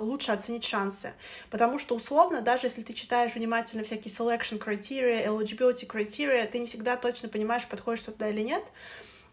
лучше 0.00 0.32
оценить 0.32 0.64
шансы. 0.64 1.14
Потому 1.48 1.78
что 1.78 1.94
условно, 1.94 2.42
даже 2.42 2.66
если 2.66 2.82
ты 2.82 2.92
читаешь 2.92 3.34
внимательно 3.34 3.84
всякие 3.84 4.12
selection 4.12 4.58
criteria, 4.58 5.24
eligibility 5.26 5.86
criteria, 5.86 6.46
ты 6.46 6.58
не 6.58 6.66
всегда 6.66 6.96
точно 6.96 7.28
понимаешь, 7.28 7.66
подходишь 7.66 8.02
туда 8.02 8.28
или 8.28 8.42
нет. 8.42 8.64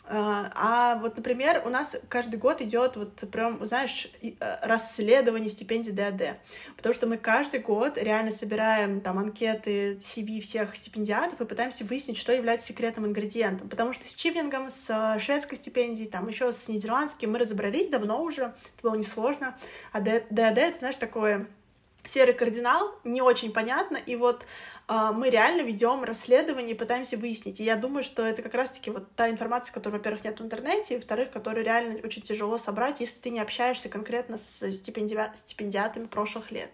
А, 0.05 0.51
а 0.53 0.95
вот, 0.95 1.15
например, 1.15 1.63
у 1.65 1.69
нас 1.69 1.95
каждый 2.09 2.37
год 2.37 2.61
идет 2.61 2.97
вот 2.97 3.15
прям, 3.31 3.65
знаешь, 3.65 4.11
э, 4.21 4.31
расследование 4.61 5.49
стипендий 5.49 5.93
ДАД, 5.93 6.37
потому 6.75 6.93
что 6.93 7.07
мы 7.07 7.17
каждый 7.17 7.61
год 7.61 7.97
реально 7.97 8.31
собираем 8.31 8.99
там 8.99 9.17
анкеты 9.17 9.95
CV 9.95 10.41
всех 10.41 10.75
стипендиатов 10.75 11.39
и 11.39 11.45
пытаемся 11.45 11.85
выяснить, 11.85 12.17
что 12.17 12.33
является 12.33 12.67
секретным 12.67 13.05
ингредиентом, 13.05 13.69
потому 13.69 13.93
что 13.93 14.05
с 14.05 14.13
Чивлингом, 14.13 14.69
с 14.69 14.89
э, 14.89 15.19
шведской 15.21 15.57
стипендией, 15.57 16.09
там 16.09 16.27
еще 16.27 16.51
с 16.51 16.67
нидерландским 16.67 17.31
мы 17.31 17.39
разобрались 17.39 17.87
давно 17.87 18.21
уже, 18.21 18.41
это 18.41 18.81
было 18.81 18.95
несложно, 18.95 19.55
а 19.93 20.01
ДАД, 20.01 20.57
это, 20.57 20.79
знаешь, 20.79 20.97
такое 20.97 21.47
серый 22.05 22.33
кардинал, 22.33 22.93
не 23.03 23.21
очень 23.21 23.53
понятно, 23.53 23.97
и 23.97 24.15
вот 24.15 24.45
а, 24.72 24.72
мы 24.87 25.29
реально 25.29 25.61
ведем 25.61 26.03
расследование 26.03 26.75
и 26.75 26.77
пытаемся 26.77 27.17
выяснить. 27.17 27.59
И 27.59 27.63
я 27.63 27.75
думаю, 27.75 28.03
что 28.03 28.23
это 28.23 28.41
как 28.41 28.53
раз-таки 28.53 28.91
вот 28.91 29.15
та 29.15 29.29
информация, 29.29 29.73
которая, 29.73 29.99
во-первых, 29.99 30.23
нет 30.23 30.39
в 30.39 30.43
интернете, 30.43 30.93
и, 30.93 30.97
во-вторых, 30.97 31.31
которую 31.31 31.65
реально 31.65 31.99
очень 32.03 32.21
тяжело 32.21 32.57
собрать, 32.57 32.99
если 32.99 33.19
ты 33.19 33.29
не 33.29 33.39
общаешься 33.39 33.89
конкретно 33.89 34.37
с 34.37 34.71
стипенди... 34.73 35.17
стипендиатами 35.35 36.05
прошлых 36.05 36.51
лет. 36.51 36.69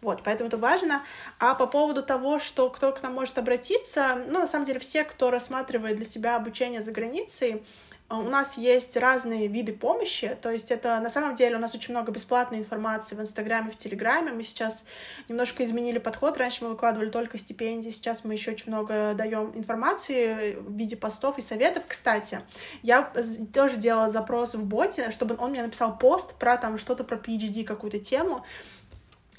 Вот, 0.00 0.22
поэтому 0.22 0.48
это 0.48 0.58
важно. 0.58 1.02
А 1.38 1.54
по 1.54 1.66
поводу 1.66 2.02
того, 2.02 2.38
что 2.38 2.70
кто 2.70 2.92
к 2.92 3.02
нам 3.02 3.14
может 3.14 3.36
обратиться, 3.38 4.24
ну, 4.28 4.38
на 4.38 4.46
самом 4.46 4.64
деле, 4.64 4.78
все, 4.78 5.04
кто 5.04 5.30
рассматривает 5.30 5.96
для 5.96 6.06
себя 6.06 6.36
обучение 6.36 6.82
за 6.82 6.92
границей, 6.92 7.64
у 8.10 8.22
нас 8.22 8.56
есть 8.56 8.96
разные 8.96 9.48
виды 9.48 9.74
помощи, 9.74 10.36
то 10.40 10.50
есть 10.50 10.70
это 10.70 10.98
на 11.00 11.10
самом 11.10 11.34
деле 11.34 11.56
у 11.56 11.58
нас 11.58 11.74
очень 11.74 11.92
много 11.92 12.10
бесплатной 12.10 12.58
информации 12.58 13.14
в 13.14 13.20
Инстаграме, 13.20 13.70
в 13.70 13.76
Телеграме. 13.76 14.32
Мы 14.32 14.44
сейчас 14.44 14.84
немножко 15.28 15.62
изменили 15.62 15.98
подход. 15.98 16.38
Раньше 16.38 16.64
мы 16.64 16.70
выкладывали 16.70 17.10
только 17.10 17.36
стипендии, 17.36 17.90
сейчас 17.90 18.24
мы 18.24 18.32
еще 18.32 18.52
очень 18.52 18.72
много 18.72 19.12
даем 19.14 19.52
информации 19.54 20.54
в 20.54 20.74
виде 20.74 20.96
постов 20.96 21.36
и 21.36 21.42
советов. 21.42 21.82
Кстати, 21.86 22.40
я 22.82 23.12
тоже 23.52 23.76
делала 23.76 24.08
запрос 24.08 24.54
в 24.54 24.66
боте, 24.66 25.10
чтобы 25.10 25.36
он 25.38 25.50
мне 25.50 25.62
написал 25.62 25.98
пост 25.98 26.32
про 26.34 26.56
там 26.56 26.78
что-то 26.78 27.04
про 27.04 27.16
PhD, 27.16 27.64
какую-то 27.64 27.98
тему. 27.98 28.42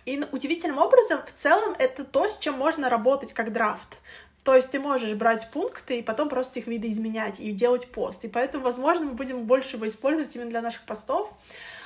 И 0.05 0.23
удивительным 0.31 0.77
образом, 0.77 1.21
в 1.25 1.31
целом, 1.33 1.75
это 1.79 2.03
то, 2.03 2.27
с 2.27 2.37
чем 2.37 2.55
можно 2.55 2.89
работать 2.89 3.33
как 3.33 3.51
драфт. 3.51 3.97
То 4.49 4.55
есть 4.55 4.71
ты 4.71 4.79
можешь 4.79 5.13
брать 5.13 5.47
пункты 5.51 5.99
и 5.99 6.01
потом 6.01 6.27
просто 6.27 6.57
их 6.57 6.65
видоизменять 6.65 7.39
и 7.39 7.51
делать 7.51 7.87
пост. 7.91 8.25
И 8.25 8.27
поэтому, 8.27 8.63
возможно, 8.63 9.05
мы 9.05 9.11
будем 9.11 9.45
больше 9.45 9.75
его 9.75 9.87
использовать 9.87 10.35
именно 10.35 10.49
для 10.49 10.63
наших 10.63 10.87
постов. 10.87 11.31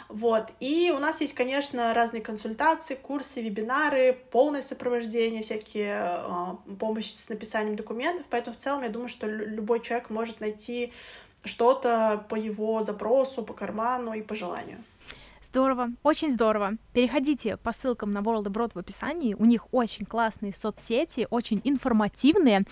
Вот. 0.08 0.46
И 0.62 0.90
у 0.96 0.98
нас 0.98 1.20
есть, 1.20 1.34
конечно, 1.34 1.94
разные 1.94 2.22
консультации, 2.22 2.96
курсы, 2.96 3.42
вебинары, 3.42 4.18
полное 4.32 4.62
сопровождение, 4.62 5.44
всякие 5.44 6.22
э, 6.24 6.76
помощь 6.80 7.12
с 7.12 7.28
написанием 7.28 7.76
документов. 7.76 8.26
Поэтому 8.30 8.56
в 8.56 8.60
целом 8.60 8.84
я 8.84 8.90
думаю, 8.90 9.10
что 9.10 9.28
любой 9.28 9.82
человек 9.82 10.10
может 10.10 10.40
найти 10.40 10.94
что-то 11.44 12.26
по 12.30 12.36
его 12.36 12.82
запросу, 12.82 13.44
по 13.44 13.52
карману 13.52 14.14
и 14.14 14.22
по 14.22 14.36
желанию. 14.36 14.82
Здорово, 15.44 15.90
очень 16.04 16.32
здорово. 16.32 16.78
Переходите 16.94 17.58
по 17.58 17.74
ссылкам 17.74 18.12
на 18.12 18.20
World 18.20 18.46
Abroad 18.46 18.72
в 18.76 18.80
описании, 18.80 19.36
у 19.38 19.44
них 19.44 19.68
очень 19.74 20.06
классные 20.06 20.54
соцсети, 20.54 21.28
очень 21.30 21.60
информативные, 21.66 22.64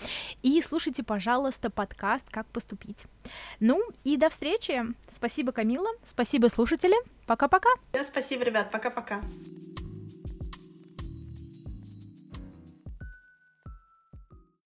и 0.42 0.60
слушайте, 0.62 1.02
пожалуйста, 1.02 1.68
подкаст 1.68 2.30
«Как 2.30 2.46
поступить». 2.46 3.04
Ну 3.60 3.78
и 4.04 4.16
до 4.16 4.30
встречи. 4.30 4.82
Спасибо, 5.10 5.52
Камила, 5.52 5.88
спасибо, 6.02 6.48
слушатели. 6.48 6.96
Пока-пока. 7.26 7.68
Спасибо, 8.02 8.42
ребят, 8.42 8.70
пока-пока. 8.70 9.20